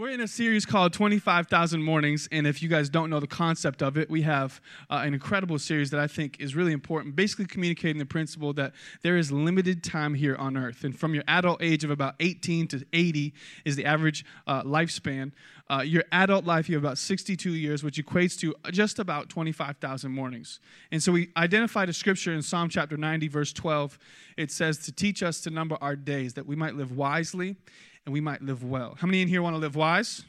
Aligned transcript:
We're 0.00 0.08
in 0.08 0.22
a 0.22 0.28
series 0.28 0.64
called 0.64 0.94
25,000 0.94 1.82
Mornings, 1.82 2.26
and 2.32 2.46
if 2.46 2.62
you 2.62 2.70
guys 2.70 2.88
don't 2.88 3.10
know 3.10 3.20
the 3.20 3.26
concept 3.26 3.82
of 3.82 3.98
it, 3.98 4.08
we 4.08 4.22
have 4.22 4.58
uh, 4.88 5.02
an 5.04 5.12
incredible 5.12 5.58
series 5.58 5.90
that 5.90 6.00
I 6.00 6.06
think 6.06 6.40
is 6.40 6.56
really 6.56 6.72
important, 6.72 7.14
basically 7.14 7.44
communicating 7.44 7.98
the 7.98 8.06
principle 8.06 8.54
that 8.54 8.72
there 9.02 9.18
is 9.18 9.30
limited 9.30 9.84
time 9.84 10.14
here 10.14 10.36
on 10.36 10.56
earth. 10.56 10.84
And 10.84 10.98
from 10.98 11.12
your 11.12 11.24
adult 11.28 11.62
age 11.62 11.84
of 11.84 11.90
about 11.90 12.14
18 12.18 12.68
to 12.68 12.86
80 12.94 13.34
is 13.66 13.76
the 13.76 13.84
average 13.84 14.24
uh, 14.46 14.62
lifespan. 14.62 15.32
Uh, 15.68 15.82
your 15.82 16.04
adult 16.12 16.46
life, 16.46 16.70
you 16.70 16.76
have 16.76 16.84
about 16.84 16.96
62 16.96 17.50
years, 17.50 17.84
which 17.84 18.02
equates 18.02 18.38
to 18.38 18.54
just 18.70 19.00
about 19.00 19.28
25,000 19.28 20.10
mornings. 20.10 20.60
And 20.90 21.02
so 21.02 21.12
we 21.12 21.28
identified 21.36 21.90
a 21.90 21.92
scripture 21.92 22.32
in 22.32 22.40
Psalm 22.40 22.70
chapter 22.70 22.96
90, 22.96 23.28
verse 23.28 23.52
12. 23.52 23.98
It 24.38 24.50
says 24.50 24.78
to 24.78 24.92
teach 24.92 25.22
us 25.22 25.42
to 25.42 25.50
number 25.50 25.76
our 25.82 25.94
days, 25.94 26.32
that 26.34 26.46
we 26.46 26.56
might 26.56 26.74
live 26.74 26.90
wisely 26.90 27.56
and 28.04 28.12
we 28.12 28.20
might 28.20 28.42
live 28.42 28.64
well. 28.64 28.96
How 28.98 29.06
many 29.06 29.22
in 29.22 29.28
here 29.28 29.42
want 29.42 29.54
to 29.54 29.60
live 29.60 29.76
wise? 29.76 30.24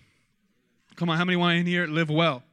Come 0.95 1.09
on, 1.09 1.17
how 1.17 1.25
many 1.25 1.35
want 1.35 1.57
in 1.57 1.65
here 1.65 1.87
live 1.87 2.09
well? 2.09 2.43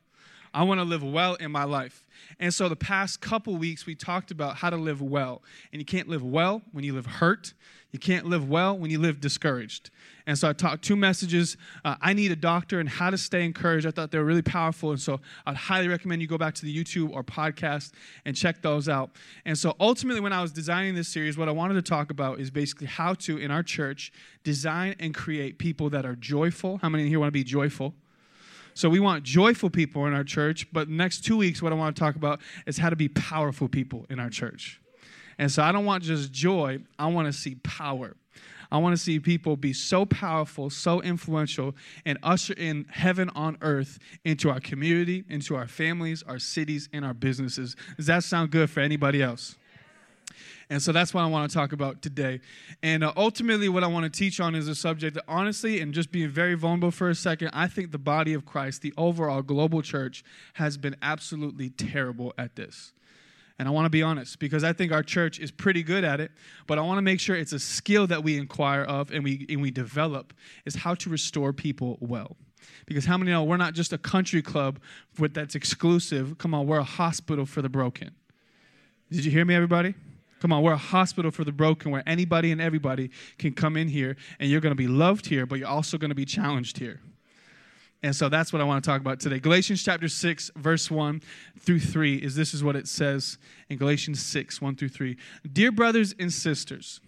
I 0.52 0.65
want 0.65 0.80
to 0.80 0.84
live 0.84 1.02
well 1.02 1.34
in 1.34 1.51
my 1.51 1.65
life. 1.65 2.05
And 2.38 2.52
so 2.52 2.69
the 2.69 2.77
past 2.77 3.20
couple 3.20 3.56
weeks 3.56 3.87
we 3.87 3.95
talked 3.95 4.30
about 4.30 4.56
how 4.56 4.70
to 4.70 4.77
live 4.77 5.01
well. 5.01 5.43
And 5.73 5.80
you 5.80 5.87
can't 5.87 6.09
live 6.09 6.23
well 6.23 6.62
when 6.73 6.84
you 6.84 6.95
live 6.95 7.06
hurt. 7.06 7.55
You 7.91 7.98
can't 7.98 8.27
live 8.27 8.48
well 8.48 8.77
when 8.77 8.91
you 8.91 8.98
live 8.98 9.19
discouraged. 9.19 9.91
And 10.27 10.39
so 10.39 10.47
I 10.47 10.53
talked 10.53 10.84
two 10.84 10.95
messages. 10.95 11.56
Uh, 11.87 11.97
I 12.03 12.12
need 12.12 12.30
a 12.30 12.37
doctor 12.37 12.80
and 12.80 12.89
how 12.89 13.09
to 13.09 13.16
stay 13.16 13.47
encouraged. 13.47 13.87
I 13.87 13.91
thought 13.91 14.11
they 14.11 14.19
were 14.19 14.27
really 14.27 14.42
powerful. 14.42 14.91
And 14.91 15.01
so 15.01 15.20
I'd 15.47 15.56
highly 15.56 15.89
recommend 15.89 16.20
you 16.20 16.29
go 16.29 16.37
back 16.37 16.55
to 16.56 16.67
the 16.67 16.84
YouTube 16.84 17.11
or 17.12 17.25
podcast 17.25 17.92
and 18.27 18.37
check 18.37 18.61
those 18.61 18.91
out. 18.91 19.12
And 19.47 19.56
so 19.56 19.75
ultimately, 19.80 20.20
when 20.20 20.34
I 20.34 20.42
was 20.42 20.53
designing 20.53 20.95
this 20.95 21.09
series, 21.09 21.39
what 21.39 21.48
I 21.48 21.53
wanted 21.53 21.75
to 21.75 21.83
talk 21.83 22.11
about 22.11 22.41
is 22.41 22.51
basically 22.51 22.89
how 22.89 23.15
to, 23.15 23.39
in 23.39 23.51
our 23.51 23.62
church, 23.62 24.12
design 24.45 24.95
and 25.01 25.15
create 25.15 25.59
people 25.59 25.89
that 25.91 26.05
are 26.05 26.17
joyful. 26.17 26.77
How 26.83 26.91
many 26.91 27.05
in 27.05 27.09
here 27.09 27.19
want 27.19 27.28
to 27.28 27.33
be 27.33 27.45
joyful? 27.45 27.95
So 28.79 28.89
we 28.89 29.01
want 29.01 29.25
joyful 29.25 29.71
people 29.71 30.07
in 30.07 30.13
our 30.13 30.23
church, 30.23 30.69
but 30.73 30.89
next 30.89 31.25
two 31.25 31.37
weeks, 31.37 31.61
what 31.61 31.73
I 31.73 31.75
want 31.75 31.97
to 31.97 32.01
talk 32.01 32.15
about 32.15 32.41
is 32.65 32.79
how 32.79 32.91
to 32.91 32.95
be 32.95 33.09
powerful 33.09 33.67
people 33.67 34.07
in 34.09 34.20
our 34.20 34.31
church. 34.31 34.81
And 35.37 35.51
so 35.51 35.65
I 35.65 35.73
don't 35.73 35.85
want 35.85 36.05
just 36.05 36.31
joy, 36.31 36.79
I 36.97 37.09
want 37.09 37.27
to 37.27 37.33
see 37.33 37.57
power. 37.57 38.15
I 38.70 38.79
want 38.79 38.93
to 38.93 38.97
see 38.97 39.19
people 39.19 39.57
be 39.57 39.73
so 39.73 40.07
powerful, 40.07 40.70
so 40.70 41.03
influential, 41.03 41.75
and 42.07 42.19
usher 42.23 42.55
in 42.55 42.87
heaven 42.89 43.31
on 43.31 43.59
earth 43.62 43.98
into 44.25 44.48
our 44.48 44.61
community, 44.61 45.25
into 45.29 45.57
our 45.57 45.67
families, 45.67 46.23
our 46.23 46.39
cities, 46.39 46.89
and 46.92 47.05
our 47.05 47.15
businesses. 47.15 47.75
Does 47.97 48.07
that 48.07 48.23
sound 48.23 48.53
good 48.53 48.70
for 48.70 48.79
anybody 48.79 49.20
else? 49.20 49.57
And 50.70 50.83
so 50.83 50.92
that's 50.92 51.14
what 51.14 51.22
I 51.22 51.27
want 51.27 51.50
to 51.50 51.55
talk 51.55 51.72
about 51.72 52.03
today. 52.03 52.41
And 52.83 53.03
uh, 53.03 53.12
ultimately, 53.17 53.69
what 53.69 53.84
I 53.84 53.86
want 53.86 54.05
to 54.05 54.19
teach 54.19 54.41
on 54.41 54.55
is 54.55 54.69
a 54.69 54.75
subject 54.75 55.14
that, 55.14 55.25
honestly, 55.28 55.80
and 55.80 55.92
just 55.95 56.12
being 56.12 56.28
very 56.28 56.55
vulnerable 56.55 56.91
for 56.91 57.11
a 57.11 57.14
second, 57.14 57.50
I 57.53 57.67
think 57.67 57.92
the 57.92 57.98
body 57.98 58.34
of 58.34 58.45
Christ, 58.45 58.83
the 58.83 58.95
overall 58.97 59.42
global 59.42 59.83
church, 59.83 60.25
has 60.55 60.77
been 60.77 60.97
absolutely 61.03 61.70
terrible 61.70 62.33
at 62.39 62.56
this. 62.56 62.92
And 63.58 63.67
I 63.67 63.72
want 63.72 63.86
to 63.86 63.91
be 63.91 64.03
honest 64.03 64.39
because 64.39 64.62
I 64.62 64.72
think 64.72 64.92
our 64.92 65.03
church 65.03 65.41
is 65.41 65.50
pretty 65.50 65.83
good 65.83 66.05
at 66.05 66.20
it, 66.20 66.30
but 66.69 66.78
I 66.78 66.83
want 66.83 66.98
to 66.98 67.02
make 67.02 67.19
sure 67.19 67.34
it's 67.34 67.52
a 67.52 67.58
skill 67.58 68.06
that 68.06 68.23
we 68.23 68.39
inquire 68.39 68.83
of 68.83 69.11
and 69.11 69.25
we, 69.25 69.47
and 69.48 69.61
we 69.61 69.73
develop 69.73 70.33
is 70.64 70.77
how 70.77 70.95
to 70.95 71.11
restore 71.11 71.52
people 71.52 71.98
well. 72.00 72.36
Because 72.86 73.05
how 73.05 73.17
many 73.19 73.33
know 73.33 73.42
we're 73.45 73.56
not 73.56 73.75
just 73.75 73.92
a 73.92 73.98
country 73.98 74.42
club 74.42 74.80
that's 75.19 75.55
exclusive? 75.55 76.39
Come 76.39 76.55
on, 76.55 76.67
we're 76.67 76.78
a 76.78 76.84
hospital 76.84 77.47
for 77.47 77.61
the 77.61 77.69
broken. 77.69 78.12
Did 79.11 79.25
you 79.25 79.30
hear 79.30 79.45
me, 79.45 79.55
everybody? 79.55 79.95
Come 80.41 80.53
on, 80.53 80.62
we're 80.62 80.72
a 80.72 80.77
hospital 80.77 81.31
for 81.31 81.44
the 81.44 81.53
broken 81.53 81.91
where 81.91 82.03
anybody 82.06 82.53
and 82.53 82.61
everybody 82.61 83.11
can 83.39 83.53
come 83.53 83.77
in 83.77 83.89
here 83.89 84.17
and 84.39 84.50
you're 84.50 84.61
going 84.61 84.72
to 84.72 84.77
be 84.77 84.89
loved 84.89 85.27
here, 85.27 85.47
but 85.47 85.58
you're 85.58 85.69
also 85.69 85.98
going 85.98 86.11
to 86.11 86.14
be 86.14 86.25
challenged 86.25 86.78
here. 86.78 87.00
And 88.03 88.14
so 88.14 88.28
that's 88.28 88.53
what 88.53 88.62
I 88.62 88.64
want 88.64 88.83
to 88.83 88.89
talk 88.89 89.00
about 89.00 89.19
today. 89.19 89.41
Galatians 89.41 89.83
chapter 89.83 90.08
6, 90.08 90.53
verse 90.56 90.91
1 90.91 91.20
through 91.58 91.80
3 91.80 92.17
is 92.17 92.36
this 92.36 92.55
is 92.55 92.62
what 92.62 92.77
it 92.77 92.86
says 92.86 93.39
in 93.69 93.77
Galatians 93.77 94.25
6, 94.25 94.62
1 94.62 94.77
through 94.77 94.91
3. 94.91 95.17
Dear 95.52 95.73
brothers 95.73 96.14
and 96.18 96.33
sisters, 96.33 97.01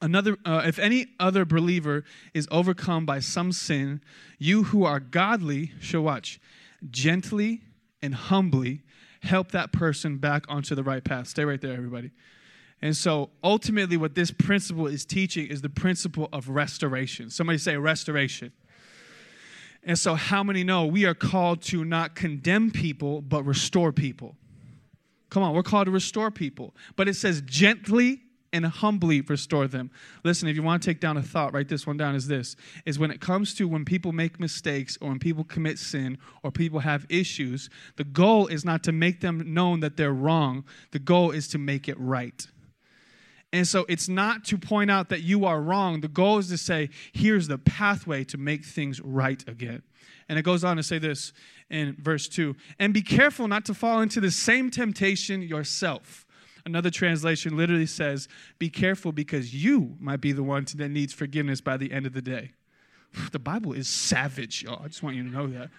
another 0.00 0.36
uh, 0.44 0.62
if 0.64 0.78
any 0.78 1.08
other 1.18 1.44
believer 1.44 2.04
is 2.32 2.46
overcome 2.52 3.04
by 3.04 3.18
some 3.18 3.50
sin, 3.50 4.00
you 4.38 4.64
who 4.64 4.84
are 4.84 5.00
godly 5.00 5.72
shall 5.80 6.02
watch 6.02 6.38
gently 6.90 7.62
and 8.00 8.14
humbly 8.14 8.82
help 9.22 9.50
that 9.50 9.72
person 9.72 10.18
back 10.18 10.44
onto 10.48 10.76
the 10.76 10.84
right 10.84 11.02
path. 11.02 11.26
Stay 11.26 11.44
right 11.44 11.60
there, 11.60 11.72
everybody. 11.72 12.12
And 12.84 12.94
so 12.94 13.30
ultimately, 13.42 13.96
what 13.96 14.14
this 14.14 14.30
principle 14.30 14.86
is 14.86 15.06
teaching 15.06 15.46
is 15.46 15.62
the 15.62 15.70
principle 15.70 16.28
of 16.34 16.50
restoration. 16.50 17.30
Somebody 17.30 17.56
say 17.56 17.78
restoration. 17.78 18.52
And 19.84 19.98
so, 19.98 20.14
how 20.16 20.42
many 20.42 20.64
know 20.64 20.84
we 20.84 21.06
are 21.06 21.14
called 21.14 21.62
to 21.62 21.82
not 21.82 22.14
condemn 22.14 22.70
people, 22.70 23.22
but 23.22 23.42
restore 23.44 23.90
people? 23.90 24.36
Come 25.30 25.42
on, 25.42 25.54
we're 25.54 25.62
called 25.62 25.86
to 25.86 25.92
restore 25.92 26.30
people. 26.30 26.74
But 26.94 27.08
it 27.08 27.14
says 27.14 27.40
gently 27.46 28.20
and 28.52 28.66
humbly 28.66 29.22
restore 29.22 29.66
them. 29.66 29.90
Listen, 30.22 30.46
if 30.46 30.54
you 30.54 30.62
want 30.62 30.82
to 30.82 30.86
take 30.86 31.00
down 31.00 31.16
a 31.16 31.22
thought, 31.22 31.54
write 31.54 31.70
this 31.70 31.86
one 31.86 31.96
down 31.96 32.14
is 32.14 32.28
this 32.28 32.54
is 32.84 32.98
when 32.98 33.10
it 33.10 33.18
comes 33.18 33.54
to 33.54 33.66
when 33.66 33.86
people 33.86 34.12
make 34.12 34.38
mistakes 34.38 34.98
or 35.00 35.08
when 35.08 35.18
people 35.18 35.42
commit 35.42 35.78
sin 35.78 36.18
or 36.42 36.50
people 36.50 36.80
have 36.80 37.06
issues, 37.08 37.70
the 37.96 38.04
goal 38.04 38.46
is 38.46 38.62
not 38.62 38.82
to 38.82 38.92
make 38.92 39.22
them 39.22 39.54
known 39.54 39.80
that 39.80 39.96
they're 39.96 40.12
wrong. 40.12 40.64
The 40.90 40.98
goal 40.98 41.30
is 41.30 41.48
to 41.48 41.56
make 41.56 41.88
it 41.88 41.98
right. 41.98 42.46
And 43.54 43.68
so 43.68 43.86
it's 43.88 44.08
not 44.08 44.44
to 44.46 44.58
point 44.58 44.90
out 44.90 45.10
that 45.10 45.22
you 45.22 45.44
are 45.44 45.62
wrong. 45.62 46.00
The 46.00 46.08
goal 46.08 46.38
is 46.38 46.48
to 46.48 46.58
say, 46.58 46.90
here's 47.12 47.46
the 47.46 47.56
pathway 47.56 48.24
to 48.24 48.36
make 48.36 48.64
things 48.64 49.00
right 49.00 49.48
again. 49.48 49.84
And 50.28 50.36
it 50.40 50.42
goes 50.42 50.64
on 50.64 50.76
to 50.76 50.82
say 50.82 50.98
this 50.98 51.32
in 51.70 51.96
verse 52.00 52.26
2 52.26 52.56
and 52.80 52.92
be 52.92 53.00
careful 53.00 53.46
not 53.46 53.64
to 53.66 53.72
fall 53.74 54.00
into 54.00 54.20
the 54.20 54.32
same 54.32 54.72
temptation 54.72 55.40
yourself. 55.40 56.26
Another 56.66 56.90
translation 56.90 57.56
literally 57.56 57.86
says, 57.86 58.26
be 58.58 58.68
careful 58.68 59.12
because 59.12 59.54
you 59.54 59.94
might 60.00 60.20
be 60.20 60.32
the 60.32 60.42
one 60.42 60.66
that 60.74 60.88
needs 60.88 61.12
forgiveness 61.12 61.60
by 61.60 61.76
the 61.76 61.92
end 61.92 62.06
of 62.06 62.12
the 62.12 62.22
day. 62.22 62.50
The 63.30 63.38
Bible 63.38 63.72
is 63.72 63.86
savage, 63.86 64.64
y'all. 64.64 64.82
I 64.82 64.88
just 64.88 65.04
want 65.04 65.14
you 65.14 65.22
to 65.22 65.30
know 65.30 65.46
that. 65.46 65.70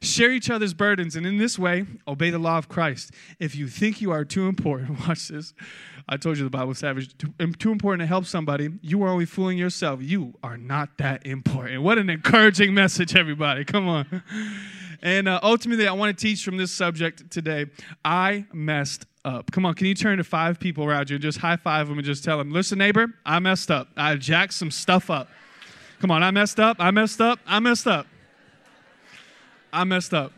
Share 0.00 0.30
each 0.30 0.48
other's 0.48 0.74
burdens, 0.74 1.16
and 1.16 1.26
in 1.26 1.38
this 1.38 1.58
way, 1.58 1.86
obey 2.06 2.30
the 2.30 2.38
law 2.38 2.58
of 2.58 2.68
Christ. 2.68 3.12
If 3.40 3.56
you 3.56 3.68
think 3.68 4.00
you 4.00 4.12
are 4.12 4.24
too 4.24 4.46
important, 4.46 5.00
watch 5.08 5.28
this. 5.28 5.54
I 6.08 6.16
told 6.16 6.38
you 6.38 6.44
the 6.44 6.50
Bible 6.50 6.74
savage. 6.74 7.16
Too, 7.18 7.32
too 7.58 7.72
important 7.72 8.00
to 8.00 8.06
help 8.06 8.24
somebody, 8.24 8.70
you 8.80 9.02
are 9.02 9.08
only 9.08 9.26
fooling 9.26 9.58
yourself. 9.58 10.00
You 10.02 10.34
are 10.42 10.56
not 10.56 10.96
that 10.98 11.26
important. 11.26 11.82
What 11.82 11.98
an 11.98 12.08
encouraging 12.10 12.72
message, 12.74 13.14
everybody. 13.14 13.64
Come 13.64 13.88
on. 13.88 14.22
And 15.02 15.28
uh, 15.28 15.38
ultimately, 15.42 15.86
I 15.86 15.92
want 15.92 16.16
to 16.16 16.20
teach 16.20 16.44
from 16.44 16.56
this 16.56 16.72
subject 16.72 17.30
today. 17.30 17.66
I 18.04 18.46
messed 18.52 19.06
up. 19.24 19.50
Come 19.52 19.66
on, 19.66 19.74
can 19.74 19.86
you 19.86 19.94
turn 19.94 20.18
to 20.18 20.24
five 20.24 20.58
people 20.58 20.84
around 20.84 21.10
you 21.10 21.16
and 21.16 21.22
just 21.22 21.38
high 21.38 21.56
five 21.56 21.88
them 21.88 21.98
and 21.98 22.06
just 22.06 22.24
tell 22.24 22.38
them, 22.38 22.50
listen, 22.50 22.78
neighbor, 22.78 23.08
I 23.24 23.38
messed 23.38 23.70
up. 23.70 23.88
I 23.96 24.16
jacked 24.16 24.54
some 24.54 24.70
stuff 24.70 25.10
up. 25.10 25.28
Come 26.00 26.10
on, 26.10 26.22
I 26.22 26.30
messed 26.30 26.58
up. 26.58 26.76
I 26.80 26.90
messed 26.90 27.20
up. 27.20 27.38
I 27.46 27.60
messed 27.60 27.86
up. 27.86 28.06
I 29.72 29.84
messed 29.84 30.14
up. 30.14 30.32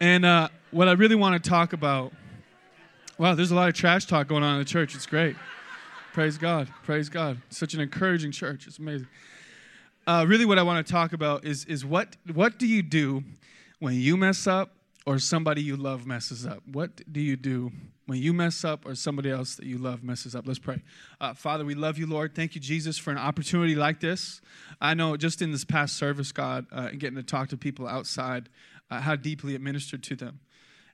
And 0.00 0.24
uh, 0.24 0.48
what 0.70 0.88
I 0.88 0.92
really 0.92 1.14
want 1.14 1.42
to 1.42 1.50
talk 1.50 1.72
about, 1.72 2.12
wow, 3.18 3.34
there's 3.34 3.50
a 3.50 3.54
lot 3.54 3.68
of 3.68 3.74
trash 3.74 4.06
talk 4.06 4.28
going 4.28 4.42
on 4.42 4.54
in 4.54 4.58
the 4.58 4.64
church. 4.64 4.94
It's 4.94 5.06
great. 5.06 5.36
Praise 6.12 6.38
God. 6.38 6.68
Praise 6.84 7.08
God. 7.08 7.40
Such 7.50 7.74
an 7.74 7.80
encouraging 7.80 8.32
church. 8.32 8.66
It's 8.66 8.78
amazing. 8.78 9.08
Uh, 10.06 10.24
really, 10.26 10.44
what 10.44 10.58
I 10.58 10.62
want 10.62 10.84
to 10.84 10.92
talk 10.92 11.12
about 11.12 11.44
is, 11.44 11.64
is 11.66 11.84
what, 11.84 12.16
what 12.32 12.58
do 12.58 12.66
you 12.66 12.82
do 12.82 13.22
when 13.78 13.94
you 13.94 14.16
mess 14.16 14.46
up 14.46 14.72
or 15.06 15.18
somebody 15.18 15.62
you 15.62 15.76
love 15.76 16.06
messes 16.06 16.46
up? 16.46 16.62
What 16.66 17.12
do 17.12 17.20
you 17.20 17.36
do 17.36 17.70
when 18.10 18.18
you 18.20 18.32
mess 18.32 18.64
up 18.64 18.84
or 18.84 18.96
somebody 18.96 19.30
else 19.30 19.54
that 19.54 19.66
you 19.66 19.78
love 19.78 20.02
messes 20.02 20.34
up. 20.34 20.44
Let's 20.44 20.58
pray. 20.58 20.82
Uh, 21.20 21.32
Father, 21.32 21.64
we 21.64 21.76
love 21.76 21.96
you, 21.96 22.08
Lord. 22.08 22.34
Thank 22.34 22.56
you, 22.56 22.60
Jesus, 22.60 22.98
for 22.98 23.12
an 23.12 23.18
opportunity 23.18 23.76
like 23.76 24.00
this. 24.00 24.40
I 24.80 24.94
know 24.94 25.16
just 25.16 25.40
in 25.42 25.52
this 25.52 25.64
past 25.64 25.94
service, 25.94 26.32
God, 26.32 26.66
uh, 26.72 26.88
and 26.90 26.98
getting 26.98 27.14
to 27.18 27.22
talk 27.22 27.50
to 27.50 27.56
people 27.56 27.86
outside, 27.86 28.48
uh, 28.90 29.00
how 29.00 29.14
deeply 29.14 29.54
it 29.54 29.60
ministered 29.60 30.02
to 30.02 30.16
them. 30.16 30.40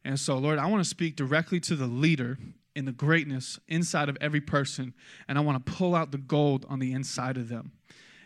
And 0.04 0.20
so, 0.20 0.36
Lord, 0.36 0.58
I 0.58 0.66
want 0.66 0.84
to 0.84 0.90
speak 0.90 1.16
directly 1.16 1.58
to 1.60 1.74
the 1.74 1.86
leader 1.86 2.36
in 2.74 2.84
the 2.84 2.92
greatness 2.92 3.58
inside 3.66 4.10
of 4.10 4.18
every 4.20 4.42
person, 4.42 4.92
and 5.26 5.38
I 5.38 5.40
want 5.40 5.64
to 5.64 5.72
pull 5.72 5.94
out 5.94 6.12
the 6.12 6.18
gold 6.18 6.66
on 6.68 6.80
the 6.80 6.92
inside 6.92 7.38
of 7.38 7.48
them. 7.48 7.72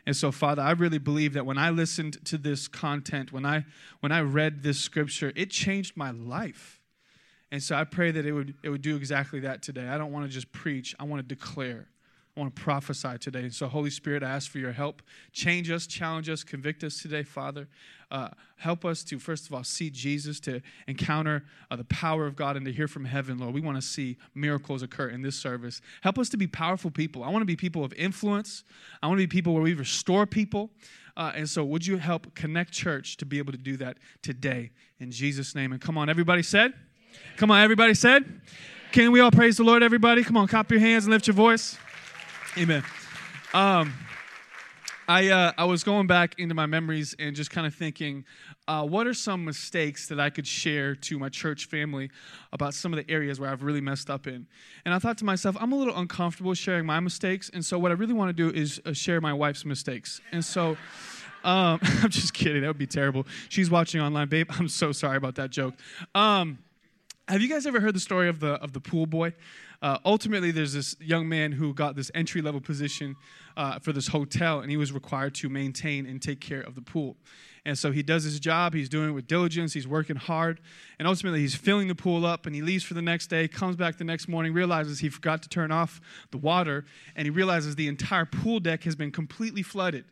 And 0.05 0.17
so, 0.17 0.33
Father, 0.33 0.63
I 0.63 0.73
really 0.73 0.99
believe 0.99 1.35
that 1.35 1.47
when 1.47 1.59
I 1.59 1.71
listened 1.71 2.25
to 2.25 2.37
this 2.37 2.67
content, 2.67 3.31
when 3.31 3.47
I 3.47 3.67
when 4.01 4.11
I 4.11 4.23
read 4.23 4.65
this 4.65 4.81
scripture, 4.81 5.33
it 5.37 5.51
changed 5.51 5.97
my 5.97 6.11
life. 6.11 6.80
And 7.53 7.63
so 7.63 7.75
I 7.75 7.85
pray 7.85 8.11
that 8.11 8.25
it 8.25 8.33
would, 8.33 8.55
it 8.63 8.69
would 8.69 8.83
do 8.83 8.97
exactly 8.97 9.41
that 9.41 9.63
today. 9.63 9.89
I 9.89 9.99
don't 9.99 10.13
want 10.13 10.27
to 10.27 10.33
just 10.33 10.53
preach, 10.53 10.95
I 11.01 11.05
want 11.05 11.21
to 11.21 11.35
declare 11.35 11.89
I 12.37 12.41
want 12.41 12.55
to 12.55 12.63
prophesy 12.63 13.19
today. 13.19 13.41
And 13.41 13.53
So, 13.53 13.67
Holy 13.67 13.91
Spirit, 13.91 14.23
I 14.23 14.31
ask 14.31 14.51
for 14.51 14.59
your 14.59 14.71
help. 14.71 15.03
Change 15.33 15.69
us, 15.71 15.87
challenge 15.87 16.29
us, 16.29 16.45
convict 16.45 16.85
us 16.85 17.03
today, 17.03 17.25
Father. 17.25 17.67
Uh, 18.09 18.29
help 18.57 18.85
us 18.85 19.03
to, 19.05 19.19
first 19.19 19.47
of 19.47 19.55
all, 19.55 19.65
see 19.65 19.91
Jesus, 19.91 20.39
to 20.41 20.61
encounter 20.87 21.45
uh, 21.71 21.77
the 21.77 21.85
power 21.85 22.27
of 22.27 22.37
God, 22.37 22.57
and 22.57 22.65
to 22.67 22.73
hear 22.73 22.87
from 22.87 23.05
heaven, 23.05 23.39
Lord. 23.39 23.53
We 23.53 23.61
want 23.61 23.77
to 23.79 23.83
see 23.83 24.17
miracles 24.35 24.83
occur 24.83 25.09
in 25.09 25.23
this 25.23 25.35
service. 25.35 25.81
Help 26.03 26.19
us 26.19 26.29
to 26.29 26.37
be 26.37 26.47
powerful 26.47 26.91
people. 26.91 27.25
I 27.25 27.31
want 27.31 27.43
to 27.43 27.47
be 27.47 27.57
people 27.57 27.85
of 27.85 27.93
influence. 27.95 28.63
I 29.03 29.09
want 29.09 29.19
to 29.19 29.27
be 29.27 29.31
people 29.31 29.53
where 29.53 29.63
we 29.63 29.75
restore 29.75 30.25
people. 30.25 30.71
Uh, 31.17 31.33
and 31.35 31.49
so, 31.49 31.65
would 31.65 31.85
you 31.85 31.99
help 31.99 32.33
Connect 32.37 32.71
Church 32.71 33.17
to 33.17 33.27
be 33.27 33.39
able 33.39 33.53
to 33.53 33.59
do 33.59 33.77
that 33.79 33.99
today 34.23 34.71
in 35.01 35.11
Jesus' 35.11 35.57
name? 35.57 35.73
And 35.73 35.81
come 35.81 35.99
on, 35.99 36.09
everybody 36.09 36.43
said? 36.43 36.75
Come 37.37 37.51
on, 37.51 37.63
everybody 37.63 37.95
said? 37.95 38.41
Can 38.93 39.13
we 39.13 39.21
all 39.21 39.31
praise 39.31 39.57
the 39.57 39.65
Lord, 39.65 39.83
everybody? 39.83 40.25
Come 40.25 40.37
on, 40.37 40.49
clap 40.49 40.71
your 40.71 40.81
hands 40.81 41.05
and 41.05 41.13
lift 41.13 41.27
your 41.27 41.35
voice. 41.35 41.79
Amen. 42.59 42.83
Um, 43.55 43.95
I, 45.11 45.29
uh, 45.29 45.53
I 45.59 45.65
was 45.65 45.83
going 45.83 46.07
back 46.07 46.39
into 46.39 46.55
my 46.55 46.67
memories 46.67 47.17
and 47.19 47.35
just 47.35 47.51
kind 47.51 47.67
of 47.67 47.75
thinking, 47.75 48.25
uh, 48.69 48.87
what 48.87 49.09
are 49.09 49.15
some 49.15 49.45
mistakes 49.45 50.07
that 50.07 50.21
I 50.21 50.31
could 50.31 50.47
share 50.47 50.95
to 50.95 51.19
my 51.19 51.29
church 51.29 51.67
family 51.67 52.11
about 52.53 52.75
some 52.75 52.93
of 52.93 53.05
the 53.05 53.13
areas 53.13 53.41
where 53.41 53.51
I've 53.51 53.65
really 53.65 53.81
messed 53.81 54.09
up 54.09 54.29
in? 54.29 54.47
And 54.85 54.95
I 54.95 55.01
thought 55.01 55.19
to 55.19 55.25
myself, 55.25 55.57
I'm 55.59 55.73
a 55.73 55.77
little 55.77 55.97
uncomfortable 55.97 56.55
sharing 56.55 56.87
my 56.87 57.01
mistakes. 57.01 57.51
And 57.53 57.65
so, 57.65 57.77
what 57.77 57.91
I 57.91 57.95
really 57.95 58.13
want 58.13 58.29
to 58.29 58.33
do 58.33 58.57
is 58.57 58.81
uh, 58.87 58.93
share 58.93 59.21
my 59.21 59.33
wife's 59.33 59.65
mistakes. 59.65 60.21
And 60.31 60.45
so, 60.45 60.77
um, 61.43 61.81
I'm 61.83 62.11
just 62.11 62.33
kidding. 62.33 62.63
That 62.63 62.69
would 62.69 62.79
be 62.79 62.87
terrible. 62.87 63.27
She's 63.49 63.69
watching 63.69 64.01
online, 64.01 64.29
babe. 64.29 64.47
I'm 64.51 64.69
so 64.69 64.93
sorry 64.93 65.17
about 65.17 65.35
that 65.37 65.51
joke. 65.51 65.75
Um, 66.15 66.59
have 67.31 67.41
you 67.41 67.49
guys 67.49 67.65
ever 67.65 67.79
heard 67.79 67.95
the 67.95 68.01
story 68.01 68.29
of 68.29 68.41
the 68.41 68.55
of 68.55 68.73
the 68.73 68.81
pool 68.81 69.07
boy? 69.07 69.33
Uh, 69.81 69.99
ultimately, 70.05 70.51
there's 70.51 70.73
this 70.73 70.97
young 71.01 71.29
man 71.29 71.53
who 71.53 71.73
got 71.73 71.95
this 71.95 72.11
entry 72.15 72.43
level 72.43 72.61
position 72.61 73.17
uh, 73.57 73.79
for 73.79 73.93
this 73.93 74.09
hotel, 74.09 74.61
and 74.61 74.71
he 74.71 74.77
was 74.77 74.93
required 74.93 75.35
to 75.37 75.49
maintain 75.49 76.07
and 76.07 76.21
take 76.21 76.41
care 76.41 76.61
of 76.61 76.75
the 76.75 76.83
pool. 76.83 77.17
And 77.65 77.79
so 77.79 77.93
he 77.93 78.03
does 78.03 78.25
his 78.25 78.41
job, 78.41 78.75
he's 78.75 78.89
doing 78.89 79.11
it 79.11 79.13
with 79.13 79.27
diligence, 79.27 79.73
he's 79.73 79.87
working 79.87 80.17
hard, 80.17 80.61
and 80.99 81.07
ultimately 81.07 81.41
he's 81.41 81.55
filling 81.55 81.89
the 81.89 81.95
pool 81.95 82.25
up 82.25 82.47
and 82.47 82.55
he 82.55 82.63
leaves 82.63 82.85
for 82.85 82.95
the 82.95 83.03
next 83.03 83.27
day, 83.27 83.49
comes 83.49 83.77
back 83.77 83.99
the 83.99 84.05
next 84.05 84.29
morning, 84.29 84.55
realizes 84.55 85.01
he 85.01 85.11
forgot 85.11 85.43
to 85.43 85.49
turn 85.49 85.71
off 85.71 86.01
the 86.31 86.39
water, 86.39 86.87
and 87.15 87.27
he 87.27 87.31
realizes 87.31 87.77
the 87.77 87.87
entire 87.87 88.25
pool 88.25 88.61
deck 88.61 88.85
has 88.85 88.97
been 88.97 89.11
completely 89.11 89.63
flooded 89.63 90.07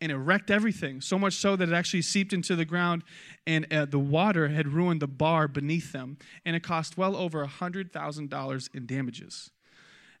and 0.00 0.12
it 0.12 0.16
wrecked 0.16 0.50
everything. 0.50 1.00
So 1.00 1.18
much 1.18 1.34
so 1.34 1.56
that 1.56 1.68
it 1.68 1.74
actually 1.74 2.02
seeped 2.02 2.32
into 2.32 2.54
the 2.54 2.64
ground, 2.64 3.02
and 3.46 3.72
uh, 3.72 3.86
the 3.86 3.98
water 3.98 4.48
had 4.48 4.68
ruined 4.68 5.00
the 5.00 5.06
bar 5.06 5.48
beneath 5.48 5.92
them, 5.92 6.18
and 6.44 6.54
it 6.54 6.62
cost 6.62 6.98
well 6.98 7.16
over 7.16 7.42
a 7.42 7.48
$100,000 7.48 8.74
in 8.74 8.86
damages. 8.86 9.50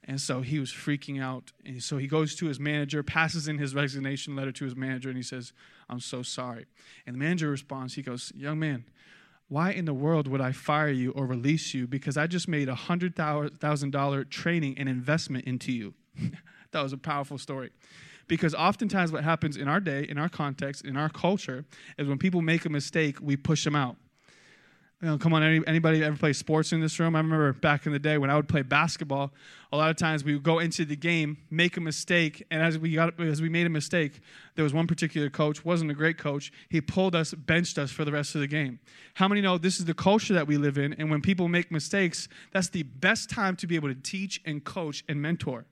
And 0.08 0.20
so 0.20 0.40
he 0.40 0.60
was 0.60 0.70
freaking 0.70 1.20
out. 1.20 1.52
And 1.64 1.82
so 1.82 1.96
he 1.96 2.06
goes 2.06 2.36
to 2.36 2.46
his 2.46 2.60
manager, 2.60 3.02
passes 3.02 3.48
in 3.48 3.58
his 3.58 3.74
resignation 3.74 4.36
letter 4.36 4.52
to 4.52 4.64
his 4.64 4.76
manager, 4.76 5.08
and 5.08 5.16
he 5.16 5.22
says, 5.22 5.52
I'm 5.90 6.00
so 6.00 6.22
sorry. 6.22 6.66
And 7.06 7.14
the 7.14 7.18
manager 7.18 7.50
responds, 7.50 7.94
he 7.94 8.02
goes, 8.02 8.32
Young 8.36 8.58
man, 8.58 8.84
why 9.48 9.72
in 9.72 9.84
the 9.84 9.94
world 9.94 10.28
would 10.28 10.40
I 10.40 10.52
fire 10.52 10.88
you 10.88 11.10
or 11.12 11.26
release 11.26 11.74
you? 11.74 11.86
Because 11.86 12.16
I 12.16 12.26
just 12.26 12.48
made 12.48 12.68
a 12.68 12.74
$100,000 12.74 14.30
training 14.30 14.78
and 14.78 14.88
investment 14.88 15.44
into 15.44 15.72
you. 15.72 15.94
that 16.70 16.82
was 16.82 16.92
a 16.92 16.98
powerful 16.98 17.38
story. 17.38 17.70
Because 18.28 18.54
oftentimes, 18.54 19.12
what 19.12 19.24
happens 19.24 19.56
in 19.56 19.68
our 19.68 19.80
day, 19.80 20.06
in 20.08 20.18
our 20.18 20.28
context, 20.28 20.84
in 20.84 20.96
our 20.96 21.08
culture, 21.08 21.64
is 21.98 22.08
when 22.08 22.18
people 22.18 22.42
make 22.42 22.64
a 22.64 22.68
mistake, 22.68 23.18
we 23.20 23.36
push 23.36 23.64
them 23.64 23.76
out. 23.76 23.96
You 25.02 25.08
know, 25.08 25.18
come 25.18 25.34
on, 25.34 25.42
any, 25.42 25.60
anybody 25.66 26.02
ever 26.02 26.16
play 26.16 26.32
sports 26.32 26.72
in 26.72 26.80
this 26.80 26.98
room? 26.98 27.14
I 27.14 27.18
remember 27.18 27.52
back 27.52 27.84
in 27.84 27.92
the 27.92 27.98
day 27.98 28.16
when 28.16 28.30
I 28.30 28.36
would 28.36 28.48
play 28.48 28.62
basketball, 28.62 29.30
a 29.70 29.76
lot 29.76 29.90
of 29.90 29.96
times 29.96 30.24
we 30.24 30.32
would 30.32 30.42
go 30.42 30.58
into 30.58 30.86
the 30.86 30.96
game, 30.96 31.36
make 31.50 31.76
a 31.76 31.82
mistake, 31.82 32.42
and 32.50 32.62
as 32.62 32.78
we 32.78 32.94
got 32.94 33.20
as 33.20 33.42
we 33.42 33.50
made 33.50 33.66
a 33.66 33.70
mistake, 33.70 34.20
there 34.54 34.62
was 34.62 34.72
one 34.72 34.86
particular 34.86 35.28
coach, 35.28 35.66
wasn't 35.66 35.90
a 35.90 35.94
great 35.94 36.16
coach. 36.16 36.50
He 36.70 36.80
pulled 36.80 37.14
us, 37.14 37.34
benched 37.34 37.76
us 37.76 37.90
for 37.90 38.06
the 38.06 38.12
rest 38.12 38.34
of 38.34 38.40
the 38.40 38.46
game. 38.46 38.80
How 39.14 39.28
many 39.28 39.42
know 39.42 39.58
this 39.58 39.78
is 39.78 39.84
the 39.84 39.92
culture 39.92 40.32
that 40.32 40.46
we 40.46 40.56
live 40.56 40.78
in? 40.78 40.94
And 40.94 41.10
when 41.10 41.20
people 41.20 41.46
make 41.46 41.70
mistakes, 41.70 42.26
that's 42.52 42.70
the 42.70 42.84
best 42.84 43.28
time 43.28 43.54
to 43.56 43.66
be 43.66 43.76
able 43.76 43.88
to 43.88 44.00
teach 44.00 44.40
and 44.46 44.64
coach 44.64 45.04
and 45.10 45.20
mentor. 45.20 45.66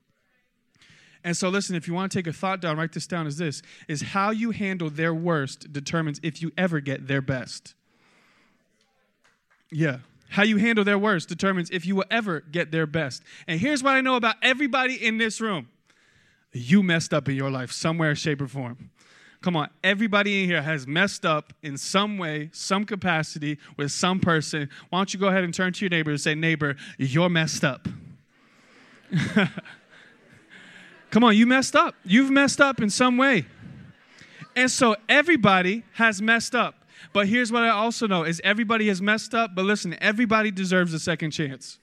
And 1.24 1.34
so 1.34 1.48
listen, 1.48 1.74
if 1.74 1.88
you 1.88 1.94
want 1.94 2.12
to 2.12 2.18
take 2.18 2.26
a 2.26 2.32
thought 2.32 2.60
down, 2.60 2.76
write 2.76 2.92
this 2.92 3.06
down 3.06 3.26
is 3.26 3.38
this 3.38 3.62
is 3.88 4.02
how 4.02 4.30
you 4.30 4.50
handle 4.50 4.90
their 4.90 5.14
worst 5.14 5.72
determines 5.72 6.20
if 6.22 6.42
you 6.42 6.52
ever 6.56 6.80
get 6.80 7.08
their 7.08 7.22
best. 7.22 7.74
Yeah. 9.72 9.98
How 10.28 10.42
you 10.42 10.58
handle 10.58 10.84
their 10.84 10.98
worst 10.98 11.28
determines 11.28 11.70
if 11.70 11.86
you 11.86 11.96
will 11.96 12.04
ever 12.10 12.40
get 12.40 12.70
their 12.70 12.86
best. 12.86 13.22
And 13.48 13.58
here's 13.58 13.82
what 13.82 13.94
I 13.94 14.02
know 14.02 14.16
about 14.16 14.36
everybody 14.42 14.94
in 14.94 15.16
this 15.16 15.40
room. 15.40 15.68
You 16.52 16.82
messed 16.82 17.14
up 17.14 17.28
in 17.28 17.34
your 17.34 17.50
life 17.50 17.72
somewhere, 17.72 18.14
shape, 18.14 18.42
or 18.42 18.46
form. 18.46 18.90
Come 19.40 19.56
on, 19.56 19.68
everybody 19.82 20.42
in 20.42 20.48
here 20.48 20.62
has 20.62 20.86
messed 20.86 21.26
up 21.26 21.52
in 21.62 21.76
some 21.76 22.16
way, 22.18 22.50
some 22.52 22.84
capacity 22.84 23.58
with 23.76 23.92
some 23.92 24.20
person. 24.20 24.70
Why 24.88 24.98
don't 24.98 25.12
you 25.12 25.20
go 25.20 25.28
ahead 25.28 25.44
and 25.44 25.52
turn 25.52 25.72
to 25.74 25.84
your 25.84 25.90
neighbor 25.90 26.10
and 26.10 26.20
say, 26.20 26.34
Neighbor, 26.34 26.76
you're 26.98 27.28
messed 27.28 27.64
up. 27.64 27.86
Come 31.14 31.22
on, 31.22 31.36
you 31.36 31.46
messed 31.46 31.76
up. 31.76 31.94
You've 32.04 32.32
messed 32.32 32.60
up 32.60 32.82
in 32.82 32.90
some 32.90 33.16
way. 33.16 33.46
And 34.56 34.68
so 34.68 34.96
everybody 35.08 35.84
has 35.92 36.20
messed 36.20 36.56
up. 36.56 36.74
But 37.12 37.28
here's 37.28 37.52
what 37.52 37.62
I 37.62 37.68
also 37.68 38.08
know 38.08 38.24
is 38.24 38.40
everybody 38.42 38.88
has 38.88 39.00
messed 39.00 39.32
up, 39.32 39.54
but 39.54 39.64
listen, 39.64 39.96
everybody 40.00 40.50
deserves 40.50 40.92
a 40.92 40.98
second 40.98 41.30
chance. 41.30 41.78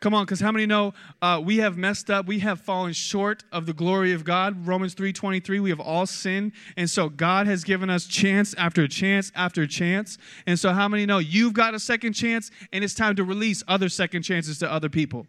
Come 0.00 0.14
on, 0.14 0.24
because 0.24 0.40
how 0.40 0.50
many 0.50 0.66
know 0.66 0.94
uh, 1.22 1.40
we 1.44 1.58
have 1.58 1.76
messed 1.76 2.10
up? 2.10 2.26
We 2.26 2.40
have 2.40 2.60
fallen 2.60 2.92
short 2.92 3.44
of 3.52 3.66
the 3.66 3.72
glory 3.72 4.12
of 4.12 4.24
God. 4.24 4.66
Romans 4.66 4.96
3.23, 4.96 5.60
we 5.60 5.70
have 5.70 5.78
all 5.78 6.04
sinned. 6.04 6.50
And 6.76 6.90
so 6.90 7.08
God 7.08 7.46
has 7.46 7.62
given 7.62 7.88
us 7.88 8.06
chance 8.06 8.52
after 8.54 8.88
chance 8.88 9.30
after 9.36 9.64
chance. 9.64 10.18
And 10.44 10.58
so 10.58 10.72
how 10.72 10.88
many 10.88 11.06
know 11.06 11.18
you've 11.18 11.52
got 11.52 11.72
a 11.72 11.78
second 11.78 12.14
chance 12.14 12.50
and 12.72 12.82
it's 12.82 12.94
time 12.94 13.14
to 13.14 13.22
release 13.22 13.62
other 13.68 13.88
second 13.88 14.22
chances 14.22 14.58
to 14.58 14.68
other 14.68 14.88
people? 14.88 15.28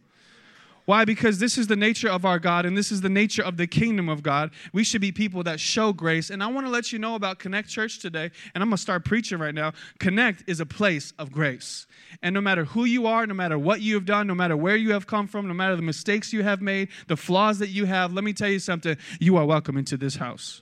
Why? 0.85 1.05
Because 1.05 1.39
this 1.39 1.57
is 1.57 1.67
the 1.67 1.75
nature 1.75 2.09
of 2.09 2.25
our 2.25 2.39
God 2.39 2.65
and 2.65 2.77
this 2.77 2.91
is 2.91 3.01
the 3.01 3.09
nature 3.09 3.43
of 3.43 3.55
the 3.57 3.67
kingdom 3.67 4.09
of 4.09 4.21
God. 4.21 4.51
We 4.73 4.83
should 4.83 5.01
be 5.01 5.11
people 5.11 5.43
that 5.43 5.59
show 5.59 5.93
grace. 5.93 6.29
And 6.29 6.43
I 6.43 6.47
want 6.47 6.67
to 6.67 6.71
let 6.71 6.91
you 6.91 6.99
know 6.99 7.15
about 7.15 7.39
Connect 7.39 7.69
Church 7.69 7.99
today. 7.99 8.31
And 8.53 8.61
I'm 8.61 8.69
going 8.69 8.77
to 8.77 8.81
start 8.81 9.05
preaching 9.05 9.39
right 9.39 9.55
now. 9.55 9.71
Connect 9.99 10.43
is 10.47 10.59
a 10.59 10.65
place 10.65 11.13
of 11.17 11.31
grace. 11.31 11.87
And 12.21 12.33
no 12.33 12.41
matter 12.41 12.65
who 12.65 12.83
you 12.83 13.07
are, 13.07 13.25
no 13.25 13.33
matter 13.33 13.57
what 13.57 13.81
you 13.81 13.95
have 13.95 14.05
done, 14.05 14.27
no 14.27 14.35
matter 14.35 14.57
where 14.57 14.75
you 14.75 14.91
have 14.91 15.07
come 15.07 15.27
from, 15.27 15.47
no 15.47 15.53
matter 15.53 15.75
the 15.75 15.81
mistakes 15.81 16.33
you 16.33 16.43
have 16.43 16.61
made, 16.61 16.89
the 17.07 17.17
flaws 17.17 17.59
that 17.59 17.69
you 17.69 17.85
have, 17.85 18.11
let 18.11 18.23
me 18.23 18.33
tell 18.33 18.49
you 18.49 18.59
something. 18.59 18.97
You 19.19 19.37
are 19.37 19.45
welcome 19.45 19.77
into 19.77 19.95
this 19.95 20.17
house. 20.17 20.61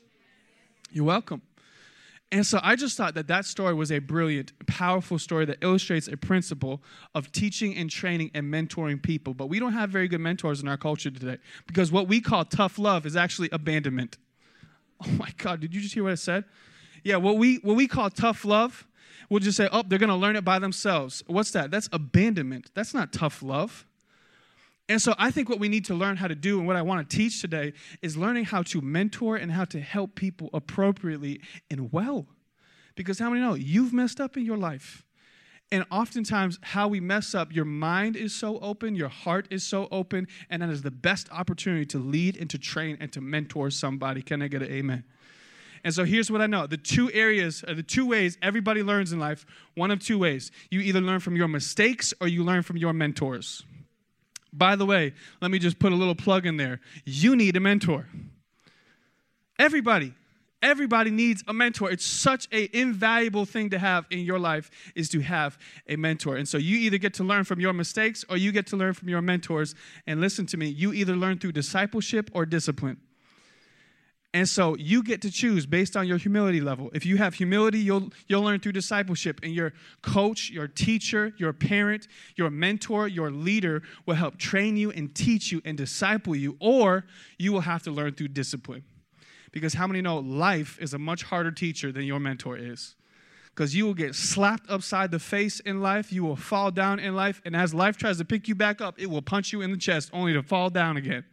You're 0.92 1.06
welcome. 1.06 1.42
And 2.34 2.46
so 2.46 2.62
I 2.64 2.78
just 2.78 2.96
thought 2.96 3.14
that 3.16 3.28
that 3.28 3.46
story 3.46 3.74
was 3.74 3.92
a 3.92 4.00
brilliant, 4.00 4.54
powerful 4.66 5.20
story 5.20 5.44
that 5.46 5.58
illustrates 5.62 6.08
a 6.08 6.16
principle 6.16 6.82
of 7.14 7.32
teaching 7.34 7.76
and 7.76 7.90
training 7.90 8.32
and 8.34 8.52
mentoring 8.52 9.02
people. 9.04 9.34
But 9.34 9.48
we 9.48 9.60
don't 9.60 9.74
have 9.74 9.90
very 9.90 10.08
good 10.08 10.22
mentors 10.22 10.62
in 10.62 10.68
our 10.70 10.78
culture 10.78 11.12
today 11.12 11.40
because 11.68 11.92
what 11.92 12.08
we 12.08 12.22
call 12.22 12.46
tough 12.46 12.80
love 12.80 13.06
is 13.06 13.16
actually 13.16 13.50
abandonment. 13.52 14.18
Oh 15.04 15.10
my 15.14 15.30
God, 15.38 15.62
did 15.62 15.74
you 15.74 15.82
just 15.82 15.96
hear 15.96 16.04
what 16.04 16.12
I 16.12 16.16
said? 16.16 16.44
Yeah, 17.04 17.16
what 17.16 17.40
we, 17.40 17.56
what 17.56 17.76
we 17.76 17.88
call 17.88 18.12
tough 18.12 18.46
love, 18.46 18.86
we'll 19.32 19.40
just 19.40 19.58
say, 19.58 19.68
oh, 19.72 19.82
they're 19.82 19.98
going 19.98 20.10
to 20.12 20.16
learn 20.16 20.36
it 20.36 20.46
by 20.46 20.60
themselves. 20.60 21.24
What's 21.26 21.50
that? 21.54 21.72
That's 21.72 21.90
abandonment. 21.92 22.70
That's 22.76 22.94
not 22.94 23.12
tough 23.12 23.42
love. 23.42 23.88
And 24.90 25.02
so 25.02 25.16
I 25.18 25.32
think 25.32 25.48
what 25.48 25.60
we 25.60 25.70
need 25.70 25.86
to 25.86 25.94
learn 25.94 26.18
how 26.18 26.28
to 26.28 26.36
do 26.36 26.58
and 26.58 26.68
what 26.68 26.76
I 26.76 26.82
want 26.82 27.10
to 27.10 27.16
teach 27.16 27.40
today 27.40 27.74
is 28.02 28.18
learning 28.18 28.46
how 28.46 28.64
to 28.64 28.82
mentor 28.82 29.38
and 29.38 29.52
how 29.52 29.66
to 29.66 29.80
help 29.80 30.16
people 30.16 30.50
appropriately 30.54 31.42
and 31.70 31.92
well. 31.94 32.28
Because 32.96 33.20
how 33.20 33.30
many 33.30 33.42
know 33.42 33.54
you've 33.54 33.94
messed 33.94 34.20
up 34.20 34.36
in 34.36 34.46
your 34.46 34.58
life? 34.58 35.06
And 35.74 35.86
oftentimes, 35.90 36.60
how 36.62 36.90
we 36.90 37.00
mess 37.00 37.34
up, 37.34 37.54
your 37.56 37.64
mind 37.64 38.18
is 38.18 38.36
so 38.36 38.60
open, 38.60 38.94
your 38.94 39.08
heart 39.08 39.48
is 39.50 39.64
so 39.64 39.88
open, 39.90 40.28
and 40.50 40.62
that 40.62 40.70
is 40.70 40.82
the 40.82 40.92
best 40.92 41.32
opportunity 41.32 41.86
to 41.86 41.98
lead 41.98 42.36
and 42.36 42.50
to 42.50 42.58
train 42.58 42.98
and 43.00 43.12
to 43.14 43.22
mentor 43.22 43.70
somebody. 43.70 44.22
Can 44.22 44.42
I 44.42 44.50
get 44.50 44.62
an 44.62 44.70
amen? 44.70 45.06
And 45.86 45.94
so 45.94 46.04
here's 46.04 46.30
what 46.30 46.42
I 46.42 46.48
know 46.48 46.68
the 46.68 46.78
two 46.78 47.10
areas, 47.14 47.64
uh, 47.66 47.74
the 47.74 47.84
two 47.84 48.06
ways 48.06 48.38
everybody 48.42 48.84
learns 48.84 49.14
in 49.14 49.20
life, 49.20 49.46
one 49.76 49.92
of 49.92 50.00
two 50.00 50.20
ways. 50.20 50.52
You 50.70 50.82
either 50.82 51.00
learn 51.00 51.22
from 51.22 51.38
your 51.38 51.48
mistakes 51.48 52.14
or 52.20 52.28
you 52.28 52.44
learn 52.44 52.64
from 52.64 52.76
your 52.76 52.92
mentors. 52.92 53.64
By 54.54 54.76
the 54.76 54.86
way, 54.86 55.14
let 55.42 55.52
me 55.52 55.60
just 55.60 55.80
put 55.80 55.92
a 55.92 55.96
little 55.96 56.16
plug 56.16 56.46
in 56.46 56.58
there. 56.58 56.82
You 57.06 57.36
need 57.36 57.56
a 57.56 57.60
mentor. 57.60 58.08
Everybody, 59.58 60.14
everybody 60.62 61.12
needs 61.12 61.44
a 61.48 61.54
mentor. 61.54 61.92
It's 61.92 62.06
such 62.06 62.48
an 62.52 62.68
invaluable 62.74 63.46
thing 63.46 63.70
to 63.70 63.80
have 63.80 64.06
in 64.10 64.20
your 64.20 64.40
life 64.40 64.70
is 64.96 65.08
to 65.10 65.22
have 65.22 65.58
a 65.88 65.96
mentor. 65.96 66.36
And 66.36 66.48
so 66.48 66.58
you 66.58 66.78
either 66.78 66.98
get 66.98 67.14
to 67.16 67.24
learn 67.24 67.44
from 67.44 67.60
your 67.60 67.74
mistakes 67.74 68.26
or 68.30 68.38
you 68.38 68.52
get 68.52 68.68
to 68.68 68.78
learn 68.78 68.94
from 68.94 69.08
your 69.08 69.22
mentors. 69.22 69.76
And 70.06 70.20
listen 70.20 70.46
to 70.48 70.58
me, 70.58 70.68
you 70.68 70.94
either 70.94 71.16
learn 71.16 71.38
through 71.38 71.54
discipleship 71.54 72.30
or 72.34 72.46
discipline. 72.46 72.98
And 74.34 74.48
so 74.48 74.78
you 74.78 75.04
get 75.04 75.22
to 75.24 75.32
choose 75.32 75.66
based 75.66 75.98
on 75.98 76.08
your 76.08 76.18
humility 76.18 76.62
level. 76.62 76.90
If 76.94 77.06
you 77.06 77.18
have 77.18 77.34
humility, 77.34 77.80
you'll, 77.80 78.12
you'll 78.28 78.44
learn 78.44 78.62
through 78.62 78.72
discipleship. 78.72 79.42
And 79.44 79.54
your 79.54 79.74
coach, 80.02 80.50
your 80.50 80.70
teacher, 80.70 81.34
your 81.38 81.52
parent, 81.52 82.08
your 82.38 82.50
mentor, 82.50 83.10
your 83.10 83.30
leader 83.30 83.84
will 84.06 84.16
help 84.16 84.38
train 84.38 84.78
you 84.78 84.90
and 84.92 85.14
teach 85.14 85.52
you 85.52 85.62
and 85.66 85.78
disciple 85.78 86.34
you. 86.34 86.56
Or 86.62 87.06
you 87.38 87.52
will 87.52 87.62
have 87.62 87.84
to 87.84 87.92
learn 87.92 88.14
through 88.14 88.30
discipline. 88.30 88.84
Because 89.52 89.74
how 89.74 89.86
many 89.86 90.02
know 90.02 90.20
life 90.20 90.78
is 90.80 90.94
a 90.94 90.98
much 90.98 91.24
harder 91.24 91.52
teacher 91.52 91.92
than 91.92 92.04
your 92.04 92.20
mentor 92.20 92.58
is? 92.58 92.96
Because 93.54 93.76
you 93.76 93.86
will 93.86 93.94
get 93.94 94.16
slapped 94.16 94.70
upside 94.70 95.12
the 95.12 95.20
face 95.20 95.60
in 95.60 95.82
life, 95.82 96.14
you 96.14 96.24
will 96.24 96.38
fall 96.38 96.72
down 96.72 97.00
in 97.00 97.18
life, 97.18 97.42
and 97.44 97.54
as 97.54 97.74
life 97.74 97.98
tries 97.98 98.18
to 98.20 98.26
pick 98.26 98.48
you 98.48 98.56
back 98.56 98.80
up, 98.80 98.98
it 98.98 99.08
will 99.08 99.22
punch 99.22 99.52
you 99.52 99.60
in 99.62 99.72
the 99.72 99.78
chest 99.78 100.10
only 100.14 100.32
to 100.32 100.42
fall 100.42 100.70
down 100.70 100.96
again. 100.96 101.26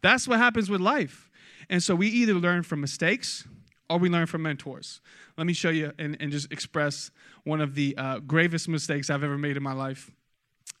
That's 0.00 0.26
what 0.26 0.38
happens 0.38 0.70
with 0.70 0.80
life. 0.80 1.29
And 1.70 1.80
so 1.82 1.94
we 1.94 2.08
either 2.08 2.34
learn 2.34 2.64
from 2.64 2.80
mistakes 2.80 3.46
or 3.88 3.98
we 3.98 4.10
learn 4.10 4.26
from 4.26 4.42
mentors. 4.42 5.00
Let 5.38 5.46
me 5.46 5.52
show 5.52 5.70
you 5.70 5.92
and, 5.98 6.16
and 6.20 6.30
just 6.32 6.52
express 6.52 7.12
one 7.44 7.60
of 7.60 7.74
the 7.74 7.94
uh, 7.96 8.18
gravest 8.18 8.68
mistakes 8.68 9.08
I've 9.08 9.24
ever 9.24 9.38
made 9.38 9.56
in 9.56 9.62
my 9.62 9.72
life. 9.72 10.10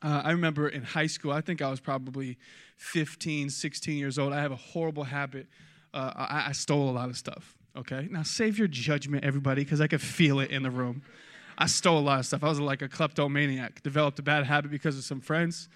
Uh, 0.02 0.22
I 0.24 0.32
remember 0.32 0.68
in 0.68 0.82
high 0.82 1.06
school, 1.06 1.32
I 1.32 1.40
think 1.40 1.62
I 1.62 1.70
was 1.70 1.78
probably 1.78 2.38
15, 2.76 3.50
16 3.50 3.98
years 3.98 4.18
old. 4.18 4.32
I 4.32 4.42
have 4.42 4.52
a 4.52 4.56
horrible 4.56 5.04
habit. 5.04 5.46
Uh, 5.94 6.12
I, 6.16 6.44
I 6.48 6.52
stole 6.52 6.90
a 6.90 6.92
lot 6.92 7.08
of 7.08 7.16
stuff, 7.16 7.54
okay? 7.76 8.08
Now, 8.10 8.22
save 8.22 8.58
your 8.58 8.68
judgment, 8.68 9.24
everybody, 9.24 9.62
because 9.62 9.80
I 9.80 9.86
could 9.86 10.00
feel 10.00 10.40
it 10.40 10.50
in 10.50 10.62
the 10.62 10.70
room. 10.70 11.02
I 11.56 11.66
stole 11.66 11.98
a 11.98 12.00
lot 12.00 12.18
of 12.18 12.26
stuff. 12.26 12.42
I 12.42 12.48
was 12.48 12.58
like 12.58 12.82
a 12.82 12.88
kleptomaniac. 12.88 13.82
Developed 13.82 14.18
a 14.18 14.22
bad 14.22 14.44
habit 14.44 14.70
because 14.70 14.96
of 14.98 15.04
some 15.04 15.20
friends. 15.20 15.68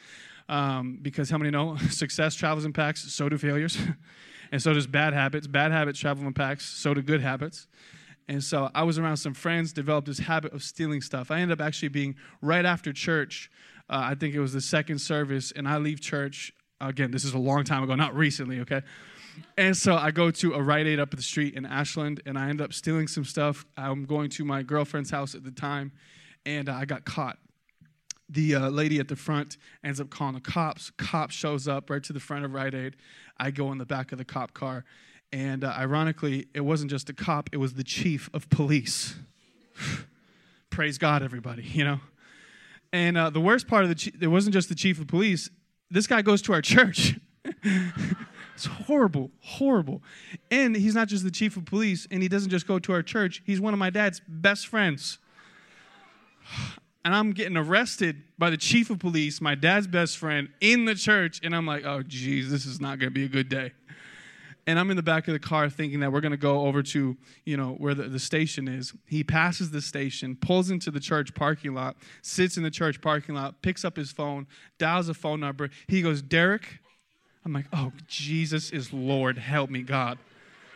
Um, 0.48 0.98
because 1.00 1.30
how 1.30 1.38
many 1.38 1.50
know 1.50 1.76
success 1.90 2.34
travels 2.34 2.64
in 2.64 2.72
packs, 2.72 3.12
so 3.12 3.28
do 3.28 3.38
failures. 3.38 3.78
And 4.52 4.62
so 4.62 4.72
does 4.72 4.86
bad 4.86 5.12
habits. 5.12 5.46
Bad 5.46 5.72
habits 5.72 5.98
travel 5.98 6.26
in 6.26 6.32
packs, 6.32 6.64
so 6.64 6.94
do 6.94 7.02
good 7.02 7.20
habits. 7.20 7.66
And 8.28 8.42
so 8.42 8.70
I 8.74 8.84
was 8.84 8.98
around 8.98 9.18
some 9.18 9.34
friends, 9.34 9.72
developed 9.72 10.06
this 10.06 10.18
habit 10.18 10.52
of 10.52 10.62
stealing 10.62 11.02
stuff. 11.02 11.30
I 11.30 11.40
ended 11.40 11.60
up 11.60 11.66
actually 11.66 11.88
being 11.88 12.16
right 12.40 12.64
after 12.64 12.92
church. 12.92 13.50
Uh, 13.90 14.00
I 14.02 14.14
think 14.14 14.34
it 14.34 14.40
was 14.40 14.52
the 14.52 14.62
second 14.62 14.98
service, 14.98 15.52
and 15.52 15.68
I 15.68 15.76
leave 15.76 16.00
church. 16.00 16.52
Again, 16.80 17.10
this 17.10 17.24
is 17.24 17.34
a 17.34 17.38
long 17.38 17.64
time 17.64 17.82
ago, 17.82 17.94
not 17.94 18.16
recently, 18.16 18.60
okay? 18.60 18.82
And 19.58 19.76
so 19.76 19.96
I 19.96 20.10
go 20.10 20.30
to 20.30 20.54
a 20.54 20.62
Rite 20.62 20.86
Aid 20.86 21.00
up 21.00 21.10
the 21.10 21.22
street 21.22 21.54
in 21.54 21.66
Ashland, 21.66 22.22
and 22.24 22.38
I 22.38 22.48
end 22.48 22.60
up 22.60 22.72
stealing 22.72 23.08
some 23.08 23.24
stuff. 23.24 23.66
I'm 23.76 24.06
going 24.06 24.30
to 24.30 24.44
my 24.44 24.62
girlfriend's 24.62 25.10
house 25.10 25.34
at 25.34 25.44
the 25.44 25.50
time, 25.50 25.92
and 26.46 26.68
uh, 26.68 26.74
I 26.74 26.84
got 26.84 27.04
caught. 27.04 27.38
The 28.34 28.56
uh, 28.56 28.68
lady 28.68 28.98
at 28.98 29.06
the 29.06 29.14
front 29.14 29.56
ends 29.84 30.00
up 30.00 30.10
calling 30.10 30.34
the 30.34 30.40
cops. 30.40 30.90
Cop 30.96 31.30
shows 31.30 31.68
up 31.68 31.88
right 31.88 32.02
to 32.02 32.12
the 32.12 32.18
front 32.18 32.44
of 32.44 32.52
Rite 32.52 32.74
Aid. 32.74 32.96
I 33.38 33.52
go 33.52 33.70
in 33.70 33.78
the 33.78 33.86
back 33.86 34.10
of 34.10 34.18
the 34.18 34.24
cop 34.24 34.52
car. 34.52 34.84
And 35.32 35.62
uh, 35.62 35.72
ironically, 35.78 36.46
it 36.52 36.60
wasn't 36.60 36.90
just 36.90 37.08
a 37.08 37.12
cop, 37.12 37.48
it 37.52 37.58
was 37.58 37.74
the 37.74 37.84
chief 37.84 38.28
of 38.34 38.50
police. 38.50 39.14
Praise 40.70 40.98
God, 40.98 41.22
everybody, 41.22 41.62
you 41.62 41.84
know? 41.84 42.00
And 42.92 43.16
uh, 43.16 43.30
the 43.30 43.40
worst 43.40 43.68
part 43.68 43.84
of 43.84 43.90
the, 43.90 44.12
it 44.20 44.26
wasn't 44.26 44.52
just 44.52 44.68
the 44.68 44.74
chief 44.74 45.00
of 45.00 45.06
police, 45.06 45.48
this 45.90 46.08
guy 46.08 46.20
goes 46.22 46.42
to 46.42 46.52
our 46.52 46.62
church. 46.62 47.16
it's 48.54 48.66
horrible, 48.66 49.30
horrible. 49.40 50.02
And 50.50 50.76
he's 50.76 50.94
not 50.96 51.06
just 51.06 51.22
the 51.22 51.30
chief 51.30 51.56
of 51.56 51.66
police, 51.66 52.08
and 52.10 52.20
he 52.20 52.28
doesn't 52.28 52.50
just 52.50 52.66
go 52.66 52.80
to 52.80 52.92
our 52.92 53.02
church, 53.02 53.42
he's 53.46 53.60
one 53.60 53.74
of 53.74 53.78
my 53.78 53.90
dad's 53.90 54.20
best 54.26 54.66
friends. 54.66 55.18
And 57.04 57.14
I'm 57.14 57.32
getting 57.32 57.56
arrested 57.56 58.22
by 58.38 58.48
the 58.48 58.56
chief 58.56 58.88
of 58.88 58.98
police, 58.98 59.40
my 59.40 59.54
dad's 59.54 59.86
best 59.86 60.16
friend, 60.16 60.48
in 60.60 60.86
the 60.86 60.94
church. 60.94 61.40
And 61.42 61.54
I'm 61.54 61.66
like, 61.66 61.84
oh, 61.84 62.02
geez, 62.02 62.50
this 62.50 62.64
is 62.64 62.80
not 62.80 62.98
going 62.98 63.10
to 63.10 63.14
be 63.14 63.24
a 63.24 63.28
good 63.28 63.48
day. 63.48 63.72
And 64.66 64.78
I'm 64.78 64.90
in 64.90 64.96
the 64.96 65.02
back 65.02 65.28
of 65.28 65.34
the 65.34 65.38
car 65.38 65.68
thinking 65.68 66.00
that 66.00 66.10
we're 66.10 66.22
going 66.22 66.32
to 66.32 66.38
go 66.38 66.66
over 66.66 66.82
to, 66.82 67.16
you 67.44 67.56
know, 67.58 67.72
where 67.72 67.92
the, 67.92 68.04
the 68.04 68.18
station 68.18 68.66
is. 68.66 68.94
He 69.06 69.22
passes 69.22 69.70
the 69.70 69.82
station, 69.82 70.36
pulls 70.36 70.70
into 70.70 70.90
the 70.90 71.00
church 71.00 71.34
parking 71.34 71.74
lot, 71.74 71.96
sits 72.22 72.56
in 72.56 72.62
the 72.62 72.70
church 72.70 73.02
parking 73.02 73.34
lot, 73.34 73.60
picks 73.60 73.84
up 73.84 73.96
his 73.96 74.10
phone, 74.10 74.46
dials 74.78 75.10
a 75.10 75.14
phone 75.14 75.40
number. 75.40 75.68
He 75.86 76.00
goes, 76.00 76.22
Derek. 76.22 76.78
I'm 77.44 77.52
like, 77.52 77.66
oh, 77.74 77.92
Jesus 78.08 78.70
is 78.70 78.90
Lord. 78.90 79.36
Help 79.36 79.68
me, 79.68 79.82
God. 79.82 80.16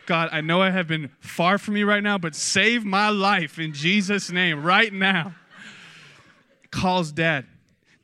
God, 0.05 0.29
I 0.31 0.41
know 0.41 0.61
I 0.61 0.69
have 0.69 0.87
been 0.87 1.09
far 1.19 1.57
from 1.57 1.75
you 1.75 1.87
right 1.87 2.03
now, 2.03 2.19
but 2.19 2.35
save 2.35 2.85
my 2.85 3.09
life 3.09 3.57
in 3.57 3.73
Jesus' 3.73 4.29
name 4.29 4.63
right 4.63 4.93
now 4.93 5.33
calls 6.71 7.11
dad. 7.11 7.45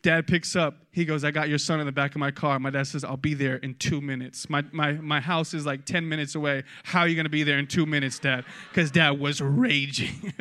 Dad 0.01 0.27
picks 0.27 0.55
up. 0.55 0.77
He 0.91 1.03
goes, 1.03 1.23
I 1.23 1.31
got 1.31 1.49
your 1.49 1.57
son 1.57 1.79
in 1.79 1.87
the 1.87 1.91
back 1.91 2.11
of 2.11 2.19
my 2.19 2.29
car. 2.29 2.59
My 2.59 2.69
dad 2.69 2.85
says, 2.85 3.03
I'll 3.03 3.17
be 3.17 3.33
there 3.33 3.55
in 3.55 3.73
two 3.73 4.01
minutes. 4.01 4.47
My, 4.51 4.63
my, 4.71 4.91
my 4.91 5.19
house 5.19 5.55
is 5.55 5.65
like 5.65 5.83
10 5.83 6.07
minutes 6.07 6.35
away. 6.35 6.63
How 6.83 7.01
are 7.01 7.07
you 7.07 7.15
going 7.15 7.25
to 7.25 7.29
be 7.29 7.41
there 7.41 7.57
in 7.57 7.65
two 7.65 7.87
minutes, 7.87 8.19
dad? 8.19 8.45
Because 8.69 8.91
dad 8.91 9.19
was 9.19 9.41
raging. 9.41 10.31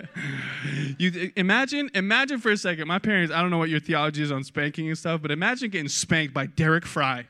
you 0.99 1.33
imagine, 1.35 1.91
imagine 1.95 2.41
for 2.41 2.51
a 2.51 2.59
second, 2.59 2.87
my 2.87 2.99
parents, 2.99 3.33
I 3.33 3.41
don't 3.41 3.51
know 3.51 3.57
what 3.57 3.71
your 3.71 3.81
theology 3.81 4.23
is 4.23 4.31
on 4.31 4.45
spanking 4.45 4.89
and 4.89 4.99
stuff, 4.99 5.23
but 5.23 5.31
imagine 5.31 5.71
getting 5.71 5.89
spanked 5.89 6.35
by 6.35 6.45
Derek 6.45 6.85
Frye. 6.85 7.27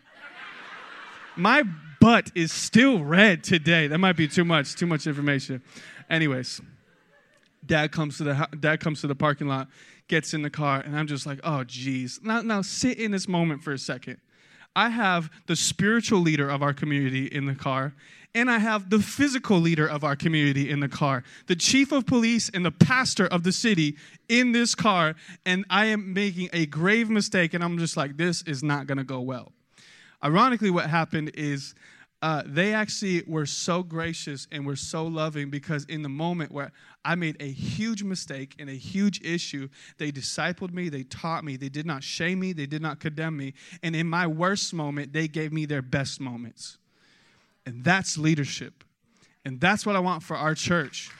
my 1.37 1.63
butt 2.01 2.33
is 2.35 2.53
still 2.53 3.05
red 3.05 3.45
today. 3.45 3.87
That 3.87 3.99
might 3.99 4.17
be 4.17 4.27
too 4.27 4.45
much, 4.45 4.75
too 4.75 4.87
much 4.87 5.07
information. 5.07 5.63
Anyways, 6.11 6.61
dad 7.65 7.93
comes 7.93 8.19
to 8.19 8.25
the 8.25 8.49
dad 8.61 8.81
comes 8.81 9.01
to 9.01 9.07
the 9.07 9.15
parking 9.15 9.47
lot 9.47 9.69
gets 10.09 10.35
in 10.35 10.43
the 10.43 10.51
car, 10.51 10.81
and 10.81 10.97
I'm 10.97 11.07
just 11.07 11.27
like, 11.27 11.41
oh, 11.45 11.65
geez. 11.65 12.21
Now, 12.23 12.43
now 12.43 12.63
sit 12.63 12.99
in 12.99 13.11
this 13.11 13.27
moment 13.27 13.63
for 13.63 13.73
a 13.73 13.79
second. 13.79 14.19
I 14.77 14.89
have 14.89 15.31
the 15.47 15.57
spiritual 15.57 16.21
leader 16.21 16.49
of 16.49 16.63
our 16.63 16.73
community 16.73 17.27
in 17.27 17.47
the 17.47 17.55
car, 17.55 17.95
and 18.35 18.51
I 18.51 18.59
have 18.59 18.91
the 18.91 18.99
physical 18.99 19.59
leader 19.59 19.87
of 19.87 20.03
our 20.03 20.17
community 20.17 20.69
in 20.69 20.81
the 20.81 20.89
car, 20.89 21.23
the 21.47 21.55
chief 21.55 21.93
of 21.93 22.07
police 22.07 22.51
and 22.53 22.67
the 22.67 22.73
pastor 22.73 23.27
of 23.27 23.45
the 23.45 23.53
city 23.53 23.97
in 24.29 24.51
this 24.53 24.75
car, 24.75 25.15
and 25.47 25.65
I 25.71 25.87
am 25.87 26.13
making 26.13 26.51
a 26.53 26.67
grave 26.67 27.09
mistake, 27.09 27.55
and 27.55 27.63
I'm 27.63 27.79
just 27.79 27.97
like, 27.97 28.17
this 28.17 28.43
is 28.43 28.63
not 28.63 28.89
gonna 28.89 29.05
go 29.05 29.21
well. 29.21 29.53
Ironically, 30.25 30.71
what 30.71 30.91
happened 30.91 31.31
is 31.35 31.75
uh, 32.25 32.43
they 32.47 32.73
actually 32.73 33.23
were 33.27 33.45
so 33.45 33.83
gracious 33.83 34.49
and 34.51 34.65
were 34.65 34.77
so 34.77 35.05
loving 35.05 35.51
because 35.51 35.85
in 35.91 36.01
the 36.01 36.09
moment 36.09 36.51
where 36.51 36.73
I 37.05 37.17
made 37.17 37.37
a 37.39 37.53
huge 37.53 38.03
mistake 38.03 38.55
and 38.59 38.71
a 38.71 38.73
huge 38.73 39.21
issue, 39.23 39.69
they 39.99 40.11
discipled 40.11 40.73
me, 40.73 40.89
they 40.89 41.03
taught 41.03 41.45
me, 41.45 41.59
they 41.59 41.69
did 41.69 41.85
not 41.85 42.03
shame 42.03 42.41
me, 42.41 42.55
they 42.55 42.65
did 42.65 42.81
not 42.81 42.99
condemn 42.99 43.37
me. 43.37 43.53
And 43.83 43.95
in 43.95 44.07
my 44.07 44.27
worst 44.27 44.73
moment, 44.73 45.13
they 45.13 45.29
gave 45.29 45.53
me 45.53 45.67
their 45.67 45.83
best 45.83 46.19
moments. 46.19 46.79
And 47.67 47.85
that's 47.85 48.17
leadership. 48.17 48.85
And 49.45 49.61
that's 49.61 49.85
what 49.85 49.95
I 49.95 49.99
want 49.99 50.23
for 50.23 50.35
our 50.35 50.55
church. 50.55 51.11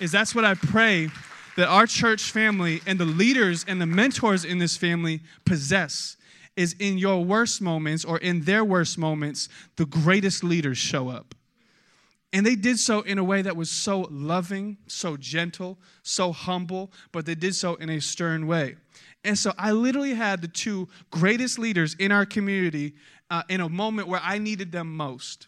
Is 0.00 0.12
that's 0.12 0.34
what 0.34 0.46
I 0.46 0.54
pray 0.54 1.10
that 1.58 1.68
our 1.68 1.86
church 1.86 2.30
family 2.30 2.80
and 2.86 2.98
the 2.98 3.04
leaders 3.04 3.66
and 3.68 3.82
the 3.82 3.86
mentors 3.86 4.46
in 4.46 4.60
this 4.60 4.78
family 4.78 5.20
possess 5.44 6.16
is 6.56 6.74
in 6.78 6.98
your 6.98 7.24
worst 7.24 7.60
moments 7.60 8.04
or 8.04 8.18
in 8.18 8.42
their 8.42 8.64
worst 8.64 8.98
moments, 8.98 9.48
the 9.76 9.86
greatest 9.86 10.44
leaders 10.44 10.78
show 10.78 11.08
up. 11.08 11.34
And 12.32 12.44
they 12.44 12.56
did 12.56 12.80
so 12.80 13.00
in 13.02 13.18
a 13.18 13.24
way 13.24 13.42
that 13.42 13.56
was 13.56 13.70
so 13.70 14.08
loving, 14.10 14.76
so 14.88 15.16
gentle, 15.16 15.78
so 16.02 16.32
humble, 16.32 16.90
but 17.12 17.26
they 17.26 17.36
did 17.36 17.54
so 17.54 17.76
in 17.76 17.88
a 17.90 18.00
stern 18.00 18.48
way. 18.48 18.74
And 19.22 19.38
so 19.38 19.52
I 19.56 19.70
literally 19.70 20.14
had 20.14 20.42
the 20.42 20.48
two 20.48 20.88
greatest 21.10 21.58
leaders 21.58 21.94
in 21.94 22.10
our 22.10 22.26
community 22.26 22.94
uh, 23.30 23.42
in 23.48 23.60
a 23.60 23.68
moment 23.68 24.08
where 24.08 24.20
I 24.22 24.38
needed 24.38 24.72
them 24.72 24.96
most. 24.96 25.46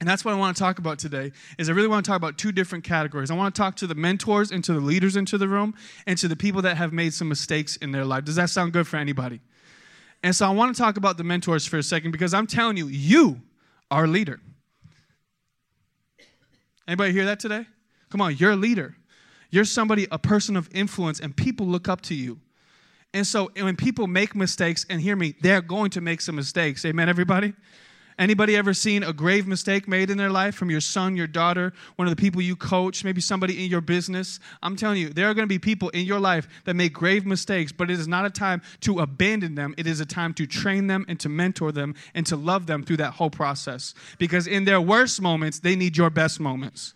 And 0.00 0.08
that's 0.08 0.24
what 0.24 0.34
I 0.34 0.36
want 0.36 0.56
to 0.56 0.62
talk 0.62 0.78
about 0.78 0.98
today 0.98 1.32
is 1.58 1.68
I 1.68 1.72
really 1.72 1.88
want 1.88 2.04
to 2.04 2.10
talk 2.10 2.16
about 2.16 2.38
two 2.38 2.52
different 2.52 2.84
categories. 2.84 3.30
I 3.30 3.34
want 3.34 3.54
to 3.54 3.60
talk 3.60 3.76
to 3.76 3.86
the 3.86 3.96
mentors 3.96 4.52
and 4.52 4.62
to 4.64 4.72
the 4.72 4.80
leaders 4.80 5.16
into 5.16 5.38
the 5.38 5.48
room 5.48 5.74
and 6.06 6.16
to 6.18 6.28
the 6.28 6.36
people 6.36 6.62
that 6.62 6.76
have 6.76 6.92
made 6.92 7.14
some 7.14 7.28
mistakes 7.28 7.76
in 7.76 7.90
their 7.90 8.04
life. 8.04 8.24
Does 8.24 8.36
that 8.36 8.50
sound 8.50 8.72
good 8.72 8.86
for 8.86 8.96
anybody? 8.96 9.40
And 10.22 10.34
so 10.34 10.46
I 10.46 10.50
want 10.50 10.74
to 10.74 10.80
talk 10.80 10.96
about 10.96 11.16
the 11.16 11.24
mentors 11.24 11.66
for 11.66 11.78
a 11.78 11.82
second 11.82 12.10
because 12.10 12.34
I'm 12.34 12.46
telling 12.46 12.76
you, 12.76 12.88
you 12.88 13.40
are 13.90 14.04
a 14.04 14.08
leader. 14.08 14.40
Anybody 16.86 17.12
hear 17.12 17.26
that 17.26 17.38
today? 17.38 17.66
Come 18.10 18.20
on, 18.20 18.36
you're 18.36 18.52
a 18.52 18.56
leader. 18.56 18.96
You're 19.50 19.64
somebody, 19.64 20.06
a 20.10 20.18
person 20.18 20.56
of 20.56 20.68
influence, 20.72 21.20
and 21.20 21.36
people 21.36 21.66
look 21.66 21.88
up 21.88 22.00
to 22.02 22.14
you. 22.14 22.40
And 23.14 23.26
so 23.26 23.50
when 23.58 23.76
people 23.76 24.06
make 24.06 24.34
mistakes, 24.34 24.84
and 24.90 25.00
hear 25.00 25.16
me, 25.16 25.34
they're 25.40 25.62
going 25.62 25.90
to 25.90 26.00
make 26.00 26.20
some 26.20 26.36
mistakes. 26.36 26.84
Amen, 26.84 27.08
everybody? 27.08 27.54
Anybody 28.18 28.56
ever 28.56 28.74
seen 28.74 29.04
a 29.04 29.12
grave 29.12 29.46
mistake 29.46 29.86
made 29.86 30.10
in 30.10 30.18
their 30.18 30.30
life 30.30 30.56
from 30.56 30.70
your 30.70 30.80
son, 30.80 31.14
your 31.14 31.28
daughter, 31.28 31.72
one 31.94 32.08
of 32.08 32.16
the 32.16 32.20
people 32.20 32.42
you 32.42 32.56
coach, 32.56 33.04
maybe 33.04 33.20
somebody 33.20 33.64
in 33.64 33.70
your 33.70 33.80
business? 33.80 34.40
I'm 34.60 34.74
telling 34.74 35.00
you, 35.00 35.10
there 35.10 35.30
are 35.30 35.34
going 35.34 35.46
to 35.46 35.48
be 35.48 35.60
people 35.60 35.88
in 35.90 36.04
your 36.04 36.18
life 36.18 36.48
that 36.64 36.74
make 36.74 36.92
grave 36.92 37.24
mistakes, 37.24 37.70
but 37.70 37.92
it 37.92 37.98
is 37.98 38.08
not 38.08 38.24
a 38.24 38.30
time 38.30 38.60
to 38.80 38.98
abandon 38.98 39.54
them. 39.54 39.72
It 39.78 39.86
is 39.86 40.00
a 40.00 40.06
time 40.06 40.34
to 40.34 40.46
train 40.46 40.88
them 40.88 41.04
and 41.06 41.20
to 41.20 41.28
mentor 41.28 41.70
them 41.70 41.94
and 42.12 42.26
to 42.26 42.34
love 42.34 42.66
them 42.66 42.82
through 42.82 42.96
that 42.96 43.12
whole 43.12 43.30
process. 43.30 43.94
Because 44.18 44.48
in 44.48 44.64
their 44.64 44.80
worst 44.80 45.22
moments, 45.22 45.60
they 45.60 45.76
need 45.76 45.96
your 45.96 46.10
best 46.10 46.40
moments. 46.40 46.94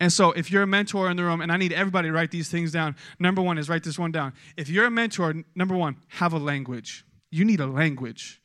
And 0.00 0.10
so, 0.10 0.32
if 0.32 0.50
you're 0.50 0.62
a 0.62 0.66
mentor 0.66 1.10
in 1.10 1.18
the 1.18 1.24
room, 1.24 1.42
and 1.42 1.52
I 1.52 1.58
need 1.58 1.74
everybody 1.74 2.08
to 2.08 2.14
write 2.14 2.30
these 2.30 2.48
things 2.48 2.72
down, 2.72 2.96
number 3.18 3.42
one 3.42 3.58
is 3.58 3.68
write 3.68 3.84
this 3.84 3.98
one 3.98 4.10
down. 4.10 4.32
If 4.56 4.70
you're 4.70 4.86
a 4.86 4.90
mentor, 4.90 5.34
number 5.54 5.76
one, 5.76 5.96
have 6.08 6.32
a 6.32 6.38
language. 6.38 7.04
You 7.30 7.44
need 7.44 7.60
a 7.60 7.66
language. 7.66 8.39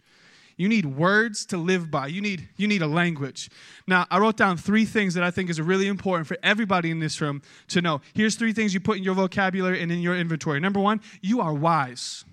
You 0.58 0.70
need 0.70 0.86
words 0.86 1.46
to 1.48 1.58
live 1.58 1.92
by. 1.92 2.08
You 2.08 2.22
need, 2.22 2.48
you 2.56 2.68
need 2.68 2.82
a 2.82 2.88
language. 2.88 3.50
Now, 3.88 4.06
I 4.10 4.20
wrote 4.20 4.38
down 4.38 4.58
three 4.58 4.86
things 4.86 5.14
that 5.16 5.24
I 5.24 5.32
think 5.32 5.50
is 5.50 5.60
really 5.60 5.88
important 5.88 6.28
for 6.28 6.38
everybody 6.44 6.92
in 6.92 7.00
this 7.00 7.20
room 7.20 7.42
to 7.70 7.82
know. 7.82 8.02
Here's 8.14 8.36
three 8.36 8.54
things 8.54 8.74
you 8.74 8.80
put 8.80 8.98
in 8.98 9.04
your 9.04 9.16
vocabulary 9.16 9.82
and 9.82 9.92
in 9.92 10.00
your 10.00 10.16
inventory. 10.16 10.60
Number 10.60 10.80
one, 10.80 11.02
you 11.22 11.42
are 11.42 11.54
wise. 11.54 12.24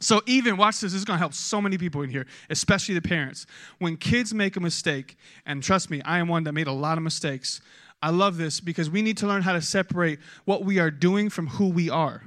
So, 0.00 0.22
even, 0.26 0.56
watch 0.56 0.80
this, 0.80 0.92
this 0.92 1.00
is 1.00 1.04
gonna 1.04 1.18
help 1.18 1.34
so 1.34 1.60
many 1.60 1.76
people 1.76 2.02
in 2.02 2.10
here, 2.10 2.26
especially 2.50 2.94
the 2.94 3.02
parents. 3.02 3.46
When 3.78 3.96
kids 3.96 4.32
make 4.32 4.54
a 4.56 4.60
mistake, 4.60 5.16
and 5.44 5.60
trust 5.60 5.90
me, 5.90 6.00
I 6.02 6.18
am 6.18 6.28
one 6.28 6.44
that 6.44 6.52
made 6.52 6.68
a 6.68 6.72
lot 6.72 6.98
of 6.98 7.04
mistakes. 7.04 7.60
I 8.00 8.10
love 8.10 8.36
this 8.36 8.60
because 8.60 8.88
we 8.88 9.02
need 9.02 9.16
to 9.18 9.26
learn 9.26 9.42
how 9.42 9.54
to 9.54 9.60
separate 9.60 10.20
what 10.44 10.64
we 10.64 10.78
are 10.78 10.92
doing 10.92 11.30
from 11.30 11.48
who 11.48 11.68
we 11.68 11.90
are. 11.90 12.22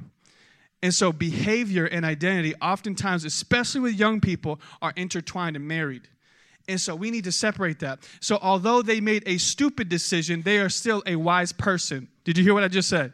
And 0.84 0.94
so, 0.94 1.12
behavior 1.12 1.86
and 1.86 2.04
identity, 2.04 2.56
oftentimes, 2.62 3.24
especially 3.24 3.82
with 3.82 3.94
young 3.94 4.20
people, 4.20 4.60
are 4.82 4.94
intertwined 4.96 5.56
and 5.56 5.68
married. 5.68 6.08
And 6.68 6.82
so, 6.82 6.96
we 6.96 7.12
need 7.12 7.26
to 7.26 7.32
separate 7.32 7.80
that. 7.80 8.00
So, 8.20 8.40
although 8.42 8.82
they 8.82 9.00
made 9.00 9.24
a 9.28 9.38
stupid 9.38 9.90
decision, 9.90 10.42
they 10.42 10.58
are 10.58 10.70
still 10.70 11.04
a 11.06 11.16
wise 11.18 11.52
person. 11.52 12.08
Did 12.24 12.38
you 12.38 12.44
hear 12.44 12.54
what 12.54 12.64
I 12.64 12.68
just 12.68 12.90
said? 12.90 13.14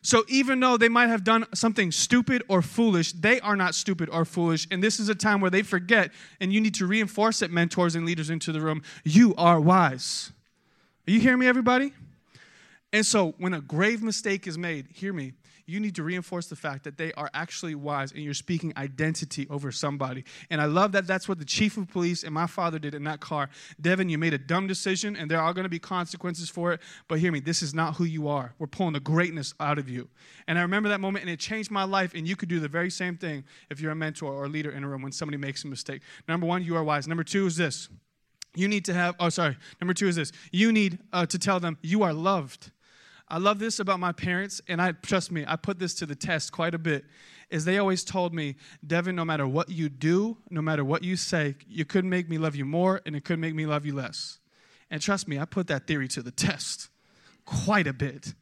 So, 0.00 0.24
even 0.28 0.60
though 0.60 0.78
they 0.78 0.88
might 0.88 1.08
have 1.08 1.22
done 1.24 1.46
something 1.54 1.90
stupid 1.90 2.42
or 2.48 2.62
foolish, 2.62 3.12
they 3.12 3.40
are 3.40 3.56
not 3.56 3.74
stupid 3.74 4.08
or 4.10 4.24
foolish. 4.24 4.66
And 4.70 4.82
this 4.82 5.00
is 5.00 5.10
a 5.10 5.14
time 5.14 5.40
where 5.40 5.50
they 5.50 5.62
forget, 5.62 6.12
and 6.40 6.52
you 6.52 6.60
need 6.60 6.74
to 6.74 6.86
reinforce 6.86 7.42
it, 7.42 7.50
mentors 7.50 7.94
and 7.94 8.06
leaders 8.06 8.30
into 8.30 8.52
the 8.52 8.60
room. 8.60 8.82
You 9.02 9.34
are 9.36 9.60
wise. 9.60 10.30
Are 11.06 11.10
you 11.10 11.20
hearing 11.20 11.38
me, 11.38 11.46
everybody? 11.46 11.92
And 12.92 13.04
so, 13.04 13.34
when 13.38 13.52
a 13.52 13.60
grave 13.60 14.02
mistake 14.02 14.46
is 14.46 14.56
made, 14.56 14.88
hear 14.92 15.12
me, 15.12 15.32
you 15.66 15.80
need 15.80 15.94
to 15.94 16.02
reinforce 16.02 16.46
the 16.46 16.56
fact 16.56 16.84
that 16.84 16.98
they 16.98 17.12
are 17.14 17.30
actually 17.32 17.74
wise 17.74 18.12
and 18.12 18.22
you're 18.22 18.34
speaking 18.34 18.72
identity 18.76 19.46
over 19.48 19.72
somebody. 19.72 20.24
And 20.50 20.60
I 20.60 20.66
love 20.66 20.92
that 20.92 21.06
that's 21.06 21.28
what 21.28 21.38
the 21.38 21.44
chief 21.44 21.76
of 21.76 21.88
police 21.88 22.22
and 22.22 22.34
my 22.34 22.46
father 22.46 22.78
did 22.78 22.94
in 22.94 23.04
that 23.04 23.20
car. 23.20 23.48
Devon, 23.80 24.08
you 24.08 24.18
made 24.18 24.34
a 24.34 24.38
dumb 24.38 24.66
decision 24.66 25.16
and 25.16 25.30
there 25.30 25.40
are 25.40 25.54
going 25.54 25.64
to 25.64 25.70
be 25.70 25.78
consequences 25.78 26.50
for 26.50 26.72
it. 26.72 26.80
But 27.08 27.18
hear 27.18 27.32
me, 27.32 27.40
this 27.40 27.62
is 27.62 27.72
not 27.72 27.96
who 27.96 28.04
you 28.04 28.28
are. 28.28 28.54
We're 28.58 28.66
pulling 28.66 28.92
the 28.92 29.00
greatness 29.00 29.54
out 29.58 29.78
of 29.78 29.88
you. 29.88 30.08
And 30.46 30.58
I 30.58 30.62
remember 30.62 30.88
that 30.90 31.00
moment 31.00 31.24
and 31.24 31.30
it 31.30 31.40
changed 31.40 31.70
my 31.70 31.84
life. 31.84 32.14
And 32.14 32.28
you 32.28 32.36
could 32.36 32.48
do 32.48 32.60
the 32.60 32.68
very 32.68 32.90
same 32.90 33.16
thing 33.16 33.44
if 33.70 33.80
you're 33.80 33.92
a 33.92 33.96
mentor 33.96 34.32
or 34.32 34.44
a 34.44 34.48
leader 34.48 34.70
in 34.70 34.84
a 34.84 34.88
room 34.88 35.02
when 35.02 35.12
somebody 35.12 35.38
makes 35.38 35.64
a 35.64 35.68
mistake. 35.68 36.02
Number 36.28 36.46
one, 36.46 36.62
you 36.62 36.76
are 36.76 36.84
wise. 36.84 37.08
Number 37.08 37.24
two 37.24 37.46
is 37.46 37.56
this. 37.56 37.88
You 38.54 38.68
need 38.68 38.84
to 38.84 38.94
have, 38.94 39.16
oh, 39.18 39.30
sorry. 39.30 39.56
Number 39.80 39.94
two 39.94 40.08
is 40.08 40.16
this. 40.16 40.30
You 40.52 40.72
need 40.72 40.98
uh, 41.12 41.26
to 41.26 41.38
tell 41.38 41.58
them 41.58 41.78
you 41.82 42.02
are 42.02 42.12
loved. 42.12 42.70
I 43.28 43.38
love 43.38 43.58
this 43.58 43.78
about 43.78 44.00
my 44.00 44.12
parents, 44.12 44.60
and 44.68 44.80
I 44.82 44.92
trust 44.92 45.32
me, 45.32 45.44
I 45.46 45.56
put 45.56 45.78
this 45.78 45.94
to 45.96 46.06
the 46.06 46.14
test 46.14 46.52
quite 46.52 46.74
a 46.74 46.78
bit. 46.78 47.04
Is 47.50 47.64
they 47.64 47.78
always 47.78 48.04
told 48.04 48.34
me, 48.34 48.56
Devon, 48.86 49.16
no 49.16 49.24
matter 49.24 49.46
what 49.46 49.68
you 49.70 49.88
do, 49.88 50.36
no 50.50 50.60
matter 50.60 50.84
what 50.84 51.02
you 51.02 51.16
say, 51.16 51.56
you 51.68 51.84
couldn't 51.84 52.10
make 52.10 52.28
me 52.28 52.38
love 52.38 52.56
you 52.56 52.64
more, 52.64 53.00
and 53.06 53.14
it 53.14 53.24
couldn't 53.24 53.40
make 53.40 53.54
me 53.54 53.66
love 53.66 53.86
you 53.86 53.94
less. 53.94 54.38
And 54.90 55.00
trust 55.00 55.26
me, 55.28 55.38
I 55.38 55.44
put 55.44 55.66
that 55.68 55.86
theory 55.86 56.08
to 56.08 56.22
the 56.22 56.30
test 56.30 56.88
quite 57.44 57.86
a 57.86 57.92
bit. 57.92 58.34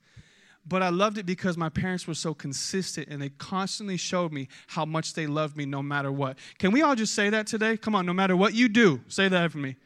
But 0.67 0.83
I 0.83 0.91
loved 0.91 1.19
it 1.19 1.27
because 1.27 1.57
my 1.57 1.69
parents 1.69 2.07
were 2.07 2.15
so 2.15 2.35
consistent 2.35 3.09
and 3.09 3.21
they 3.21 3.31
constantly 3.31 3.97
showed 3.97 4.33
me 4.33 4.49
how 4.69 4.85
much 4.85 5.15
they 5.15 5.27
loved 5.27 5.57
me 5.57 5.67
no 5.67 5.83
matter 5.83 6.13
what. 6.13 6.39
Can 6.59 6.71
we 6.71 6.83
all 6.83 6.95
just 6.95 7.15
say 7.15 7.31
that 7.31 7.49
today? 7.49 7.77
Come 7.77 7.95
on, 7.97 8.07
no 8.07 8.13
matter 8.13 8.37
what 8.37 8.55
you 8.55 8.69
do, 8.69 9.01
say 9.09 9.29
that 9.29 9.51
for 9.51 9.59
me. 9.59 9.77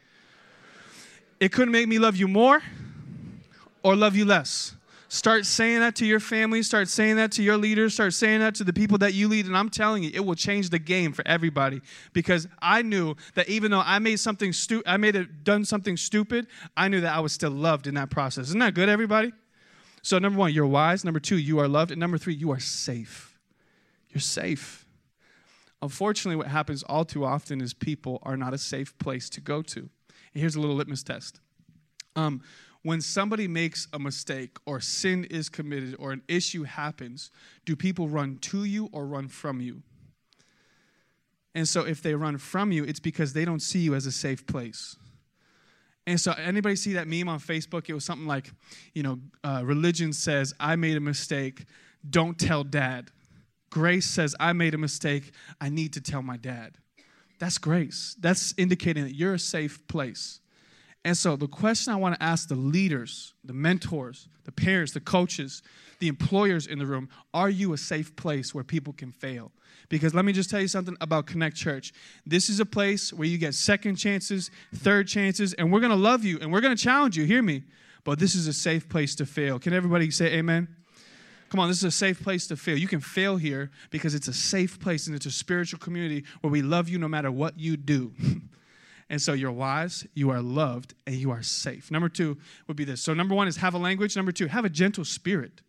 It 1.40 1.50
couldn't 1.52 1.72
make 1.72 1.88
me 1.88 1.98
love 1.98 2.16
you 2.16 2.28
more 2.28 2.62
or 3.82 3.96
love 3.96 4.16
you 4.16 4.26
less. 4.26 4.74
Start 5.08 5.46
saying 5.46 5.80
that 5.80 5.94
to 5.96 6.06
your 6.06 6.18
family, 6.18 6.62
start 6.64 6.88
saying 6.88 7.16
that 7.16 7.30
to 7.32 7.42
your 7.42 7.56
leaders, 7.56 7.94
start 7.94 8.12
saying 8.12 8.40
that 8.40 8.56
to 8.56 8.64
the 8.64 8.72
people 8.72 8.98
that 8.98 9.14
you 9.14 9.28
lead. 9.28 9.46
And 9.46 9.56
I'm 9.56 9.70
telling 9.70 10.02
you, 10.02 10.10
it 10.12 10.24
will 10.24 10.34
change 10.34 10.70
the 10.70 10.80
game 10.80 11.12
for 11.12 11.26
everybody. 11.26 11.80
Because 12.12 12.48
I 12.60 12.82
knew 12.82 13.14
that 13.34 13.48
even 13.48 13.70
though 13.70 13.82
I 13.84 14.00
made 14.00 14.18
something 14.18 14.52
stu- 14.52 14.82
I 14.84 14.96
made 14.96 15.14
it 15.14 15.44
done 15.44 15.64
something 15.64 15.96
stupid, 15.96 16.48
I 16.76 16.88
knew 16.88 17.00
that 17.02 17.14
I 17.14 17.20
was 17.20 17.32
still 17.32 17.52
loved 17.52 17.86
in 17.86 17.94
that 17.94 18.10
process. 18.10 18.48
Isn't 18.48 18.58
that 18.60 18.74
good, 18.74 18.88
everybody? 18.88 19.32
So 20.02 20.18
number 20.18 20.38
one, 20.38 20.52
you're 20.52 20.66
wise. 20.66 21.04
Number 21.04 21.20
two, 21.20 21.38
you 21.38 21.60
are 21.60 21.68
loved. 21.68 21.92
And 21.92 22.00
number 22.00 22.18
three, 22.18 22.34
you 22.34 22.50
are 22.50 22.60
safe. 22.60 23.38
You're 24.10 24.20
safe. 24.20 24.86
Unfortunately, 25.82 26.36
what 26.36 26.48
happens 26.48 26.82
all 26.82 27.04
too 27.04 27.24
often 27.24 27.60
is 27.60 27.74
people 27.74 28.18
are 28.22 28.36
not 28.36 28.54
a 28.54 28.58
safe 28.58 28.96
place 28.98 29.28
to 29.30 29.40
go 29.40 29.62
to. 29.62 29.80
And 29.80 30.40
here's 30.40 30.56
a 30.56 30.60
little 30.60 30.76
litmus 30.76 31.02
test. 31.02 31.40
Um, 32.16 32.42
when 32.86 33.00
somebody 33.00 33.48
makes 33.48 33.88
a 33.92 33.98
mistake 33.98 34.58
or 34.64 34.78
sin 34.78 35.24
is 35.24 35.48
committed 35.48 35.96
or 35.98 36.12
an 36.12 36.22
issue 36.28 36.62
happens, 36.62 37.32
do 37.64 37.74
people 37.74 38.08
run 38.08 38.38
to 38.38 38.62
you 38.62 38.88
or 38.92 39.04
run 39.04 39.26
from 39.26 39.60
you? 39.60 39.82
And 41.52 41.66
so 41.66 41.84
if 41.84 42.00
they 42.00 42.14
run 42.14 42.38
from 42.38 42.70
you, 42.70 42.84
it's 42.84 43.00
because 43.00 43.32
they 43.32 43.44
don't 43.44 43.58
see 43.58 43.80
you 43.80 43.96
as 43.96 44.06
a 44.06 44.12
safe 44.12 44.46
place. 44.46 44.94
And 46.06 46.20
so, 46.20 46.30
anybody 46.30 46.76
see 46.76 46.92
that 46.92 47.08
meme 47.08 47.28
on 47.28 47.40
Facebook? 47.40 47.88
It 47.88 47.94
was 47.94 48.04
something 48.04 48.28
like, 48.28 48.52
you 48.94 49.02
know, 49.02 49.18
uh, 49.42 49.62
religion 49.64 50.12
says, 50.12 50.54
I 50.60 50.76
made 50.76 50.96
a 50.96 51.00
mistake, 51.00 51.64
don't 52.08 52.38
tell 52.38 52.62
dad. 52.62 53.10
Grace 53.68 54.06
says, 54.06 54.36
I 54.38 54.52
made 54.52 54.74
a 54.74 54.78
mistake, 54.78 55.32
I 55.60 55.70
need 55.70 55.92
to 55.94 56.00
tell 56.00 56.22
my 56.22 56.36
dad. 56.36 56.78
That's 57.40 57.58
grace. 57.58 58.14
That's 58.20 58.54
indicating 58.56 59.02
that 59.02 59.16
you're 59.16 59.34
a 59.34 59.40
safe 59.40 59.84
place. 59.88 60.38
And 61.06 61.16
so, 61.16 61.36
the 61.36 61.46
question 61.46 61.92
I 61.92 61.96
want 61.96 62.16
to 62.16 62.22
ask 62.22 62.48
the 62.48 62.56
leaders, 62.56 63.32
the 63.44 63.52
mentors, 63.52 64.26
the 64.42 64.50
parents, 64.50 64.90
the 64.90 64.98
coaches, 64.98 65.62
the 66.00 66.08
employers 66.08 66.66
in 66.66 66.80
the 66.80 66.84
room 66.84 67.08
are 67.32 67.48
you 67.48 67.72
a 67.72 67.78
safe 67.78 68.16
place 68.16 68.52
where 68.52 68.64
people 68.64 68.92
can 68.92 69.12
fail? 69.12 69.52
Because 69.88 70.14
let 70.14 70.24
me 70.24 70.32
just 70.32 70.50
tell 70.50 70.60
you 70.60 70.66
something 70.66 70.96
about 71.00 71.26
Connect 71.26 71.54
Church. 71.54 71.92
This 72.26 72.48
is 72.48 72.58
a 72.58 72.66
place 72.66 73.12
where 73.12 73.28
you 73.28 73.38
get 73.38 73.54
second 73.54 73.94
chances, 73.94 74.50
third 74.74 75.06
chances, 75.06 75.52
and 75.54 75.72
we're 75.72 75.78
going 75.78 75.90
to 75.90 75.96
love 75.96 76.24
you 76.24 76.40
and 76.40 76.52
we're 76.52 76.60
going 76.60 76.76
to 76.76 76.82
challenge 76.82 77.16
you. 77.16 77.24
Hear 77.24 77.40
me. 77.40 77.62
But 78.02 78.18
this 78.18 78.34
is 78.34 78.48
a 78.48 78.52
safe 78.52 78.88
place 78.88 79.14
to 79.14 79.26
fail. 79.26 79.60
Can 79.60 79.74
everybody 79.74 80.10
say 80.10 80.34
amen? 80.34 80.66
Come 81.50 81.60
on, 81.60 81.68
this 81.68 81.78
is 81.78 81.84
a 81.84 81.90
safe 81.92 82.20
place 82.20 82.48
to 82.48 82.56
fail. 82.56 82.76
You 82.76 82.88
can 82.88 83.00
fail 83.00 83.36
here 83.36 83.70
because 83.90 84.16
it's 84.16 84.26
a 84.26 84.34
safe 84.34 84.80
place 84.80 85.06
and 85.06 85.14
it's 85.14 85.26
a 85.26 85.30
spiritual 85.30 85.78
community 85.78 86.24
where 86.40 86.50
we 86.50 86.62
love 86.62 86.88
you 86.88 86.98
no 86.98 87.06
matter 87.06 87.30
what 87.30 87.60
you 87.60 87.76
do. 87.76 88.12
And 89.08 89.22
so 89.22 89.32
you're 89.34 89.52
wise, 89.52 90.06
you 90.14 90.30
are 90.30 90.42
loved, 90.42 90.94
and 91.06 91.14
you 91.14 91.30
are 91.30 91.42
safe. 91.42 91.90
Number 91.90 92.08
two 92.08 92.38
would 92.66 92.76
be 92.76 92.84
this. 92.84 93.00
So 93.00 93.14
number 93.14 93.34
one 93.34 93.46
is 93.46 93.56
have 93.58 93.74
a 93.74 93.78
language. 93.78 94.16
Number 94.16 94.32
two, 94.32 94.48
have 94.48 94.64
a 94.64 94.68
gentle 94.68 95.04
spirit. 95.04 95.60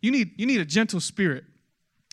You 0.00 0.10
need, 0.10 0.38
you 0.38 0.46
need 0.46 0.60
a 0.60 0.64
gentle 0.64 1.00
spirit. 1.00 1.44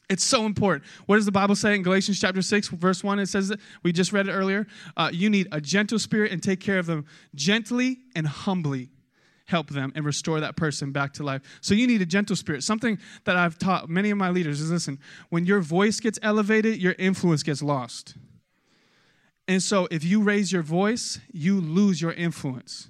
It's 0.10 0.24
so 0.24 0.46
important. 0.46 0.84
What 1.06 1.16
does 1.16 1.26
the 1.26 1.32
Bible 1.32 1.56
say 1.56 1.76
in 1.76 1.82
Galatians 1.82 2.20
chapter 2.20 2.42
6, 2.42 2.68
verse 2.70 3.04
1? 3.04 3.20
It 3.20 3.28
says 3.28 3.54
we 3.84 3.94
just 3.94 4.12
read 4.12 4.28
it 4.28 4.34
earlier. 4.34 4.68
Uh, 4.98 5.10
you 5.14 5.30
need 5.30 5.48
a 5.52 5.62
gentle 5.62 5.98
spirit 5.98 6.32
and 6.32 6.44
take 6.44 6.60
care 6.60 6.78
of 6.78 6.86
them 6.86 7.06
gently 7.36 8.00
and 8.16 8.28
humbly. 8.28 8.90
Help 9.46 9.70
them 9.70 9.92
and 9.96 10.06
restore 10.06 10.40
that 10.40 10.56
person 10.56 10.92
back 10.92 11.14
to 11.14 11.24
life. 11.24 11.42
So 11.62 11.74
you 11.74 11.88
need 11.88 12.02
a 12.02 12.06
gentle 12.06 12.36
spirit. 12.36 12.64
Something 12.64 12.98
that 13.26 13.36
I've 13.36 13.58
taught 13.58 13.90
many 13.90 14.10
of 14.10 14.18
my 14.18 14.30
leaders 14.30 14.62
is 14.62 14.72
listen, 14.72 15.00
when 15.30 15.46
your 15.46 15.60
voice 15.60 16.00
gets 16.00 16.20
elevated, 16.22 16.82
your 16.82 16.96
influence 16.98 17.44
gets 17.44 17.62
lost. 17.62 18.16
And 19.48 19.62
so 19.62 19.88
if 19.92 20.04
you 20.04 20.22
raise 20.22 20.52
your 20.52 20.62
voice, 20.62 21.20
you 21.32 21.60
lose 21.60 22.02
your 22.02 22.14
influence. 22.14 22.90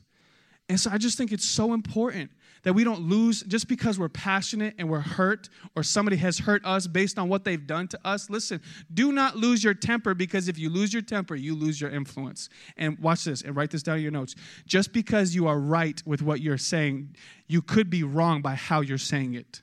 And 0.70 0.80
so 0.80 0.92
I 0.92 0.98
just 0.98 1.18
think 1.18 1.32
it's 1.32 1.48
so 1.48 1.74
important 1.74 2.32
that 2.64 2.74
we 2.74 2.84
don't 2.86 3.02
lose 3.02 3.44
just 3.44 3.68
because 3.68 4.00
we're 4.00 4.10
passionate 4.10 4.74
and 4.78 4.90
we're 4.90 5.02
hurt 5.02 5.50
or 5.76 5.84
somebody 5.84 6.16
has 6.18 6.40
hurt 6.40 6.64
us 6.66 6.88
based 6.88 7.20
on 7.20 7.28
what 7.28 7.44
they've 7.44 7.68
done 7.68 7.88
to 7.90 8.00
us. 8.06 8.30
Listen, 8.30 8.62
do 8.94 9.12
not 9.12 9.36
lose 9.36 9.64
your 9.64 9.74
temper 9.74 10.14
because 10.14 10.48
if 10.48 10.58
you 10.58 10.70
lose 10.70 10.94
your 10.94 11.02
temper, 11.02 11.36
you 11.36 11.56
lose 11.56 11.82
your 11.82 11.90
influence. 11.90 12.48
And 12.78 12.98
watch 13.00 13.26
this 13.26 13.42
and 13.42 13.56
write 13.56 13.72
this 13.72 13.84
down 13.84 13.98
in 13.98 14.04
your 14.04 14.12
notes. 14.12 14.36
Just 14.66 14.94
because 14.94 15.36
you 15.36 15.48
are 15.48 15.60
right 15.60 16.02
with 16.06 16.22
what 16.22 16.40
you're 16.40 16.58
saying, 16.58 17.16
you 17.48 17.62
could 17.62 17.90
be 17.90 18.04
wrong 18.04 18.42
by 18.42 18.56
how 18.56 18.80
you're 18.80 18.98
saying 18.98 19.34
it. 19.34 19.62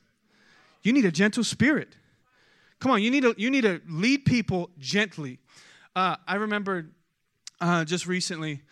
You 0.82 0.92
need 0.92 1.06
a 1.06 1.12
gentle 1.12 1.44
spirit. 1.44 1.96
Come 2.80 2.92
on, 2.92 3.02
you 3.02 3.10
need 3.10 3.22
to, 3.22 3.34
you 3.38 3.50
need 3.50 3.62
to 3.62 3.80
lead 3.88 4.24
people 4.24 4.70
gently. 4.78 5.38
Uh, 5.96 6.16
I 6.26 6.36
remember 6.36 6.86
uh, 7.60 7.84
just 7.84 8.06
recently, 8.06 8.62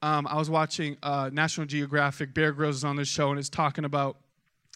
um, 0.00 0.26
I 0.26 0.36
was 0.36 0.48
watching 0.48 0.96
uh, 1.02 1.30
National 1.32 1.66
Geographic. 1.66 2.32
Bear 2.34 2.52
Grylls 2.52 2.76
is 2.76 2.84
on 2.84 2.96
this 2.96 3.08
show, 3.08 3.30
and 3.30 3.38
it's 3.38 3.50
talking 3.50 3.84
about 3.84 4.16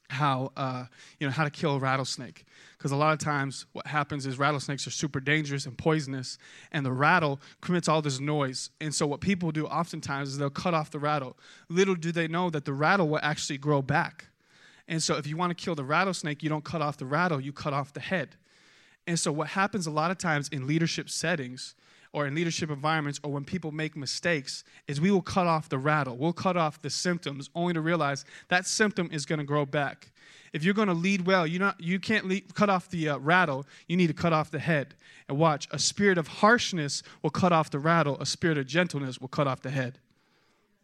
how 0.08 0.52
uh, 0.56 0.84
you 1.18 1.26
know 1.26 1.32
how 1.32 1.42
to 1.42 1.50
kill 1.50 1.76
a 1.76 1.78
rattlesnake. 1.78 2.44
Because 2.76 2.92
a 2.92 2.96
lot 2.96 3.12
of 3.14 3.18
times, 3.18 3.64
what 3.72 3.86
happens 3.86 4.26
is 4.26 4.38
rattlesnakes 4.38 4.86
are 4.86 4.90
super 4.90 5.20
dangerous 5.20 5.64
and 5.64 5.76
poisonous, 5.76 6.36
and 6.70 6.84
the 6.84 6.92
rattle 6.92 7.40
commits 7.62 7.88
all 7.88 8.02
this 8.02 8.20
noise. 8.20 8.70
And 8.80 8.94
so, 8.94 9.06
what 9.06 9.20
people 9.20 9.50
do 9.50 9.66
oftentimes 9.66 10.28
is 10.28 10.38
they'll 10.38 10.50
cut 10.50 10.74
off 10.74 10.90
the 10.90 10.98
rattle. 10.98 11.36
Little 11.70 11.94
do 11.94 12.12
they 12.12 12.28
know 12.28 12.50
that 12.50 12.66
the 12.66 12.74
rattle 12.74 13.08
will 13.08 13.20
actually 13.22 13.58
grow 13.58 13.80
back. 13.80 14.26
And 14.86 15.02
so, 15.02 15.16
if 15.16 15.26
you 15.26 15.36
want 15.36 15.56
to 15.56 15.64
kill 15.64 15.74
the 15.74 15.84
rattlesnake, 15.84 16.42
you 16.42 16.50
don't 16.50 16.64
cut 16.64 16.82
off 16.82 16.98
the 16.98 17.06
rattle; 17.06 17.40
you 17.40 17.52
cut 17.52 17.72
off 17.72 17.94
the 17.94 18.00
head. 18.00 18.36
And 19.06 19.18
so, 19.18 19.32
what 19.32 19.48
happens 19.48 19.86
a 19.86 19.90
lot 19.90 20.10
of 20.10 20.18
times 20.18 20.48
in 20.50 20.66
leadership 20.66 21.08
settings 21.08 21.74
or 22.16 22.26
in 22.26 22.34
leadership 22.34 22.70
environments 22.70 23.20
or 23.22 23.30
when 23.30 23.44
people 23.44 23.70
make 23.70 23.94
mistakes 23.94 24.64
is 24.88 25.02
we 25.02 25.10
will 25.10 25.20
cut 25.20 25.46
off 25.46 25.68
the 25.68 25.76
rattle. 25.76 26.16
We'll 26.16 26.32
cut 26.32 26.56
off 26.56 26.80
the 26.80 26.88
symptoms 26.88 27.50
only 27.54 27.74
to 27.74 27.82
realize 27.82 28.24
that 28.48 28.66
symptom 28.66 29.10
is 29.12 29.26
going 29.26 29.38
to 29.38 29.44
grow 29.44 29.66
back. 29.66 30.10
If 30.54 30.64
you're 30.64 30.72
going 30.72 30.88
to 30.88 30.94
lead 30.94 31.26
well, 31.26 31.46
you 31.46 31.58
not 31.58 31.78
you 31.78 32.00
can't 32.00 32.26
lead, 32.26 32.54
cut 32.54 32.70
off 32.70 32.88
the 32.88 33.10
uh, 33.10 33.18
rattle. 33.18 33.66
You 33.86 33.98
need 33.98 34.06
to 34.06 34.14
cut 34.14 34.32
off 34.32 34.50
the 34.50 34.58
head. 34.58 34.94
And 35.28 35.36
watch, 35.36 35.68
a 35.72 35.78
spirit 35.78 36.16
of 36.16 36.26
harshness 36.26 37.02
will 37.22 37.28
cut 37.28 37.52
off 37.52 37.68
the 37.68 37.78
rattle. 37.78 38.16
A 38.18 38.24
spirit 38.24 38.56
of 38.56 38.66
gentleness 38.66 39.20
will 39.20 39.28
cut 39.28 39.46
off 39.46 39.60
the 39.60 39.70
head. 39.70 39.98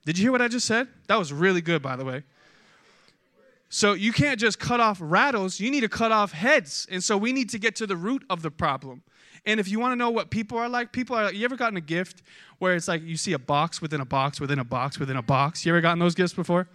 Did 0.05 0.19
you 0.19 0.25
hear 0.25 0.33
what 0.33 0.43
I 0.43 0.49
just 0.49 0.67
said? 0.67 0.87
That 1.07 1.19
was 1.19 1.33
really 1.33 1.63
good, 1.63 1.81
by 1.81 1.97
the 1.97 2.05
way. 2.05 2.25
So 3.71 3.95
you 3.95 4.13
can't 4.13 4.39
just 4.39 4.59
cut 4.59 4.81
off 4.81 4.99
rattles, 5.01 5.59
you 5.59 5.71
need 5.71 5.81
to 5.81 5.89
cut 5.89 6.13
off 6.13 6.33
heads. 6.33 6.87
And 6.91 7.03
so 7.03 7.17
we 7.17 7.33
need 7.33 7.49
to 7.51 7.59
get 7.59 7.75
to 7.77 7.87
the 7.87 7.97
root 7.97 8.23
of 8.29 8.43
the 8.43 8.51
problem. 8.51 9.03
And 9.45 9.59
if 9.59 9.69
you 9.69 9.81
want 9.81 9.93
to 9.93 9.97
know 9.97 10.11
what 10.11 10.31
people 10.31 10.59
are 10.59 10.69
like, 10.69 10.93
people 10.93 11.17
are 11.17 11.25
like, 11.25 11.35
you 11.35 11.45
ever 11.45 11.57
gotten 11.57 11.77
a 11.77 11.83
gift 11.83 12.23
where 12.59 12.75
it's 12.75 12.87
like 12.87 13.03
you 13.03 13.17
see 13.17 13.33
a 13.33 13.39
box 13.39 13.83
within 13.83 14.01
a 14.01 14.05
box 14.05 14.41
within 14.41 14.59
a 14.59 14.65
box 14.65 14.99
within 14.99 15.17
a 15.17 15.23
box? 15.23 15.67
You 15.67 15.73
ever 15.73 15.81
gotten 15.81 15.99
those 15.99 16.15
gifts 16.15 16.33
before? 16.33 16.69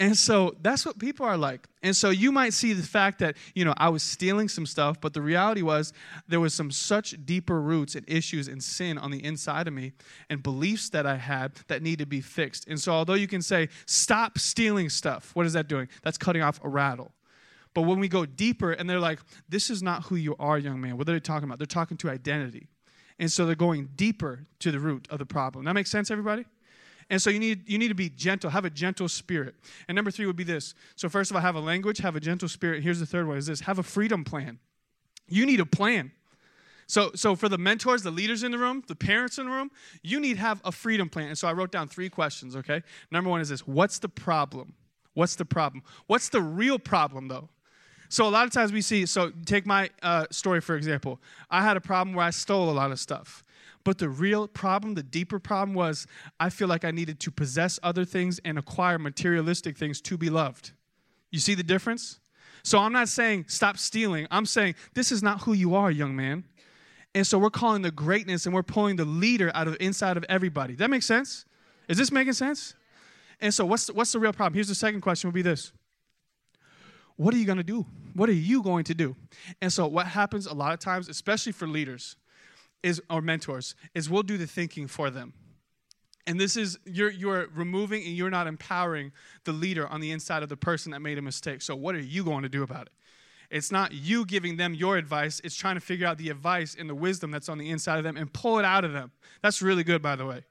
And 0.00 0.16
so 0.16 0.56
that's 0.60 0.84
what 0.84 0.98
people 0.98 1.24
are 1.24 1.36
like. 1.36 1.68
And 1.80 1.94
so 1.94 2.10
you 2.10 2.32
might 2.32 2.52
see 2.52 2.72
the 2.72 2.82
fact 2.82 3.20
that, 3.20 3.36
you 3.54 3.64
know, 3.64 3.74
I 3.76 3.90
was 3.90 4.02
stealing 4.02 4.48
some 4.48 4.66
stuff, 4.66 5.00
but 5.00 5.14
the 5.14 5.22
reality 5.22 5.62
was 5.62 5.92
there 6.26 6.40
was 6.40 6.52
some 6.52 6.72
such 6.72 7.14
deeper 7.24 7.60
roots 7.60 7.94
and 7.94 8.04
issues 8.08 8.48
and 8.48 8.60
sin 8.60 8.98
on 8.98 9.12
the 9.12 9.24
inside 9.24 9.68
of 9.68 9.74
me 9.74 9.92
and 10.28 10.42
beliefs 10.42 10.90
that 10.90 11.06
I 11.06 11.14
had 11.14 11.54
that 11.68 11.80
need 11.80 12.00
to 12.00 12.06
be 12.06 12.20
fixed. 12.20 12.66
And 12.66 12.80
so 12.80 12.92
although 12.92 13.14
you 13.14 13.28
can 13.28 13.40
say, 13.40 13.68
stop 13.86 14.36
stealing 14.36 14.88
stuff, 14.88 15.30
what 15.34 15.46
is 15.46 15.52
that 15.52 15.68
doing? 15.68 15.88
That's 16.02 16.18
cutting 16.18 16.42
off 16.42 16.58
a 16.64 16.68
rattle. 16.68 17.12
But 17.74 17.82
when 17.82 17.98
we 17.98 18.08
go 18.08 18.24
deeper 18.24 18.72
and 18.72 18.88
they're 18.88 19.00
like, 19.00 19.18
this 19.48 19.68
is 19.68 19.82
not 19.82 20.04
who 20.04 20.16
you 20.16 20.36
are, 20.38 20.58
young 20.58 20.80
man, 20.80 20.96
what 20.96 21.08
are 21.08 21.12
they 21.12 21.20
talking 21.20 21.44
about? 21.44 21.58
They're 21.58 21.66
talking 21.66 21.96
to 21.98 22.10
identity. 22.10 22.68
And 23.18 23.30
so 23.30 23.46
they're 23.46 23.54
going 23.54 23.90
deeper 23.96 24.46
to 24.60 24.70
the 24.70 24.78
root 24.78 25.06
of 25.10 25.18
the 25.18 25.26
problem. 25.26 25.64
That 25.64 25.74
makes 25.74 25.90
sense, 25.90 26.10
everybody? 26.10 26.44
And 27.10 27.20
so 27.20 27.30
you 27.30 27.38
need, 27.38 27.68
you 27.68 27.78
need 27.78 27.88
to 27.88 27.94
be 27.94 28.08
gentle, 28.08 28.50
have 28.50 28.64
a 28.64 28.70
gentle 28.70 29.08
spirit. 29.08 29.54
And 29.88 29.96
number 29.96 30.10
three 30.10 30.26
would 30.26 30.36
be 30.36 30.44
this. 30.44 30.74
So, 30.96 31.08
first 31.08 31.30
of 31.30 31.36
all, 31.36 31.42
have 31.42 31.54
a 31.54 31.60
language, 31.60 31.98
have 31.98 32.16
a 32.16 32.20
gentle 32.20 32.48
spirit. 32.48 32.82
Here's 32.82 32.98
the 32.98 33.06
third 33.06 33.28
one 33.28 33.36
is 33.36 33.46
this 33.46 33.60
have 33.60 33.78
a 33.78 33.82
freedom 33.82 34.24
plan. 34.24 34.58
You 35.28 35.44
need 35.46 35.60
a 35.60 35.66
plan. 35.66 36.12
So, 36.86 37.12
so 37.14 37.34
for 37.34 37.48
the 37.48 37.58
mentors, 37.58 38.02
the 38.02 38.10
leaders 38.10 38.42
in 38.42 38.52
the 38.52 38.58
room, 38.58 38.82
the 38.86 38.94
parents 38.94 39.38
in 39.38 39.46
the 39.46 39.52
room, 39.52 39.70
you 40.02 40.20
need 40.20 40.36
have 40.36 40.60
a 40.64 40.72
freedom 40.72 41.08
plan. 41.08 41.28
And 41.28 41.38
so 41.38 41.48
I 41.48 41.52
wrote 41.52 41.72
down 41.72 41.88
three 41.88 42.10
questions, 42.10 42.56
okay? 42.56 42.82
Number 43.10 43.30
one 43.30 43.40
is 43.40 43.48
this 43.48 43.66
What's 43.66 43.98
the 43.98 44.08
problem? 44.08 44.74
What's 45.14 45.36
the 45.36 45.44
problem? 45.44 45.84
What's 46.06 46.28
the 46.28 46.40
real 46.40 46.78
problem, 46.78 47.28
though? 47.28 47.48
So 48.08 48.26
a 48.26 48.30
lot 48.30 48.46
of 48.46 48.52
times 48.52 48.72
we 48.72 48.82
see, 48.82 49.06
so 49.06 49.32
take 49.44 49.66
my 49.66 49.90
uh, 50.02 50.26
story 50.30 50.60
for 50.60 50.76
example. 50.76 51.20
I 51.50 51.62
had 51.62 51.76
a 51.76 51.80
problem 51.80 52.14
where 52.14 52.26
I 52.26 52.30
stole 52.30 52.70
a 52.70 52.72
lot 52.72 52.92
of 52.92 53.00
stuff. 53.00 53.42
But 53.84 53.98
the 53.98 54.08
real 54.08 54.48
problem, 54.48 54.94
the 54.94 55.02
deeper 55.02 55.38
problem 55.38 55.74
was 55.74 56.06
I 56.40 56.48
feel 56.48 56.68
like 56.68 56.84
I 56.84 56.90
needed 56.90 57.20
to 57.20 57.30
possess 57.30 57.78
other 57.82 58.04
things 58.04 58.40
and 58.44 58.58
acquire 58.58 58.98
materialistic 58.98 59.76
things 59.76 60.00
to 60.02 60.16
be 60.16 60.30
loved. 60.30 60.72
You 61.30 61.38
see 61.38 61.54
the 61.54 61.62
difference? 61.62 62.20
So 62.62 62.78
I'm 62.78 62.92
not 62.92 63.08
saying 63.08 63.44
stop 63.48 63.76
stealing. 63.76 64.26
I'm 64.30 64.46
saying 64.46 64.74
this 64.94 65.12
is 65.12 65.22
not 65.22 65.42
who 65.42 65.52
you 65.52 65.74
are, 65.74 65.90
young 65.90 66.16
man. 66.16 66.44
And 67.14 67.26
so 67.26 67.38
we're 67.38 67.50
calling 67.50 67.82
the 67.82 67.90
greatness 67.90 68.46
and 68.46 68.54
we're 68.54 68.62
pulling 68.62 68.96
the 68.96 69.04
leader 69.04 69.52
out 69.54 69.68
of 69.68 69.76
inside 69.80 70.16
of 70.16 70.24
everybody. 70.28 70.74
That 70.74 70.90
makes 70.90 71.06
sense? 71.06 71.44
Is 71.88 71.98
this 71.98 72.10
making 72.10 72.32
sense? 72.32 72.74
And 73.40 73.52
so 73.52 73.66
what's 73.66 73.86
the, 73.86 73.92
what's 73.92 74.12
the 74.12 74.18
real 74.18 74.32
problem? 74.32 74.54
Here's 74.54 74.68
the 74.68 74.74
second 74.74 75.02
question 75.02 75.28
would 75.28 75.34
be 75.34 75.42
this. 75.42 75.72
What 77.16 77.34
are 77.34 77.36
you 77.36 77.44
going 77.44 77.58
to 77.58 77.64
do? 77.64 77.86
What 78.14 78.28
are 78.28 78.32
you 78.32 78.62
going 78.62 78.84
to 78.84 78.94
do? 78.94 79.16
And 79.60 79.72
so 79.72 79.86
what 79.86 80.06
happens 80.06 80.46
a 80.46 80.54
lot 80.54 80.72
of 80.72 80.80
times, 80.80 81.08
especially 81.08 81.52
for 81.52 81.66
leaders, 81.66 82.16
is 82.82 83.00
or 83.08 83.20
mentors 83.22 83.74
is 83.94 84.10
we'll 84.10 84.22
do 84.22 84.36
the 84.36 84.46
thinking 84.46 84.86
for 84.86 85.10
them. 85.10 85.32
And 86.26 86.40
this 86.40 86.56
is 86.56 86.78
you're 86.84 87.10
you're 87.10 87.48
removing 87.54 88.02
and 88.04 88.14
you're 88.14 88.30
not 88.30 88.46
empowering 88.46 89.12
the 89.44 89.52
leader 89.52 89.86
on 89.86 90.00
the 90.00 90.10
inside 90.10 90.42
of 90.42 90.48
the 90.48 90.56
person 90.56 90.92
that 90.92 91.00
made 91.00 91.18
a 91.18 91.22
mistake. 91.22 91.62
So 91.62 91.76
what 91.76 91.94
are 91.94 92.00
you 92.00 92.24
going 92.24 92.42
to 92.42 92.48
do 92.48 92.62
about 92.62 92.86
it? 92.86 92.92
It's 93.50 93.70
not 93.70 93.92
you 93.92 94.24
giving 94.24 94.56
them 94.56 94.74
your 94.74 94.96
advice. 94.96 95.40
It's 95.44 95.54
trying 95.54 95.74
to 95.74 95.80
figure 95.80 96.06
out 96.06 96.18
the 96.18 96.30
advice 96.30 96.74
and 96.78 96.88
the 96.88 96.94
wisdom 96.94 97.30
that's 97.30 97.48
on 97.48 97.58
the 97.58 97.70
inside 97.70 97.98
of 97.98 98.04
them 98.04 98.16
and 98.16 98.32
pull 98.32 98.58
it 98.58 98.64
out 98.64 98.84
of 98.84 98.92
them. 98.92 99.12
That's 99.42 99.60
really 99.60 99.84
good 99.84 100.02
by 100.02 100.16
the 100.16 100.26
way 100.26 100.44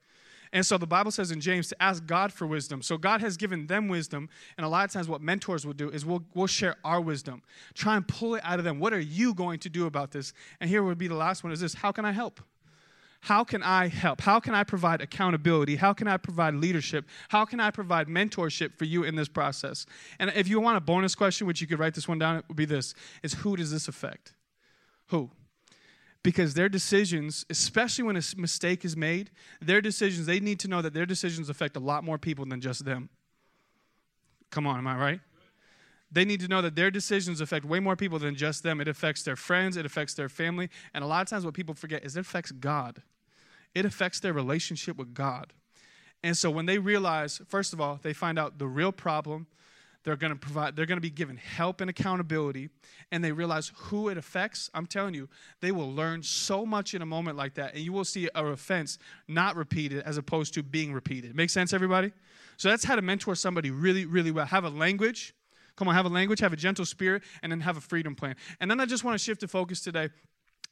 and 0.54 0.64
so 0.64 0.78
the 0.78 0.88
Bible 0.88 1.10
says 1.10 1.32
in 1.32 1.42
James 1.42 1.68
to 1.70 1.84
ask 1.84 2.06
God 2.06 2.32
for 2.32 2.46
wisdom. 2.46 2.84
So 2.84 2.96
God 2.96 3.22
has 3.22 3.38
given 3.38 3.66
them 3.66 3.88
wisdom. 3.88 4.30
And 4.56 4.64
a 4.64 4.70
lot 4.70 4.86
of 4.86 4.92
times, 4.92 5.10
what 5.10 5.20
mentors 5.20 5.66
will 5.66 5.74
do 5.74 5.90
is 5.90 6.06
we'll, 6.06 6.24
we'll 6.36 6.46
share 6.46 6.76
our 6.86 7.02
wisdom, 7.02 7.42
try 7.74 7.96
and 7.96 8.08
pull 8.08 8.36
it 8.36 8.44
out 8.46 8.60
of 8.60 8.64
them. 8.64 8.80
What 8.80 8.94
are 8.94 9.00
you 9.00 9.34
going 9.34 9.58
to 9.60 9.70
do 9.70 9.88
about 9.88 10.12
this? 10.12 10.32
And 10.62 10.70
here 10.70 10.84
would 10.84 11.00
be 11.00 11.08
the 11.08 11.16
last 11.16 11.44
one 11.44 11.52
is 11.52 11.60
this 11.60 11.74
How 11.74 11.92
can 11.92 12.06
I 12.06 12.12
help? 12.12 12.40
How 13.22 13.44
can 13.44 13.64
I 13.64 13.88
help? 13.88 14.22
How 14.22 14.40
can 14.40 14.54
I 14.54 14.64
provide 14.64 15.02
accountability? 15.02 15.78
How 15.78 15.94
can 15.94 16.08
I 16.08 16.18
provide 16.18 16.56
leadership? 16.56 17.06
How 17.30 17.46
can 17.46 17.60
I 17.60 17.72
provide 17.72 18.08
mentorship 18.08 18.78
for 18.78 18.84
you 18.84 19.06
in 19.06 19.16
this 19.16 19.30
process? 19.30 19.86
And 20.20 20.30
if 20.36 20.48
you 20.48 20.60
want 20.60 20.78
a 20.78 20.82
bonus 20.82 21.16
question, 21.16 21.48
which 21.48 21.62
you 21.62 21.68
could 21.68 21.80
write 21.80 21.96
this 21.96 22.08
one 22.08 22.20
down, 22.20 22.36
it 22.36 22.46
would 22.48 22.58
be 22.58 22.66
this 22.66 22.94
is 23.24 23.34
who 23.34 23.56
does 23.56 23.72
this 23.72 23.88
affect? 23.88 24.34
Who? 25.08 25.32
Because 26.24 26.54
their 26.54 26.70
decisions, 26.70 27.46
especially 27.50 28.06
when 28.06 28.16
a 28.16 28.22
mistake 28.38 28.86
is 28.86 28.96
made, 28.96 29.30
their 29.62 29.82
decisions, 29.82 30.26
they 30.26 30.40
need 30.40 30.60
to 30.62 30.70
know 30.70 30.82
that 30.82 30.94
their 30.94 31.06
decisions 31.06 31.50
affect 31.50 31.76
a 31.76 31.82
lot 31.82 32.04
more 32.04 32.18
people 32.18 32.46
than 32.46 32.62
just 32.62 32.86
them. 32.86 33.10
Come 34.50 34.66
on, 34.66 34.78
am 34.78 34.88
I 34.88 34.96
right? 34.96 35.20
They 36.12 36.26
need 36.26 36.40
to 36.42 36.48
know 36.48 36.62
that 36.62 36.76
their 36.76 36.92
decisions 36.92 37.42
affect 37.42 37.66
way 37.66 37.80
more 37.80 37.96
people 37.96 38.20
than 38.20 38.36
just 38.36 38.64
them. 38.64 38.80
It 38.80 38.88
affects 38.88 39.24
their 39.24 39.36
friends, 39.36 39.76
it 39.78 39.86
affects 39.86 40.14
their 40.14 40.30
family. 40.30 40.70
And 40.94 41.04
a 41.04 41.08
lot 41.08 41.22
of 41.24 41.28
times, 41.28 41.44
what 41.44 41.56
people 41.56 41.74
forget 41.74 42.06
is 42.06 42.16
it 42.16 42.22
affects 42.22 42.52
God, 42.52 43.02
it 43.76 43.84
affects 43.84 44.20
their 44.20 44.34
relationship 44.34 44.96
with 44.96 45.14
God. 45.14 45.54
And 46.24 46.38
so, 46.38 46.50
when 46.50 46.68
they 46.68 46.78
realize, 46.78 47.42
first 47.48 47.74
of 47.74 47.82
all, 47.82 48.00
they 48.02 48.14
find 48.14 48.40
out 48.40 48.60
the 48.60 48.68
real 48.68 48.92
problem, 48.92 49.48
they're 50.04 50.16
going 50.16 50.34
to 50.34 50.40
provide 50.40 50.76
they're 50.76 50.86
going 50.86 50.98
to 50.98 51.02
be 51.02 51.10
given 51.10 51.38
help 51.38 51.82
and 51.82 51.90
accountability 51.90 52.70
and 53.12 53.24
they 53.24 53.32
realize 53.32 53.72
who 53.76 54.10
it 54.10 54.18
affects. 54.18 54.70
I'm 54.74 54.86
telling 54.86 55.14
you 55.14 55.30
they 55.62 55.72
will 55.72 55.92
learn 55.92 56.24
so 56.24 56.66
much 56.66 56.94
in 56.94 57.02
a 57.02 57.06
moment 57.06 57.38
like 57.38 57.56
that 57.56 57.74
and 57.74 57.84
you 57.84 57.94
will 57.94 58.06
see 58.06 58.30
a 58.36 58.46
offense 58.46 58.98
not 59.28 59.56
repeated 59.56 60.04
as 60.04 60.18
opposed 60.18 60.54
to 60.56 60.64
being 60.64 60.94
repeated. 60.94 61.36
Make 61.36 61.50
sense 61.50 61.74
everybody? 61.74 62.12
So 62.58 62.70
that's 62.70 62.84
how 62.84 62.96
to 62.96 63.02
mentor 63.02 63.36
somebody 63.36 63.72
really 63.72 64.06
really 64.06 64.32
well. 64.32 64.46
Have 64.46 64.66
a 64.66 64.70
language. 64.70 65.34
Come 65.76 65.88
on 65.88 65.96
have 65.96 66.06
a 66.06 66.10
language 66.10 66.40
have 66.40 66.54
a 66.54 66.58
gentle 66.58 66.86
spirit 66.86 67.24
and 67.42 67.52
then 67.52 67.62
have 67.62 67.78
a 67.78 67.82
freedom 67.82 68.16
plan. 68.16 68.36
And 68.60 68.70
then 68.70 68.80
i 68.80 68.86
just 68.86 69.04
want 69.04 69.18
to 69.18 69.24
shift 69.24 69.42
the 69.42 69.48
focus 69.48 69.82
today 69.82 70.10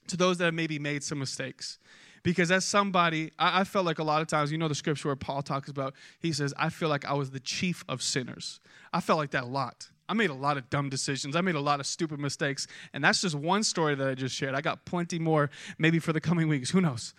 to 0.07 0.17
those 0.17 0.37
that 0.39 0.45
have 0.45 0.53
maybe 0.53 0.79
made 0.79 1.03
some 1.03 1.19
mistakes 1.19 1.79
because 2.23 2.51
as 2.51 2.65
somebody, 2.65 3.31
I, 3.39 3.61
I, 3.61 3.63
felt 3.63 3.85
like 3.85 3.99
a 3.99 4.03
lot 4.03 4.21
of 4.21 4.27
times, 4.27 4.51
you 4.51 4.57
know, 4.57 4.67
the 4.67 4.75
scripture 4.75 5.09
where 5.09 5.15
Paul 5.15 5.41
talks 5.41 5.69
about, 5.69 5.95
he 6.19 6.31
says, 6.31 6.53
I 6.57 6.69
feel 6.69 6.89
like 6.89 7.05
I 7.05 7.13
was 7.13 7.31
the 7.31 7.39
chief 7.39 7.83
of 7.89 8.01
sinners. 8.01 8.59
I 8.93 9.01
felt 9.01 9.17
like 9.17 9.31
that 9.31 9.43
a 9.43 9.47
lot. 9.47 9.89
I 10.07 10.13
made 10.13 10.29
a 10.29 10.35
lot 10.35 10.57
of 10.57 10.69
dumb 10.69 10.89
decisions. 10.89 11.35
I 11.35 11.41
made 11.41 11.55
a 11.55 11.61
lot 11.61 11.79
of 11.79 11.85
stupid 11.85 12.19
mistakes. 12.19 12.67
And 12.93 13.03
that's 13.03 13.21
just 13.21 13.33
one 13.33 13.63
story 13.63 13.95
that 13.95 14.07
I 14.07 14.13
just 14.13 14.35
shared. 14.35 14.55
I 14.55 14.61
got 14.61 14.85
plenty 14.85 15.19
more, 15.19 15.49
maybe 15.77 15.99
for 15.99 16.11
the 16.11 16.21
coming 16.21 16.47
weeks. 16.47 16.69
Who 16.71 16.81
knows? 16.81 17.13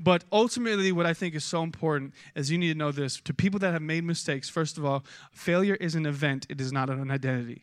But 0.00 0.24
ultimately, 0.30 0.92
what 0.92 1.06
I 1.06 1.12
think 1.12 1.34
is 1.34 1.44
so 1.44 1.64
important 1.64 2.14
is 2.36 2.50
you 2.50 2.58
need 2.58 2.72
to 2.72 2.78
know 2.78 2.92
this. 2.92 3.20
To 3.22 3.34
people 3.34 3.58
that 3.58 3.72
have 3.72 3.82
made 3.82 4.04
mistakes, 4.04 4.48
first 4.48 4.78
of 4.78 4.84
all, 4.84 5.04
failure 5.32 5.74
is 5.74 5.96
an 5.96 6.06
event, 6.06 6.46
it 6.48 6.60
is 6.60 6.72
not 6.72 6.88
an 6.88 7.10
identity. 7.10 7.62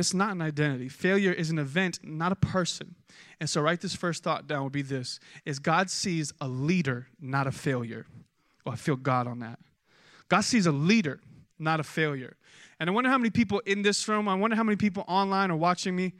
It's 0.00 0.14
not 0.14 0.32
an 0.32 0.40
identity. 0.40 0.88
Failure 0.88 1.30
is 1.30 1.50
an 1.50 1.58
event, 1.58 2.00
not 2.02 2.32
a 2.32 2.36
person. 2.36 2.94
And 3.38 3.50
so 3.50 3.60
write 3.60 3.82
this 3.82 3.94
first 3.94 4.22
thought 4.22 4.46
down 4.46 4.64
would 4.64 4.72
be 4.72 4.80
this 4.80 5.20
is 5.44 5.58
God 5.58 5.90
sees 5.90 6.32
a 6.40 6.48
leader, 6.48 7.08
not 7.20 7.46
a 7.46 7.52
failure. 7.52 8.06
Oh, 8.64 8.70
I 8.70 8.76
feel 8.76 8.96
God 8.96 9.26
on 9.26 9.40
that. 9.40 9.58
God 10.30 10.40
sees 10.40 10.64
a 10.64 10.72
leader, 10.72 11.20
not 11.58 11.80
a 11.80 11.82
failure. 11.82 12.36
And 12.80 12.88
I 12.88 12.94
wonder 12.94 13.10
how 13.10 13.18
many 13.18 13.28
people 13.28 13.58
in 13.66 13.82
this 13.82 14.08
room, 14.08 14.26
I 14.26 14.34
wonder 14.34 14.56
how 14.56 14.64
many 14.64 14.76
people 14.76 15.04
online 15.06 15.50
are 15.50 15.56
watching 15.56 15.94
me 15.94 16.14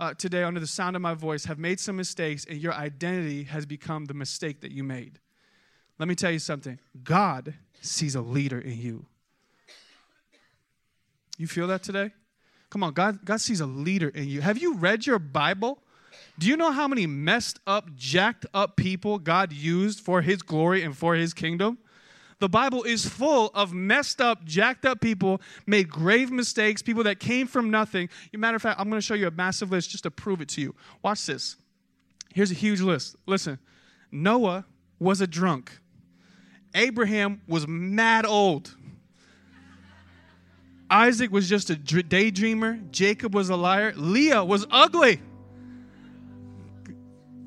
uh, 0.00 0.12
today 0.14 0.42
under 0.42 0.58
the 0.58 0.66
sound 0.66 0.96
of 0.96 1.02
my 1.02 1.14
voice 1.14 1.44
have 1.44 1.58
made 1.58 1.78
some 1.78 1.94
mistakes 1.96 2.44
and 2.46 2.58
your 2.58 2.72
identity 2.72 3.44
has 3.44 3.64
become 3.64 4.06
the 4.06 4.14
mistake 4.14 4.60
that 4.62 4.72
you 4.72 4.82
made. 4.82 5.20
Let 6.00 6.08
me 6.08 6.16
tell 6.16 6.32
you 6.32 6.40
something 6.40 6.80
God 7.04 7.54
sees 7.80 8.16
a 8.16 8.22
leader 8.22 8.58
in 8.58 8.76
you. 8.76 9.06
You 11.38 11.46
feel 11.46 11.68
that 11.68 11.84
today? 11.84 12.10
Come 12.70 12.84
on, 12.84 12.92
God, 12.92 13.24
God 13.24 13.40
sees 13.40 13.60
a 13.60 13.66
leader 13.66 14.08
in 14.08 14.28
you. 14.28 14.40
Have 14.40 14.58
you 14.58 14.74
read 14.74 15.06
your 15.06 15.18
Bible? 15.18 15.82
Do 16.38 16.46
you 16.46 16.56
know 16.56 16.70
how 16.70 16.88
many 16.88 17.06
messed 17.06 17.60
up, 17.66 17.94
jacked 17.96 18.46
up 18.54 18.76
people 18.76 19.18
God 19.18 19.52
used 19.52 20.00
for 20.00 20.22
his 20.22 20.40
glory 20.40 20.82
and 20.82 20.96
for 20.96 21.14
his 21.14 21.34
kingdom? 21.34 21.78
The 22.38 22.48
Bible 22.48 22.84
is 22.84 23.06
full 23.06 23.50
of 23.54 23.74
messed 23.74 24.20
up, 24.20 24.44
jacked 24.44 24.86
up 24.86 25.02
people, 25.02 25.42
made 25.66 25.90
grave 25.90 26.30
mistakes, 26.30 26.80
people 26.80 27.04
that 27.04 27.20
came 27.20 27.46
from 27.46 27.70
nothing. 27.70 28.08
Matter 28.32 28.56
of 28.56 28.62
fact, 28.62 28.80
I'm 28.80 28.88
going 28.88 28.98
to 28.98 29.04
show 29.04 29.14
you 29.14 29.26
a 29.26 29.30
massive 29.30 29.70
list 29.70 29.90
just 29.90 30.04
to 30.04 30.10
prove 30.10 30.40
it 30.40 30.48
to 30.50 30.62
you. 30.62 30.74
Watch 31.02 31.26
this. 31.26 31.56
Here's 32.32 32.50
a 32.50 32.54
huge 32.54 32.80
list. 32.80 33.16
Listen 33.26 33.58
Noah 34.10 34.64
was 34.98 35.20
a 35.20 35.26
drunk, 35.26 35.78
Abraham 36.74 37.42
was 37.46 37.68
mad 37.68 38.24
old. 38.24 38.74
Isaac 40.90 41.30
was 41.30 41.48
just 41.48 41.70
a 41.70 41.74
daydreamer. 41.74 42.90
Jacob 42.90 43.32
was 43.34 43.48
a 43.48 43.56
liar. 43.56 43.92
Leah 43.96 44.44
was 44.44 44.66
ugly. 44.70 45.20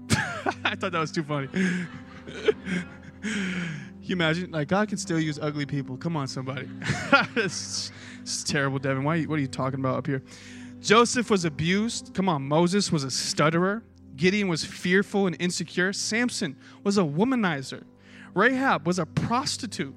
I 0.64 0.76
thought 0.76 0.94
that 0.94 1.00
was 1.00 1.12
too 1.12 1.24
funny. 1.24 1.50
you 4.02 4.14
imagine? 4.14 4.52
Like, 4.52 4.70
God 4.70 4.88
can 4.88 4.98
still 4.98 5.20
use 5.20 5.38
ugly 5.42 5.66
people. 5.66 5.98
Come 5.98 6.16
on, 6.16 6.28
somebody. 6.28 6.70
this, 7.36 7.92
is 8.24 8.44
terrible, 8.46 8.80
Devon. 8.80 9.04
Why, 9.04 9.24
what 9.24 9.38
are 9.40 9.42
you 9.42 9.48
talking 9.48 9.80
about 9.80 9.98
up 9.98 10.08
here? 10.08 10.24
Joseph 10.80 11.30
was 11.30 11.44
abused. 11.44 12.14
Come 12.14 12.30
on. 12.30 12.44
Moses 12.44 12.94
was 12.94 13.04
a 13.04 13.12
stutterer. 13.12 13.84
Gideon 14.16 14.48
was 14.48 14.64
fearful 14.64 15.28
and 15.28 15.36
insecure. 15.40 15.92
Samson 15.92 16.56
was 16.84 16.98
a 16.98 17.02
womanizer. 17.02 17.84
Rahab 18.34 18.88
was 18.88 19.00
a 19.00 19.06
prostitute. 19.06 19.96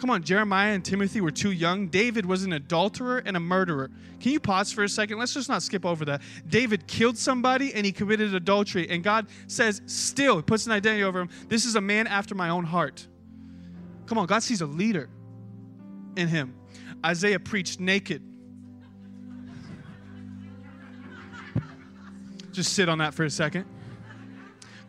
Come 0.00 0.08
on, 0.08 0.22
Jeremiah 0.22 0.72
and 0.72 0.82
Timothy 0.82 1.20
were 1.20 1.30
too 1.30 1.50
young. 1.50 1.88
David 1.88 2.24
was 2.24 2.44
an 2.44 2.54
adulterer 2.54 3.18
and 3.18 3.36
a 3.36 3.40
murderer. 3.40 3.90
Can 4.18 4.32
you 4.32 4.40
pause 4.40 4.72
for 4.72 4.82
a 4.82 4.88
second? 4.88 5.18
Let's 5.18 5.34
just 5.34 5.50
not 5.50 5.62
skip 5.62 5.84
over 5.84 6.06
that. 6.06 6.22
David 6.48 6.86
killed 6.86 7.18
somebody 7.18 7.74
and 7.74 7.84
he 7.84 7.92
committed 7.92 8.34
adultery, 8.34 8.88
and 8.88 9.04
God 9.04 9.26
says, 9.46 9.82
still, 9.84 10.36
he 10.36 10.42
puts 10.42 10.64
an 10.64 10.72
identity 10.72 11.04
over 11.04 11.20
him. 11.20 11.28
This 11.48 11.66
is 11.66 11.74
a 11.74 11.82
man 11.82 12.06
after 12.06 12.34
my 12.34 12.48
own 12.48 12.64
heart. 12.64 13.06
Come 14.06 14.16
on, 14.16 14.24
God 14.24 14.42
sees 14.42 14.62
a 14.62 14.66
leader 14.66 15.10
in 16.16 16.28
him. 16.28 16.54
Isaiah 17.04 17.38
preached 17.38 17.78
naked. 17.78 18.22
Just 22.52 22.72
sit 22.72 22.88
on 22.88 22.96
that 22.98 23.12
for 23.12 23.24
a 23.24 23.30
second. 23.30 23.66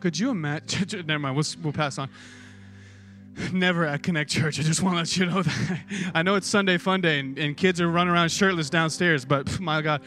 Could 0.00 0.18
you 0.18 0.30
imagine? 0.30 1.04
Never 1.06 1.18
mind, 1.18 1.36
we'll, 1.36 1.44
we'll 1.62 1.74
pass 1.74 1.98
on 1.98 2.08
never 3.52 3.84
at 3.84 4.02
Connect 4.02 4.30
Church. 4.30 4.58
I 4.58 4.62
just 4.62 4.82
want 4.82 4.94
to 4.94 4.98
let 4.98 5.16
you 5.16 5.26
know 5.26 5.42
that. 5.42 5.80
I 6.14 6.22
know 6.22 6.34
it's 6.34 6.46
Sunday 6.46 6.78
fun 6.78 7.00
day 7.00 7.20
and, 7.20 7.38
and 7.38 7.56
kids 7.56 7.80
are 7.80 7.88
running 7.88 8.12
around 8.12 8.30
shirtless 8.30 8.70
downstairs, 8.70 9.24
but 9.24 9.60
my 9.60 9.82
God. 9.82 10.02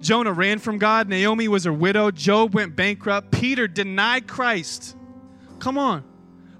Jonah 0.00 0.32
ran 0.32 0.58
from 0.58 0.78
God. 0.78 1.08
Naomi 1.08 1.48
was 1.48 1.66
a 1.66 1.72
widow. 1.72 2.10
Job 2.10 2.54
went 2.54 2.74
bankrupt. 2.74 3.30
Peter 3.30 3.68
denied 3.68 4.26
Christ. 4.26 4.96
Come 5.58 5.78
on. 5.78 6.02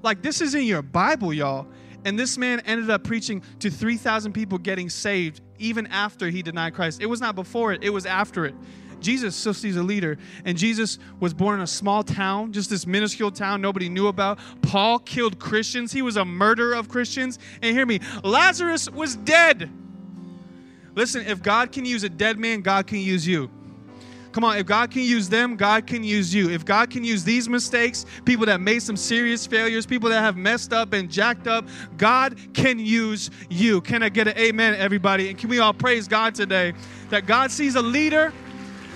Like, 0.03 0.23
this 0.23 0.41
is 0.41 0.55
in 0.55 0.65
your 0.65 0.83
Bible, 0.83 1.33
y'all. 1.33 1.67
And 2.05 2.19
this 2.19 2.37
man 2.37 2.61
ended 2.61 2.91
up 2.91 3.05
preaching 3.05 3.43
to 3.61 3.71
3,000 3.71 4.33
people 4.33 4.59
getting 4.59 4.89
saved 4.89 5.41
even 5.59 5.87
after 5.89 6.29
he 6.29 6.43
denied 6.43 6.75
Christ. 6.75 7.01
It 7.01 7.07
was 7.07 7.21
not 7.21 7.35
before 7.35 7.73
it, 7.73 7.83
it 7.83 7.91
was 7.91 8.07
after 8.07 8.45
it. 8.45 8.55
Jesus 9.03 9.37
sees 9.37 9.77
a 9.77 9.83
leader. 9.83 10.19
And 10.45 10.57
Jesus 10.57 10.99
was 11.21 11.35
born 11.35 11.57
in 11.57 11.63
a 11.63 11.67
small 11.67 12.03
town, 12.03 12.53
just 12.53 12.71
this 12.71 12.87
minuscule 12.87 13.31
town 13.31 13.61
nobody 13.61 13.89
knew 13.89 14.09
about. 14.09 14.39
Paul 14.63 14.99
killed 14.99 15.39
Christians, 15.39 15.93
he 15.93 16.03
was 16.03 16.17
a 16.17 16.25
murderer 16.25 16.75
of 16.75 16.89
Christians. 16.89 17.39
And 17.63 17.77
hear 17.77 17.87
me, 17.87 18.01
Lazarus 18.23 18.89
was 18.91 19.17
dead. 19.17 19.71
Listen, 20.95 21.27
if 21.27 21.43
God 21.43 21.73
can 21.73 21.85
use 21.85 22.05
a 22.05 22.09
dead 22.09 22.39
man, 22.39 22.61
God 22.61 22.87
can 22.87 22.99
use 22.99 23.27
you. 23.27 23.51
Come 24.33 24.45
on, 24.45 24.57
if 24.57 24.65
God 24.65 24.91
can 24.91 25.03
use 25.03 25.29
them, 25.29 25.57
God 25.57 25.87
can 25.87 26.03
use 26.03 26.35
you. 26.35 26.49
If 26.49 26.65
God 26.65 26.91
can 26.91 27.05
use 27.05 27.23
these 27.23 27.51
mistakes, 27.51 28.07
people 28.25 28.47
that 28.47 28.63
made 28.63 28.83
some 28.83 28.97
serious 28.97 29.47
failures, 29.47 29.85
people 29.85 30.09
that 30.09 30.23
have 30.23 30.39
messed 30.39 30.73
up 30.73 30.95
and 30.95 31.11
jacked 31.11 31.47
up, 31.47 31.69
God 31.99 32.39
can 32.55 32.79
use 32.79 33.31
you. 33.51 33.83
Can 33.83 34.03
I 34.03 34.09
get 34.09 34.29
an 34.29 34.39
amen, 34.39 34.75
everybody? 34.75 35.29
And 35.29 35.39
can 35.39 35.51
we 35.51 35.59
all 35.59 35.75
praise 35.75 36.09
God 36.09 36.35
today 36.35 36.73
that 37.11 37.27
God 37.27 37.51
sees 37.51 37.75
a 37.75 37.83
leader 37.83 38.33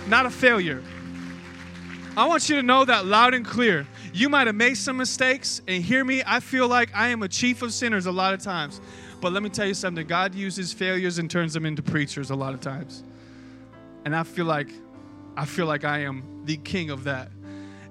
not 0.08 0.26
a 0.26 0.30
failure. 0.30 0.82
I 2.16 2.26
want 2.26 2.48
you 2.48 2.56
to 2.56 2.62
know 2.62 2.84
that 2.84 3.04
loud 3.04 3.34
and 3.34 3.44
clear. 3.44 3.86
You 4.12 4.30
might 4.30 4.46
have 4.46 4.56
made 4.56 4.76
some 4.76 4.96
mistakes, 4.96 5.60
and 5.68 5.84
hear 5.84 6.02
me, 6.02 6.22
I 6.26 6.40
feel 6.40 6.66
like 6.66 6.90
I 6.94 7.08
am 7.08 7.22
a 7.22 7.28
chief 7.28 7.60
of 7.60 7.74
sinners 7.74 8.06
a 8.06 8.12
lot 8.12 8.32
of 8.32 8.40
times. 8.40 8.80
But 9.20 9.32
let 9.32 9.42
me 9.42 9.50
tell 9.50 9.66
you 9.66 9.74
something 9.74 10.06
God 10.06 10.34
uses 10.34 10.72
failures 10.72 11.18
and 11.18 11.30
turns 11.30 11.52
them 11.52 11.66
into 11.66 11.82
preachers 11.82 12.30
a 12.30 12.34
lot 12.34 12.54
of 12.54 12.60
times. 12.60 13.02
And 14.04 14.14
I 14.14 14.22
feel 14.22 14.46
like 14.46 14.68
I 15.36 15.44
feel 15.44 15.66
like 15.66 15.84
I 15.84 15.98
am 15.98 16.42
the 16.46 16.56
king 16.56 16.88
of 16.88 17.04
that. 17.04 17.30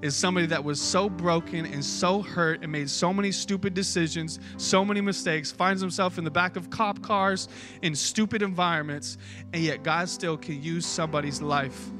Is 0.01 0.15
somebody 0.15 0.47
that 0.47 0.63
was 0.63 0.79
so 0.81 1.09
broken 1.09 1.65
and 1.65 1.83
so 1.83 2.21
hurt 2.21 2.63
and 2.63 2.71
made 2.71 2.89
so 2.89 3.13
many 3.13 3.31
stupid 3.31 3.73
decisions, 3.73 4.39
so 4.57 4.83
many 4.83 5.01
mistakes, 5.01 5.51
finds 5.51 5.81
himself 5.81 6.17
in 6.17 6.23
the 6.23 6.31
back 6.31 6.55
of 6.55 6.69
cop 6.69 7.01
cars 7.01 7.47
in 7.81 7.95
stupid 7.95 8.41
environments, 8.41 9.17
and 9.53 9.61
yet 9.63 9.83
God 9.83 10.09
still 10.09 10.37
can 10.37 10.61
use 10.61 10.85
somebody's 10.85 11.41
life 11.41 11.91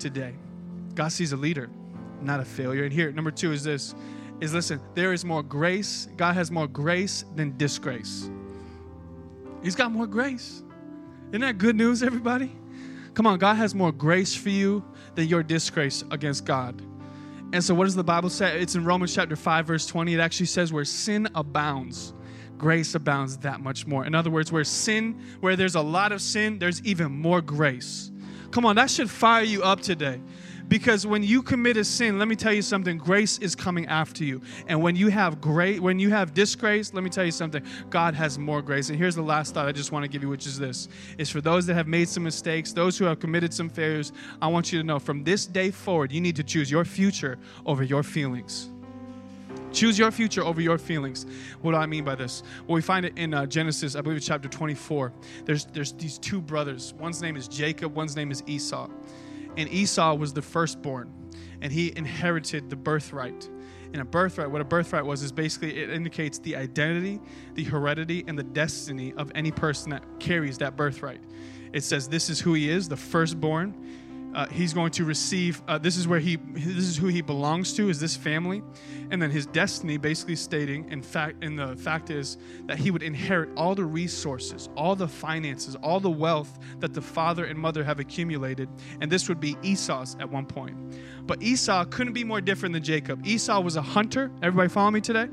today. 0.00 0.34
God 0.94 1.12
sees 1.12 1.32
a 1.32 1.36
leader, 1.36 1.70
not 2.20 2.40
a 2.40 2.44
failure. 2.44 2.84
And 2.84 2.92
here, 2.92 3.12
number 3.12 3.30
two 3.30 3.52
is 3.52 3.62
this 3.62 3.94
is 4.40 4.54
listen, 4.54 4.80
there 4.94 5.12
is 5.12 5.24
more 5.24 5.42
grace. 5.42 6.08
God 6.16 6.34
has 6.34 6.50
more 6.50 6.66
grace 6.66 7.24
than 7.36 7.56
disgrace. 7.56 8.30
He's 9.62 9.76
got 9.76 9.92
more 9.92 10.06
grace. 10.06 10.62
Isn't 11.28 11.42
that 11.42 11.58
good 11.58 11.76
news, 11.76 12.02
everybody? 12.02 12.50
Come 13.14 13.26
on, 13.26 13.38
God 13.38 13.54
has 13.56 13.74
more 13.74 13.92
grace 13.92 14.34
for 14.34 14.48
you 14.48 14.82
than 15.14 15.28
your 15.28 15.42
disgrace 15.42 16.02
against 16.10 16.44
God. 16.44 16.80
And 17.52 17.62
so, 17.62 17.74
what 17.74 17.84
does 17.84 17.94
the 17.94 18.04
Bible 18.04 18.30
say? 18.30 18.60
It's 18.60 18.76
in 18.76 18.84
Romans 18.84 19.14
chapter 19.14 19.36
5, 19.36 19.66
verse 19.66 19.86
20. 19.86 20.14
It 20.14 20.20
actually 20.20 20.46
says, 20.46 20.72
Where 20.72 20.84
sin 20.84 21.28
abounds, 21.34 22.14
grace 22.56 22.94
abounds 22.94 23.36
that 23.38 23.60
much 23.60 23.86
more. 23.86 24.06
In 24.06 24.14
other 24.14 24.30
words, 24.30 24.52
where 24.52 24.64
sin, 24.64 25.20
where 25.40 25.56
there's 25.56 25.74
a 25.74 25.80
lot 25.80 26.12
of 26.12 26.22
sin, 26.22 26.58
there's 26.58 26.82
even 26.82 27.10
more 27.10 27.40
grace. 27.40 28.12
Come 28.50 28.66
on, 28.66 28.76
that 28.76 28.90
should 28.90 29.10
fire 29.10 29.44
you 29.44 29.62
up 29.62 29.80
today. 29.80 30.20
Because 30.70 31.04
when 31.04 31.24
you 31.24 31.42
commit 31.42 31.76
a 31.76 31.84
sin, 31.84 32.16
let 32.16 32.28
me 32.28 32.36
tell 32.36 32.52
you 32.52 32.62
something, 32.62 32.96
grace 32.96 33.38
is 33.38 33.56
coming 33.56 33.86
after 33.86 34.22
you. 34.22 34.40
And 34.68 34.80
when 34.80 34.94
you 34.94 35.08
have 35.08 35.40
great 35.40 35.80
when 35.80 35.98
you 35.98 36.10
have 36.10 36.32
disgrace, 36.32 36.94
let 36.94 37.02
me 37.02 37.10
tell 37.10 37.24
you 37.24 37.32
something, 37.32 37.64
God 37.90 38.14
has 38.14 38.38
more 38.38 38.62
grace. 38.62 38.88
And 38.88 38.96
here's 38.96 39.16
the 39.16 39.22
last 39.22 39.52
thought 39.52 39.66
I 39.66 39.72
just 39.72 39.90
want 39.90 40.04
to 40.04 40.08
give 40.08 40.22
you, 40.22 40.28
which 40.28 40.46
is 40.46 40.60
this. 40.60 40.88
Is 41.18 41.28
for 41.28 41.40
those 41.40 41.66
that 41.66 41.74
have 41.74 41.88
made 41.88 42.08
some 42.08 42.22
mistakes, 42.22 42.72
those 42.72 42.96
who 42.96 43.04
have 43.06 43.18
committed 43.18 43.52
some 43.52 43.68
failures, 43.68 44.12
I 44.40 44.46
want 44.46 44.72
you 44.72 44.78
to 44.78 44.86
know 44.86 45.00
from 45.00 45.24
this 45.24 45.44
day 45.44 45.72
forward, 45.72 46.12
you 46.12 46.20
need 46.20 46.36
to 46.36 46.44
choose 46.44 46.70
your 46.70 46.84
future 46.84 47.36
over 47.66 47.82
your 47.82 48.04
feelings. 48.04 48.70
Choose 49.72 49.98
your 49.98 50.10
future 50.10 50.42
over 50.42 50.60
your 50.60 50.78
feelings. 50.78 51.26
What 51.62 51.72
do 51.72 51.76
I 51.76 51.86
mean 51.86 52.04
by 52.04 52.14
this? 52.14 52.42
Well, 52.66 52.74
we 52.74 52.82
find 52.82 53.06
it 53.06 53.16
in 53.16 53.32
uh, 53.32 53.46
Genesis, 53.46 53.94
I 53.94 54.00
believe 54.00 54.16
it's 54.16 54.26
chapter 54.26 54.48
24. 54.48 55.12
There's, 55.44 55.64
there's 55.66 55.92
these 55.92 56.18
two 56.18 56.40
brothers. 56.40 56.94
One's 56.98 57.22
name 57.22 57.36
is 57.36 57.46
Jacob, 57.46 57.94
one's 57.94 58.16
name 58.16 58.30
is 58.30 58.42
Esau. 58.46 58.88
And 59.56 59.68
Esau 59.68 60.14
was 60.14 60.32
the 60.32 60.42
firstborn, 60.42 61.12
and 61.60 61.72
he 61.72 61.92
inherited 61.96 62.70
the 62.70 62.76
birthright. 62.76 63.48
And 63.92 64.00
a 64.00 64.04
birthright, 64.04 64.50
what 64.50 64.60
a 64.60 64.64
birthright 64.64 65.04
was, 65.04 65.22
is 65.22 65.32
basically 65.32 65.76
it 65.78 65.90
indicates 65.90 66.38
the 66.38 66.54
identity, 66.56 67.20
the 67.54 67.64
heredity, 67.64 68.24
and 68.26 68.38
the 68.38 68.44
destiny 68.44 69.12
of 69.16 69.32
any 69.34 69.50
person 69.50 69.90
that 69.90 70.04
carries 70.20 70.58
that 70.58 70.76
birthright. 70.76 71.20
It 71.72 71.82
says 71.82 72.08
this 72.08 72.30
is 72.30 72.40
who 72.40 72.54
he 72.54 72.70
is, 72.70 72.88
the 72.88 72.96
firstborn 72.96 73.74
uh, 74.34 74.46
he's 74.46 74.72
going 74.72 74.90
to 74.92 75.04
receive 75.04 75.62
uh, 75.66 75.78
this 75.78 75.96
is 75.96 76.06
where 76.06 76.20
he 76.20 76.36
this 76.36 76.84
is 76.84 76.96
who 76.96 77.08
he 77.08 77.20
belongs 77.20 77.72
to 77.74 77.88
is 77.88 77.98
this 77.98 78.16
family. 78.16 78.62
And 79.10 79.20
then 79.20 79.30
his 79.30 79.46
destiny 79.46 79.96
basically 79.96 80.36
stating 80.36 80.88
in 80.90 81.02
fact 81.02 81.42
and 81.42 81.58
the 81.58 81.76
fact 81.76 82.10
is 82.10 82.36
that 82.66 82.78
he 82.78 82.90
would 82.90 83.02
inherit 83.02 83.50
all 83.56 83.74
the 83.74 83.84
resources 83.84 84.68
all 84.76 84.94
the 84.94 85.08
finances 85.08 85.76
all 85.82 85.98
the 85.98 86.10
wealth 86.10 86.58
that 86.78 86.94
the 86.94 87.02
father 87.02 87.44
and 87.44 87.58
mother 87.58 87.82
have 87.82 87.98
accumulated. 87.98 88.68
And 89.00 89.10
this 89.10 89.28
would 89.28 89.40
be 89.40 89.56
esau's 89.62 90.16
at 90.20 90.30
one 90.30 90.46
point. 90.46 90.76
But 91.26 91.42
esau 91.42 91.84
couldn't 91.84 92.12
be 92.12 92.24
more 92.24 92.40
different 92.40 92.72
than 92.72 92.82
jacob. 92.82 93.26
Esau 93.26 93.60
was 93.60 93.76
a 93.76 93.82
hunter. 93.82 94.30
Everybody 94.42 94.68
follow 94.68 94.90
me 94.90 95.00
today 95.00 95.28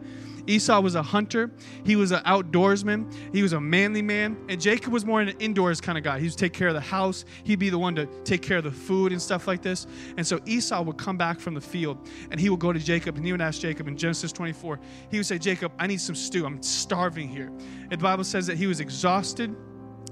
Esau 0.47 0.79
was 0.79 0.95
a 0.95 1.03
hunter, 1.03 1.51
he 1.85 1.95
was 1.95 2.11
an 2.11 2.23
outdoorsman, 2.23 3.13
he 3.33 3.43
was 3.43 3.53
a 3.53 3.59
manly 3.59 4.01
man, 4.01 4.37
and 4.49 4.59
Jacob 4.59 4.93
was 4.93 5.05
more 5.05 5.21
an 5.21 5.29
indoors 5.39 5.81
kind 5.81 5.97
of 5.97 6.03
guy. 6.03 6.19
He 6.19 6.27
would 6.27 6.37
take 6.37 6.53
care 6.53 6.69
of 6.69 6.73
the 6.73 6.79
house, 6.79 7.25
he'd 7.43 7.59
be 7.59 7.69
the 7.69 7.77
one 7.77 7.95
to 7.95 8.05
take 8.23 8.41
care 8.41 8.57
of 8.57 8.63
the 8.63 8.71
food 8.71 9.11
and 9.11 9.21
stuff 9.21 9.47
like 9.47 9.61
this. 9.61 9.87
And 10.15 10.25
so 10.25 10.39
Esau 10.45 10.81
would 10.81 10.97
come 10.97 11.17
back 11.17 11.39
from 11.39 11.53
the 11.53 11.61
field 11.61 12.09
and 12.31 12.39
he 12.39 12.49
would 12.49 12.59
go 12.59 12.71
to 12.71 12.79
Jacob 12.79 13.17
and 13.17 13.25
he 13.25 13.31
would 13.31 13.41
ask 13.41 13.59
Jacob 13.59 13.87
in 13.87 13.97
Genesis 13.97 14.31
24, 14.31 14.79
he 15.11 15.17
would 15.17 15.25
say, 15.25 15.37
Jacob, 15.37 15.71
I 15.77 15.87
need 15.87 16.01
some 16.01 16.15
stew. 16.15 16.45
I'm 16.45 16.61
starving 16.63 17.27
here. 17.27 17.47
And 17.47 17.91
the 17.91 17.97
Bible 17.97 18.23
says 18.23 18.47
that 18.47 18.57
he 18.57 18.67
was 18.67 18.79
exhausted 18.79 19.55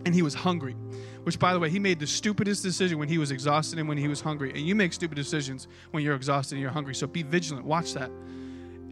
and 0.06 0.14
he 0.14 0.22
was 0.22 0.34
hungry 0.34 0.76
which 1.24 1.40
by 1.40 1.54
the 1.54 1.60
way 1.60 1.72
he 1.72 1.80
made 1.80 2.00
the 2.00 2.06
stupidest 2.06 2.62
decision 2.62 3.00
when 3.00 3.10
he 3.10 3.18
was 3.18 3.32
exhausted 3.32 3.80
and 3.80 3.90
when 3.90 3.98
he 3.98 4.08
was 4.08 4.22
hungry 4.22 4.52
and 4.52 4.60
you 4.60 4.76
make 4.76 4.94
stupid 4.94 5.16
decisions 5.16 5.68
when 5.90 6.04
you're 6.04 6.16
exhausted 6.16 6.54
and 6.54 6.62
you're 6.62 6.72
hungry 6.72 6.94
so 6.94 7.08
be 7.08 7.24
vigilant 7.24 7.66
watch 7.66 7.94
that 7.94 8.12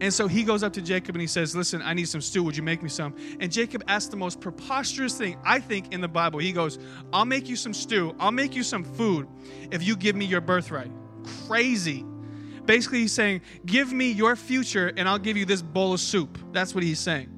and 0.00 0.12
so 0.12 0.26
he 0.26 0.42
goes 0.42 0.62
up 0.62 0.72
to 0.72 0.82
Jacob 0.82 1.14
and 1.14 1.20
he 1.20 1.26
says, 1.26 1.54
Listen, 1.54 1.80
I 1.82 1.94
need 1.94 2.08
some 2.08 2.20
stew. 2.20 2.42
Would 2.42 2.56
you 2.56 2.62
make 2.62 2.82
me 2.82 2.88
some? 2.88 3.14
And 3.40 3.50
Jacob 3.50 3.84
asks 3.86 4.10
the 4.10 4.16
most 4.16 4.40
preposterous 4.40 5.16
thing, 5.16 5.38
I 5.44 5.60
think, 5.60 5.92
in 5.92 6.00
the 6.00 6.08
Bible. 6.08 6.40
He 6.40 6.52
goes, 6.52 6.78
I'll 7.12 7.24
make 7.24 7.48
you 7.48 7.56
some 7.56 7.72
stew. 7.72 8.14
I'll 8.18 8.32
make 8.32 8.54
you 8.54 8.62
some 8.62 8.84
food 8.84 9.28
if 9.70 9.82
you 9.82 9.96
give 9.96 10.16
me 10.16 10.24
your 10.24 10.40
birthright. 10.40 10.90
Crazy. 11.46 12.04
Basically, 12.66 13.00
he's 13.00 13.12
saying, 13.12 13.42
Give 13.66 13.92
me 13.92 14.10
your 14.10 14.36
future 14.36 14.92
and 14.96 15.08
I'll 15.08 15.18
give 15.18 15.36
you 15.36 15.44
this 15.44 15.62
bowl 15.62 15.94
of 15.94 16.00
soup. 16.00 16.38
That's 16.52 16.74
what 16.74 16.82
he's 16.82 17.00
saying. 17.00 17.30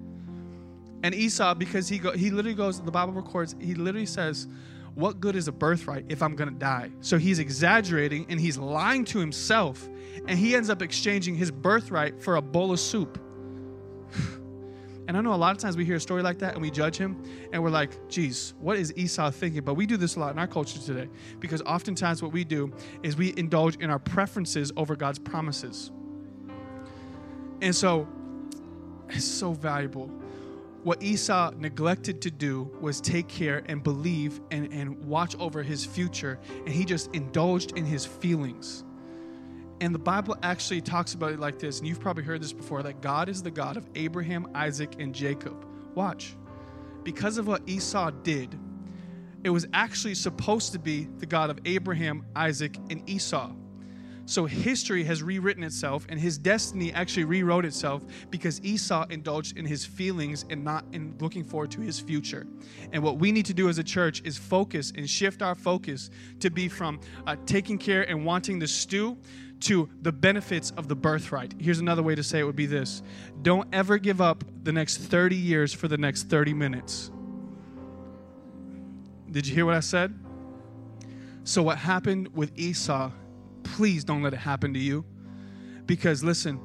And 1.03 1.15
Esau, 1.15 1.55
because 1.55 1.89
he, 1.89 1.99
go, 1.99 2.13
he 2.13 2.31
literally 2.31 2.57
goes, 2.57 2.81
the 2.81 2.91
Bible 2.91 3.13
records, 3.13 3.55
he 3.61 3.75
literally 3.75 4.07
says, 4.07 4.49
What 4.97 5.21
good 5.21 5.37
is 5.37 5.47
a 5.47 5.53
birthright 5.53 6.07
if 6.09 6.23
I'm 6.23 6.35
going 6.37 6.49
to 6.49 6.59
die? 6.59 6.91
So 7.03 7.19
he's 7.19 7.39
exaggerating 7.39 8.25
and 8.31 8.41
he's 8.41 8.57
lying 8.57 9.05
to 9.07 9.19
himself 9.19 9.87
and 10.27 10.39
he 10.39 10.57
ends 10.57 10.71
up 10.71 10.81
exchanging 10.81 11.35
his 11.35 11.51
birthright 11.51 12.23
for 12.23 12.37
a 12.37 12.43
bowl 12.43 12.73
of 12.73 12.81
soup. 12.81 13.21
And 15.09 15.17
I 15.17 15.21
know 15.21 15.35
a 15.35 15.37
lot 15.37 15.55
of 15.55 15.63
times 15.63 15.77
we 15.77 15.85
hear 15.85 15.95
a 15.95 16.01
story 16.01 16.21
like 16.21 16.41
that 16.41 16.55
and 16.55 16.61
we 16.61 16.69
judge 16.69 16.97
him 16.97 17.23
and 17.53 17.63
we're 17.63 17.71
like, 17.71 18.09
geez, 18.09 18.55
what 18.59 18.77
is 18.77 18.93
Esau 18.97 19.31
thinking? 19.31 19.63
But 19.63 19.75
we 19.75 19.87
do 19.87 19.97
this 19.97 20.17
a 20.17 20.19
lot 20.19 20.33
in 20.33 20.39
our 20.41 20.49
culture 20.49 20.81
today 20.81 21.09
because 21.39 21.63
oftentimes 21.63 22.25
what 22.25 22.33
we 22.33 22.43
do 22.43 22.73
is 23.05 23.17
we 23.17 23.33
indulge 23.37 23.77
in 23.77 23.89
our 23.89 24.01
preferences 24.01 24.73
over 24.77 24.97
God's 24.97 25.21
promises. 25.21 25.93
And 27.63 27.73
so 27.73 28.09
it's 29.09 29.25
so 29.25 29.53
valuable. 29.53 30.11
What 30.87 31.03
Esau 31.03 31.51
neglected 31.59 32.23
to 32.23 32.31
do 32.31 32.71
was 32.81 33.01
take 33.01 33.27
care 33.27 33.65
and 33.67 33.83
believe 33.83 34.41
and, 34.53 34.73
and 34.73 35.05
watch 35.05 35.35
over 35.41 35.61
his 35.61 35.85
future, 35.85 36.39
and 36.65 36.69
he 36.69 36.85
just 36.85 37.13
indulged 37.13 37.77
in 37.77 37.85
his 37.85 38.07
feelings. 38.07 38.85
And 39.81 39.93
the 39.93 39.99
Bible 39.99 40.37
actually 40.45 40.81
talks 40.81 41.15
about 41.15 41.33
it 41.33 41.41
like 41.41 41.59
this, 41.59 41.81
and 41.81 41.89
you've 41.89 41.99
probably 41.99 42.23
heard 42.23 42.41
this 42.41 42.53
before 42.53 42.85
that 42.85 43.01
God 43.01 43.29
is 43.29 43.43
the 43.43 43.51
God 43.51 43.77
of 43.77 43.89
Abraham, 43.97 44.47
Isaac, 44.55 44.95
and 45.01 45.13
Jacob. 45.13 45.67
Watch. 45.97 46.37
Because 47.03 47.37
of 47.37 47.49
what 47.49 47.69
Esau 47.69 48.13
did, 48.23 48.57
it 49.43 49.51
was 49.51 49.67
actually 49.73 50.15
supposed 50.15 50.71
to 50.71 50.79
be 50.79 51.09
the 51.19 51.27
God 51.27 51.51
of 51.51 51.59
Abraham, 51.65 52.25
Isaac, 52.37 52.77
and 52.91 53.03
Esau. 53.11 53.51
So 54.27 54.45
history 54.45 55.05
has 55.05 55.23
rewritten 55.23 55.63
itself, 55.63 56.05
and 56.09 56.19
his 56.19 56.37
destiny 56.37 56.93
actually 56.93 57.25
rewrote 57.25 57.65
itself 57.65 58.05
because 58.29 58.61
Esau 58.65 59.07
indulged 59.09 59.57
in 59.57 59.65
his 59.65 59.85
feelings 59.85 60.45
and 60.51 60.65
not 60.65 60.85
in 60.93 61.17
looking 61.21 61.45
forward 61.45 61.71
to 61.73 61.81
his 61.81 62.01
future. 62.01 62.45
And 62.93 63.05
what 63.05 63.19
we 63.19 63.31
need 63.31 63.47
to 63.47 63.55
do 63.55 63.69
as 63.69 63.79
a 63.79 63.85
church 63.85 64.23
is 64.25 64.37
focus 64.37 64.93
and 64.97 65.09
shift 65.09 65.43
our 65.43 65.55
focus 65.55 66.11
to 66.41 66.51
be 66.51 66.69
from 66.69 67.01
uh, 67.27 67.37
taking 67.47 67.79
care 67.79 68.03
and 68.03 68.25
wanting 68.27 68.59
the 68.59 68.67
stew 68.67 69.17
to 69.61 69.89
the 70.03 70.13
benefits 70.13 70.73
of 70.73 70.89
the 70.89 70.97
birthright. 70.97 71.55
Here's 71.59 71.79
another 71.79 72.03
way 72.03 72.17
to 72.17 72.23
say 72.23 72.41
it 72.41 72.45
would 72.45 72.57
be 72.57 72.67
this 72.67 73.03
Don't 73.43 73.69
ever 73.73 73.97
give 73.97 74.21
up 74.21 74.43
the 74.65 74.73
next 74.73 74.99
30 74.99 75.37
years 75.37 75.73
for 75.73 75.87
the 75.87 75.97
next 75.97 76.25
30 76.25 76.53
minutes. 76.53 77.13
Did 79.31 79.47
you 79.47 79.55
hear 79.55 79.67
what 79.67 79.75
I 79.75 79.81
said? 79.81 80.19
So, 81.45 81.63
what 81.63 81.79
happened 81.79 82.35
with 82.35 82.51
Esau, 82.59 83.13
please 83.75 84.05
don't 84.05 84.23
let 84.23 84.33
it 84.33 84.39
happen 84.39 84.73
to 84.75 84.81
you. 84.81 85.05
Because, 85.87 86.25
listen, 86.25 86.61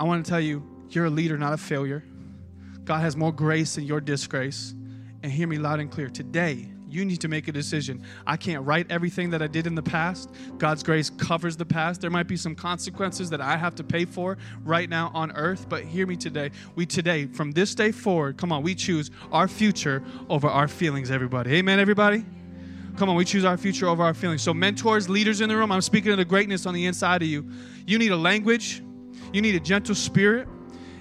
I 0.00 0.04
want 0.04 0.24
to 0.24 0.28
tell 0.28 0.40
you, 0.40 0.62
you're 0.90 1.06
a 1.06 1.10
leader, 1.10 1.36
not 1.36 1.52
a 1.52 1.58
failure. 1.58 2.04
God 2.84 3.00
has 3.00 3.16
more 3.16 3.32
grace 3.32 3.74
than 3.74 3.84
your 3.84 4.00
disgrace. 4.00 4.74
And 5.22 5.30
hear 5.30 5.46
me 5.46 5.58
loud 5.58 5.80
and 5.80 5.90
clear. 5.90 6.08
Today, 6.08 6.68
you 6.88 7.04
need 7.04 7.20
to 7.20 7.28
make 7.28 7.48
a 7.48 7.52
decision. 7.52 8.02
I 8.26 8.36
can't 8.36 8.64
right 8.64 8.86
everything 8.90 9.30
that 9.30 9.42
I 9.42 9.46
did 9.46 9.66
in 9.66 9.74
the 9.74 9.82
past. 9.82 10.30
God's 10.56 10.82
grace 10.82 11.10
covers 11.10 11.56
the 11.56 11.66
past. 11.66 12.00
There 12.00 12.10
might 12.10 12.28
be 12.28 12.36
some 12.36 12.54
consequences 12.54 13.28
that 13.30 13.40
I 13.40 13.56
have 13.56 13.74
to 13.76 13.84
pay 13.84 14.04
for 14.04 14.38
right 14.64 14.88
now 14.88 15.10
on 15.14 15.32
earth, 15.32 15.68
but 15.68 15.84
hear 15.84 16.06
me 16.06 16.16
today. 16.16 16.50
We 16.76 16.86
today, 16.86 17.26
from 17.26 17.52
this 17.52 17.74
day 17.74 17.92
forward, 17.92 18.38
come 18.38 18.52
on, 18.52 18.62
we 18.62 18.74
choose 18.74 19.10
our 19.32 19.48
future 19.48 20.02
over 20.28 20.48
our 20.48 20.68
feelings, 20.68 21.10
everybody. 21.10 21.56
Amen, 21.56 21.78
everybody? 21.78 22.24
Come 22.98 23.08
on, 23.08 23.14
we 23.14 23.24
choose 23.24 23.44
our 23.44 23.56
future 23.56 23.86
over 23.86 24.02
our 24.02 24.12
feelings. 24.12 24.42
So, 24.42 24.52
mentors, 24.52 25.08
leaders 25.08 25.40
in 25.40 25.48
the 25.48 25.56
room, 25.56 25.70
I'm 25.70 25.82
speaking 25.82 26.10
of 26.10 26.18
the 26.18 26.24
greatness 26.24 26.66
on 26.66 26.74
the 26.74 26.84
inside 26.84 27.22
of 27.22 27.28
you. 27.28 27.48
You 27.86 27.96
need 27.96 28.10
a 28.10 28.16
language, 28.16 28.82
you 29.32 29.40
need 29.40 29.54
a 29.54 29.60
gentle 29.60 29.94
spirit 29.94 30.48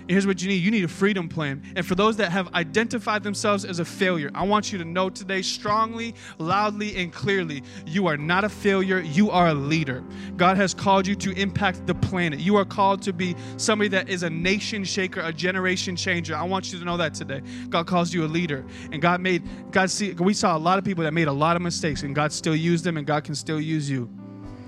here's 0.08 0.28
what 0.28 0.42
you 0.42 0.48
need 0.48 0.56
you 0.56 0.72
need 0.72 0.84
a 0.84 0.88
freedom 0.88 1.30
plan. 1.30 1.62
And 1.76 1.86
for 1.86 1.96
those 1.96 2.18
that 2.18 2.32
have 2.32 2.54
identified 2.54 3.24
themselves 3.24 3.66
as 3.66 3.80
a 3.80 3.86
failure, 3.86 4.32
I 4.34 4.44
want 4.46 4.72
you 4.72 4.78
to 4.78 4.86
know 4.86 5.10
today, 5.10 5.42
strongly, 5.42 6.16
loudly, 6.38 6.96
and 6.98 7.12
clearly, 7.12 7.64
you 7.86 8.08
are 8.08 8.18
not 8.18 8.44
a 8.44 8.50
failure. 8.50 9.00
You 9.00 9.32
are 9.32 9.48
a 9.48 9.54
leader. 9.54 10.04
God 10.36 10.58
has 10.58 10.74
called 10.74 11.08
you 11.08 11.16
to 11.16 11.32
impact 11.34 11.86
the 11.88 11.96
planet. 11.96 12.40
You 12.40 12.56
are 12.58 12.66
called 12.66 13.02
to 13.04 13.14
be 13.14 13.36
somebody 13.58 13.90
that 13.90 14.10
is 14.10 14.24
a 14.24 14.30
nation 14.30 14.84
shaker, 14.84 15.22
a 15.22 15.34
generation 15.34 15.96
changer. 15.96 16.36
I 16.36 16.44
want 16.44 16.72
you 16.72 16.80
to 16.80 16.86
know 16.86 16.98
that 16.98 17.14
today. 17.14 17.42
God 17.70 17.88
calls 17.88 18.14
you 18.14 18.26
a 18.26 18.28
leader. 18.28 18.66
And 18.92 19.02
God 19.02 19.22
made, 19.22 19.44
God 19.72 19.90
see, 19.90 20.14
we 20.14 20.34
saw 20.34 20.56
a 20.56 20.60
lot 20.60 20.78
of 20.78 20.86
people 20.86 21.04
that 21.04 21.14
made 21.14 21.28
a 21.28 21.34
lot 21.34 21.56
of 21.56 21.62
mistakes, 21.62 22.04
and 22.04 22.16
God 22.16 22.32
still 22.32 22.56
used 22.56 22.84
them, 22.84 22.98
and 22.98 23.06
God 23.06 23.24
can 23.24 23.36
still 23.36 23.60
use 23.60 23.90
you. 23.90 24.10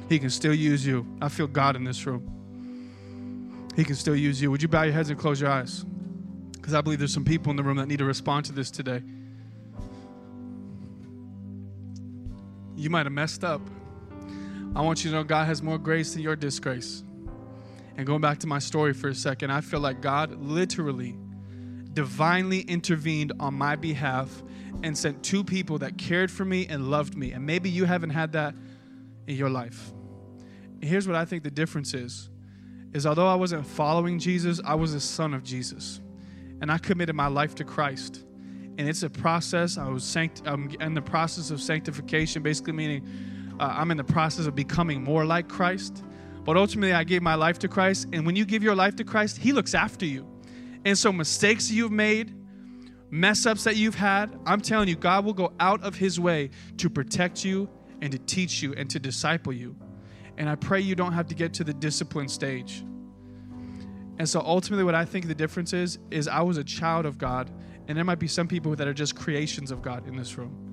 He 0.09 0.19
can 0.19 0.29
still 0.29 0.53
use 0.53 0.85
you. 0.85 1.05
I 1.21 1.29
feel 1.29 1.47
God 1.47 1.75
in 1.75 1.83
this 1.83 2.05
room. 2.05 2.38
He 3.79 3.85
can 3.85 3.95
still 3.95 4.13
use 4.13 4.41
you. 4.41 4.51
Would 4.51 4.61
you 4.61 4.67
bow 4.67 4.81
your 4.81 4.91
heads 4.91 5.09
and 5.09 5.17
close 5.17 5.39
your 5.39 5.49
eyes? 5.49 5.85
Because 6.51 6.73
I 6.73 6.81
believe 6.81 6.99
there's 6.99 7.13
some 7.13 7.23
people 7.23 7.49
in 7.49 7.55
the 7.55 7.63
room 7.63 7.77
that 7.77 7.87
need 7.87 7.99
to 7.99 8.03
respond 8.03 8.43
to 8.47 8.51
this 8.51 8.69
today. 8.69 9.01
You 12.75 12.89
might 12.89 13.05
have 13.05 13.13
messed 13.13 13.45
up. 13.45 13.61
I 14.75 14.81
want 14.81 15.05
you 15.05 15.11
to 15.11 15.15
know 15.15 15.23
God 15.23 15.45
has 15.45 15.63
more 15.63 15.77
grace 15.77 16.13
than 16.13 16.21
your 16.21 16.35
disgrace. 16.35 17.05
And 17.95 18.05
going 18.05 18.19
back 18.19 18.39
to 18.39 18.47
my 18.47 18.59
story 18.59 18.93
for 18.93 19.07
a 19.07 19.15
second, 19.15 19.49
I 19.49 19.61
feel 19.61 19.79
like 19.79 20.01
God 20.01 20.35
literally, 20.41 21.15
divinely 21.93 22.59
intervened 22.59 23.31
on 23.39 23.53
my 23.53 23.77
behalf 23.77 24.43
and 24.83 24.97
sent 24.97 25.23
two 25.23 25.41
people 25.41 25.77
that 25.77 25.97
cared 25.97 26.29
for 26.29 26.43
me 26.43 26.67
and 26.67 26.91
loved 26.91 27.15
me. 27.15 27.31
And 27.31 27.45
maybe 27.45 27.69
you 27.69 27.85
haven't 27.85 28.09
had 28.09 28.33
that 28.33 28.55
in 29.25 29.37
your 29.37 29.49
life. 29.49 29.93
And 30.81 30.83
here's 30.83 31.07
what 31.07 31.15
I 31.15 31.23
think 31.23 31.43
the 31.43 31.49
difference 31.49 31.93
is 31.93 32.29
is 32.93 33.05
although 33.05 33.27
I 33.27 33.35
wasn't 33.35 33.65
following 33.65 34.19
Jesus, 34.19 34.59
I 34.65 34.75
was 34.75 34.93
a 34.93 34.99
son 34.99 35.33
of 35.33 35.43
Jesus. 35.43 36.01
And 36.61 36.71
I 36.71 36.77
committed 36.77 37.15
my 37.15 37.27
life 37.27 37.55
to 37.55 37.63
Christ. 37.63 38.25
And 38.77 38.87
it's 38.87 39.03
a 39.03 39.09
process. 39.09 39.77
I 39.77 39.87
was 39.89 40.03
sanct- 40.03 40.41
I'm 40.45 40.69
in 40.79 40.93
the 40.93 41.01
process 41.01 41.51
of 41.51 41.61
sanctification, 41.61 42.41
basically 42.41 42.73
meaning 42.73 43.07
uh, 43.59 43.73
I'm 43.77 43.91
in 43.91 43.97
the 43.97 44.03
process 44.03 44.45
of 44.45 44.55
becoming 44.55 45.03
more 45.03 45.25
like 45.25 45.47
Christ. 45.47 46.03
But 46.43 46.57
ultimately, 46.57 46.93
I 46.93 47.03
gave 47.03 47.21
my 47.21 47.35
life 47.35 47.59
to 47.59 47.67
Christ. 47.67 48.07
And 48.13 48.25
when 48.25 48.35
you 48.35 48.45
give 48.45 48.63
your 48.63 48.75
life 48.75 48.95
to 48.95 49.03
Christ, 49.03 49.37
He 49.37 49.51
looks 49.51 49.75
after 49.75 50.05
you. 50.05 50.25
And 50.85 50.97
so, 50.97 51.11
mistakes 51.11 51.69
you've 51.69 51.91
made, 51.91 52.33
mess 53.11 53.45
ups 53.45 53.65
that 53.65 53.75
you've 53.75 53.95
had, 53.95 54.37
I'm 54.45 54.61
telling 54.61 54.87
you, 54.87 54.95
God 54.95 55.25
will 55.25 55.33
go 55.33 55.51
out 55.59 55.83
of 55.83 55.95
His 55.95 56.19
way 56.19 56.49
to 56.77 56.89
protect 56.89 57.43
you 57.43 57.69
and 58.01 58.11
to 58.13 58.17
teach 58.17 58.63
you 58.63 58.73
and 58.73 58.89
to 58.89 58.99
disciple 58.99 59.53
you. 59.53 59.75
And 60.39 60.49
I 60.49 60.55
pray 60.55 60.79
you 60.79 60.95
don't 60.95 61.13
have 61.13 61.27
to 61.27 61.35
get 61.35 61.53
to 61.55 61.63
the 61.63 61.73
discipline 61.73 62.29
stage. 62.29 62.83
And 64.17 64.27
so 64.27 64.41
ultimately, 64.41 64.83
what 64.83 64.95
I 64.95 65.05
think 65.05 65.27
the 65.27 65.35
difference 65.35 65.73
is, 65.73 65.99
is 66.09 66.27
I 66.27 66.41
was 66.41 66.57
a 66.57 66.63
child 66.63 67.05
of 67.05 67.17
God, 67.17 67.51
and 67.87 67.97
there 67.97 68.05
might 68.05 68.19
be 68.19 68.27
some 68.27 68.47
people 68.47 68.75
that 68.75 68.87
are 68.87 68.93
just 68.93 69.15
creations 69.15 69.69
of 69.69 69.81
God 69.81 70.07
in 70.07 70.15
this 70.15 70.37
room. 70.37 70.68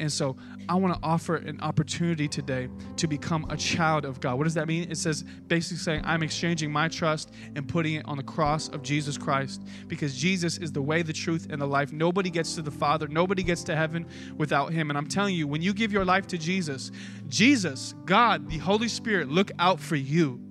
And 0.00 0.10
so 0.12 0.36
I 0.68 0.74
want 0.74 0.94
to 0.94 1.00
offer 1.02 1.36
an 1.36 1.60
opportunity 1.60 2.28
today 2.28 2.68
to 2.96 3.06
become 3.06 3.46
a 3.50 3.56
child 3.56 4.04
of 4.04 4.20
God. 4.20 4.36
What 4.36 4.44
does 4.44 4.54
that 4.54 4.68
mean? 4.68 4.90
It 4.90 4.96
says 4.96 5.24
basically 5.46 5.78
saying, 5.78 6.02
I'm 6.04 6.22
exchanging 6.22 6.70
my 6.70 6.88
trust 6.88 7.32
and 7.56 7.66
putting 7.66 7.94
it 7.94 8.06
on 8.06 8.16
the 8.16 8.22
cross 8.22 8.68
of 8.68 8.82
Jesus 8.82 9.16
Christ 9.16 9.62
because 9.86 10.16
Jesus 10.16 10.58
is 10.58 10.72
the 10.72 10.82
way, 10.82 11.02
the 11.02 11.12
truth, 11.12 11.46
and 11.50 11.60
the 11.60 11.66
life. 11.66 11.92
Nobody 11.92 12.30
gets 12.30 12.54
to 12.54 12.62
the 12.62 12.70
Father, 12.70 13.08
nobody 13.08 13.42
gets 13.42 13.62
to 13.64 13.76
heaven 13.76 14.06
without 14.36 14.72
Him. 14.72 14.90
And 14.90 14.98
I'm 14.98 15.08
telling 15.08 15.34
you, 15.34 15.46
when 15.46 15.62
you 15.62 15.72
give 15.72 15.92
your 15.92 16.04
life 16.04 16.26
to 16.28 16.38
Jesus, 16.38 16.90
Jesus, 17.28 17.94
God, 18.04 18.48
the 18.48 18.58
Holy 18.58 18.88
Spirit 18.88 19.28
look 19.28 19.50
out 19.58 19.80
for 19.80 19.96
you. 19.96 20.47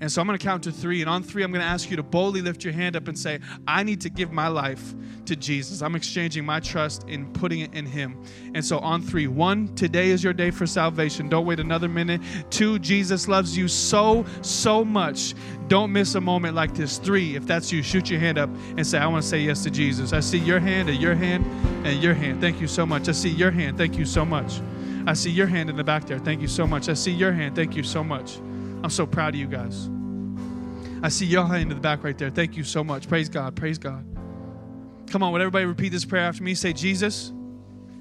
And 0.00 0.10
so 0.10 0.20
I'm 0.20 0.26
going 0.26 0.38
to 0.38 0.44
count 0.44 0.62
to 0.64 0.72
three. 0.72 1.00
And 1.00 1.10
on 1.10 1.22
three, 1.22 1.42
I'm 1.42 1.50
going 1.50 1.62
to 1.62 1.66
ask 1.66 1.90
you 1.90 1.96
to 1.96 2.02
boldly 2.02 2.40
lift 2.40 2.62
your 2.62 2.72
hand 2.72 2.94
up 2.94 3.08
and 3.08 3.18
say, 3.18 3.40
I 3.66 3.82
need 3.82 4.00
to 4.02 4.10
give 4.10 4.30
my 4.30 4.48
life 4.48 4.94
to 5.26 5.34
Jesus. 5.34 5.82
I'm 5.82 5.96
exchanging 5.96 6.44
my 6.44 6.60
trust 6.60 7.04
in 7.08 7.32
putting 7.32 7.60
it 7.60 7.74
in 7.74 7.84
Him. 7.84 8.22
And 8.54 8.64
so 8.64 8.78
on 8.78 9.02
three, 9.02 9.26
one, 9.26 9.74
today 9.74 10.10
is 10.10 10.22
your 10.22 10.32
day 10.32 10.50
for 10.50 10.66
salvation. 10.66 11.28
Don't 11.28 11.46
wait 11.46 11.58
another 11.58 11.88
minute. 11.88 12.20
Two, 12.50 12.78
Jesus 12.78 13.26
loves 13.26 13.56
you 13.56 13.66
so, 13.66 14.24
so 14.40 14.84
much. 14.84 15.34
Don't 15.66 15.92
miss 15.92 16.14
a 16.14 16.20
moment 16.20 16.54
like 16.54 16.74
this. 16.74 16.98
Three, 16.98 17.36
if 17.36 17.46
that's 17.46 17.72
you, 17.72 17.82
shoot 17.82 18.08
your 18.08 18.20
hand 18.20 18.38
up 18.38 18.50
and 18.76 18.86
say, 18.86 18.98
I 18.98 19.06
want 19.06 19.22
to 19.22 19.28
say 19.28 19.40
yes 19.40 19.64
to 19.64 19.70
Jesus. 19.70 20.12
I 20.12 20.20
see 20.20 20.38
your 20.38 20.60
hand 20.60 20.88
and 20.88 20.98
your 20.98 21.14
hand 21.14 21.44
and 21.84 22.02
your 22.02 22.14
hand. 22.14 22.40
Thank 22.40 22.60
you 22.60 22.68
so 22.68 22.86
much. 22.86 23.08
I 23.08 23.12
see 23.12 23.30
your 23.30 23.50
hand. 23.50 23.76
Thank 23.76 23.98
you 23.98 24.04
so 24.04 24.24
much. 24.24 24.60
I 25.06 25.14
see 25.14 25.30
your 25.30 25.46
hand 25.46 25.70
in 25.70 25.76
the 25.76 25.84
back 25.84 26.06
there. 26.06 26.18
Thank 26.18 26.40
you 26.40 26.48
so 26.48 26.66
much. 26.66 26.88
I 26.88 26.94
see 26.94 27.12
your 27.12 27.32
hand. 27.32 27.56
Thank 27.56 27.76
you 27.76 27.82
so 27.82 28.04
much. 28.04 28.38
I'm 28.82 28.90
so 28.90 29.06
proud 29.06 29.34
of 29.34 29.40
you 29.40 29.46
guys. 29.46 29.88
I 31.02 31.08
see 31.08 31.26
your 31.26 31.46
hand 31.46 31.62
in 31.62 31.68
the 31.68 31.74
back 31.76 32.02
right 32.02 32.16
there. 32.16 32.30
Thank 32.30 32.56
you 32.56 32.64
so 32.64 32.82
much. 32.82 33.08
Praise 33.08 33.28
God. 33.28 33.54
Praise 33.54 33.78
God. 33.78 34.04
Come 35.10 35.22
on, 35.22 35.32
would 35.32 35.40
everybody 35.40 35.64
repeat 35.64 35.90
this 35.90 36.04
prayer 36.04 36.24
after 36.24 36.42
me? 36.42 36.54
Say, 36.54 36.72
Jesus. 36.72 37.32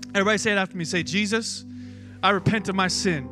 Everybody 0.09 0.37
say 0.37 0.51
it 0.51 0.57
after 0.57 0.75
me. 0.75 0.83
Say, 0.83 1.03
Jesus, 1.03 1.65
I 2.23 2.31
repent 2.31 2.69
of 2.69 2.75
my 2.75 2.87
sin. 2.87 3.29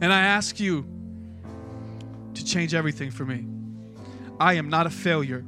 And 0.00 0.12
I 0.12 0.20
ask 0.20 0.60
you 0.60 0.86
to 2.34 2.44
change 2.44 2.74
everything 2.74 3.10
for 3.10 3.24
me. 3.24 3.46
I 4.38 4.54
am 4.54 4.68
not 4.68 4.86
a 4.86 4.90
failure, 4.90 5.44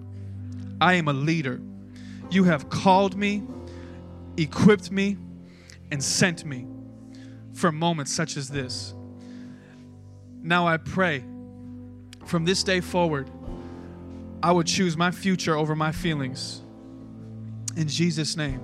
I 0.81 0.95
am 0.95 1.09
a 1.09 1.13
leader. 1.13 1.61
You 2.31 2.45
have 2.45 2.71
called 2.71 3.17
me, 3.17 3.43
equipped 4.37 4.91
me, 4.91 5.17
and 5.91 6.03
sent 6.03 6.45
me 6.45 6.67
for 7.53 7.71
moments 7.71 8.13
such 8.13 8.37
as 8.37 8.49
this. 8.49 8.95
Now 10.43 10.67
I 10.67 10.77
pray 10.79 11.25
from 12.27 12.45
this 12.45 12.63
day 12.63 12.81
forward, 12.81 13.31
I 14.43 14.53
would 14.53 14.67
choose 14.67 14.97
my 14.97 15.11
future 15.11 15.57
over 15.57 15.75
my 15.75 15.93
feelings. 15.93 16.63
In 17.77 17.89
Jesus' 17.89 18.37
name. 18.37 18.61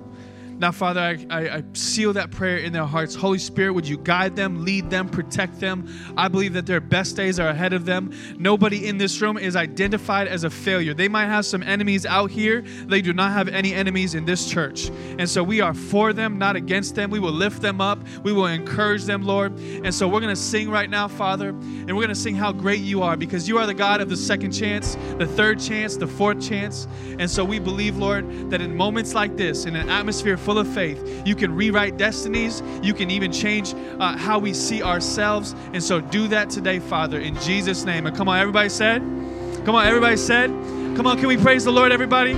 Now, 0.59 0.71
Father, 0.71 0.99
I, 1.01 1.25
I, 1.29 1.55
I, 1.57 1.63
seal 1.73 2.13
that 2.13 2.31
prayer 2.31 2.57
in 2.57 2.73
their 2.73 2.85
hearts. 2.85 3.13
Holy 3.13 3.37
Spirit, 3.37 3.73
would 3.73 3.87
you 3.87 3.97
guide 3.97 4.35
them, 4.35 4.65
lead 4.65 4.89
them, 4.89 5.07
protect 5.07 5.59
them? 5.59 5.87
I 6.17 6.29
believe 6.29 6.53
that 6.53 6.65
their 6.65 6.81
best 6.81 7.15
days 7.15 7.39
are 7.39 7.49
ahead 7.49 7.73
of 7.73 7.85
them. 7.85 8.11
Nobody 8.39 8.87
in 8.87 8.97
this 8.97 9.21
room 9.21 9.37
is 9.37 9.55
identified 9.55 10.27
as 10.27 10.43
a 10.45 10.49
failure. 10.49 10.95
They 10.95 11.09
might 11.09 11.27
have 11.27 11.45
some 11.45 11.61
enemies 11.61 12.07
out 12.07 12.31
here, 12.31 12.61
they 12.87 13.01
do 13.01 13.13
not 13.13 13.33
have 13.33 13.47
any 13.49 13.71
enemies 13.71 14.15
in 14.15 14.25
this 14.25 14.49
church. 14.49 14.89
And 15.19 15.29
so 15.29 15.43
we 15.43 15.61
are 15.61 15.75
for 15.75 16.11
them, 16.11 16.39
not 16.39 16.55
against 16.55 16.95
them. 16.95 17.11
We 17.11 17.19
will 17.19 17.31
lift 17.31 17.61
them 17.61 17.79
up, 17.79 17.99
we 18.23 18.33
will 18.33 18.47
encourage 18.47 19.03
them, 19.03 19.21
Lord. 19.21 19.57
And 19.59 19.93
so 19.93 20.07
we're 20.07 20.21
going 20.21 20.35
to 20.35 20.41
sing 20.41 20.71
right 20.71 20.89
now, 20.89 21.07
Father, 21.07 21.49
and 21.49 21.87
we're 21.87 22.03
going 22.03 22.09
to 22.09 22.15
sing 22.15 22.35
how 22.35 22.51
great 22.51 22.81
you 22.81 23.03
are 23.03 23.15
because 23.15 23.47
you 23.47 23.59
are 23.59 23.67
the 23.67 23.75
God 23.75 24.01
of 24.01 24.09
the 24.09 24.17
second 24.17 24.53
chance, 24.53 24.95
the 25.19 25.27
third 25.27 25.59
chance, 25.59 25.97
the 25.97 26.07
fourth 26.07 26.41
chance. 26.41 26.87
And 27.19 27.29
so 27.29 27.45
we 27.45 27.59
believe, 27.59 27.97
Lord, 27.97 28.49
that 28.49 28.59
in 28.59 28.75
moments 28.75 29.13
like 29.13 29.37
this, 29.37 29.65
in 29.65 29.75
an 29.75 29.89
atmosphere 29.89 30.35
full 30.47 30.57
of 30.59 30.67
faith, 30.69 31.27
you 31.27 31.35
can 31.35 31.53
rewrite 31.53 31.97
destinies. 31.97 32.63
You 32.81 32.93
can 32.93 33.11
even 33.11 33.33
change 33.33 33.75
uh, 33.99 34.15
how 34.15 34.39
we 34.39 34.53
see 34.53 34.81
ourselves. 34.81 35.53
And 35.73 35.83
so 35.83 35.99
do 35.99 36.29
that 36.29 36.49
today, 36.49 36.79
Father, 36.79 37.19
in 37.19 37.35
Jesus' 37.41 37.83
name. 37.83 38.05
And 38.05 38.15
come 38.15 38.29
on, 38.29 38.39
everybody 38.39 38.69
said? 38.69 39.01
Come 39.65 39.75
on, 39.75 39.85
everybody 39.85 40.15
said? 40.15 40.49
Come 40.95 41.05
on, 41.05 41.17
can 41.17 41.27
we 41.27 41.35
praise 41.35 41.65
the 41.65 41.71
Lord, 41.73 41.91
everybody? 41.91 42.31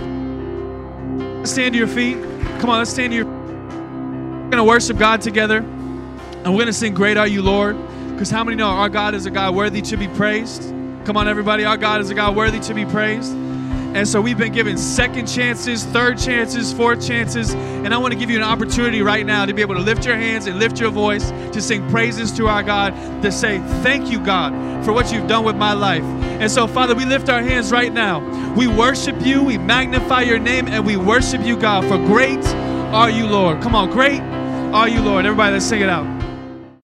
Stand 1.45 1.74
to 1.74 1.78
your 1.78 1.88
feet. 1.88 2.18
Come 2.60 2.72
on, 2.72 2.80
let's 2.80 2.89
stand 2.89 3.12
to 3.12 3.18
your 3.18 3.26
We're 3.26 4.49
going 4.49 4.57
to 4.57 4.64
worship 4.64 4.97
God 4.97 5.22
together. 5.22 5.57
And 5.57 6.47
we're 6.47 6.64
going 6.64 6.66
to 6.66 6.74
sing, 6.74 6.95
Great 6.95 7.16
Are 7.16 7.28
You, 7.28 7.43
Lord. 7.43 7.78
Because 8.10 8.32
how 8.32 8.43
many 8.43 8.57
know 8.57 8.70
our 8.70 8.89
God 8.89 9.14
is 9.14 9.28
a 9.28 9.32
God 9.32 9.53
worthy 9.53 9.84
to 9.84 9.97
be 9.97 10.07
praised? 10.07 10.64
Come 11.05 11.16
on, 11.16 11.28
everybody. 11.28 11.64
Our 11.64 11.78
God 11.78 12.01
is 12.01 12.10
a 12.10 12.16
God 12.16 12.36
worthy 12.36 12.60
to 12.62 12.74
be 12.74 12.86
praised. 12.86 13.36
And 13.96 14.08
so 14.08 14.22
we've 14.22 14.38
been 14.38 14.52
given 14.52 14.78
second 14.78 15.28
chances, 15.28 15.84
third 15.84 16.18
chances, 16.18 16.72
fourth 16.72 17.06
chances. 17.06 17.54
And 17.54 17.94
I 17.94 17.98
want 17.98 18.14
to 18.14 18.20
give 18.20 18.30
you 18.30 18.38
an 18.38 18.44
opportunity 18.44 19.02
right 19.02 19.26
now 19.26 19.46
to 19.46 19.54
be 19.54 19.62
able 19.62 19.76
to 19.76 19.82
lift 19.82 20.06
your 20.06 20.16
hands 20.16 20.46
and 20.46 20.60
lift 20.60 20.80
your 20.80 20.92
voice 20.92 21.32
to 21.32 21.62
sing 21.62 21.90
praises 21.90 22.32
to 22.34 22.48
our 22.48 22.62
God, 22.62 22.94
to 23.24 23.32
say, 23.32 23.60
Thank 23.82 24.12
you, 24.12 24.20
God, 24.20 24.86
for 24.86 24.94
what 24.94 25.12
you've 25.12 25.28
done 25.28 25.44
with 25.44 25.56
my 25.56 25.74
life. 25.74 26.04
And 26.04 26.52
so, 26.52 26.68
Father, 26.68 26.96
we 26.96 27.06
lift 27.06 27.30
our 27.30 27.42
hands 27.42 27.72
right 27.72 27.92
now. 27.92 28.20
We 28.54 28.68
worship 28.68 29.26
you, 29.26 29.44
we 29.44 29.58
magnify 29.58 30.22
your 30.22 30.40
name, 30.40 30.68
and 30.68 30.86
we 30.86 30.96
worship 30.96 31.42
you, 31.44 31.58
God, 31.58 31.86
for 31.86 31.98
great 31.98 32.46
are 32.94 33.10
you, 33.10 33.26
Lord. 33.28 33.62
Come 33.62 33.76
on, 33.76 33.90
great 33.90 34.22
are 34.22 34.88
you, 34.88 35.02
Lord. 35.02 35.26
Everybody, 35.26 35.54
let's 35.54 35.66
sing 35.66 35.82
it 35.82 35.90
out. 35.90 36.18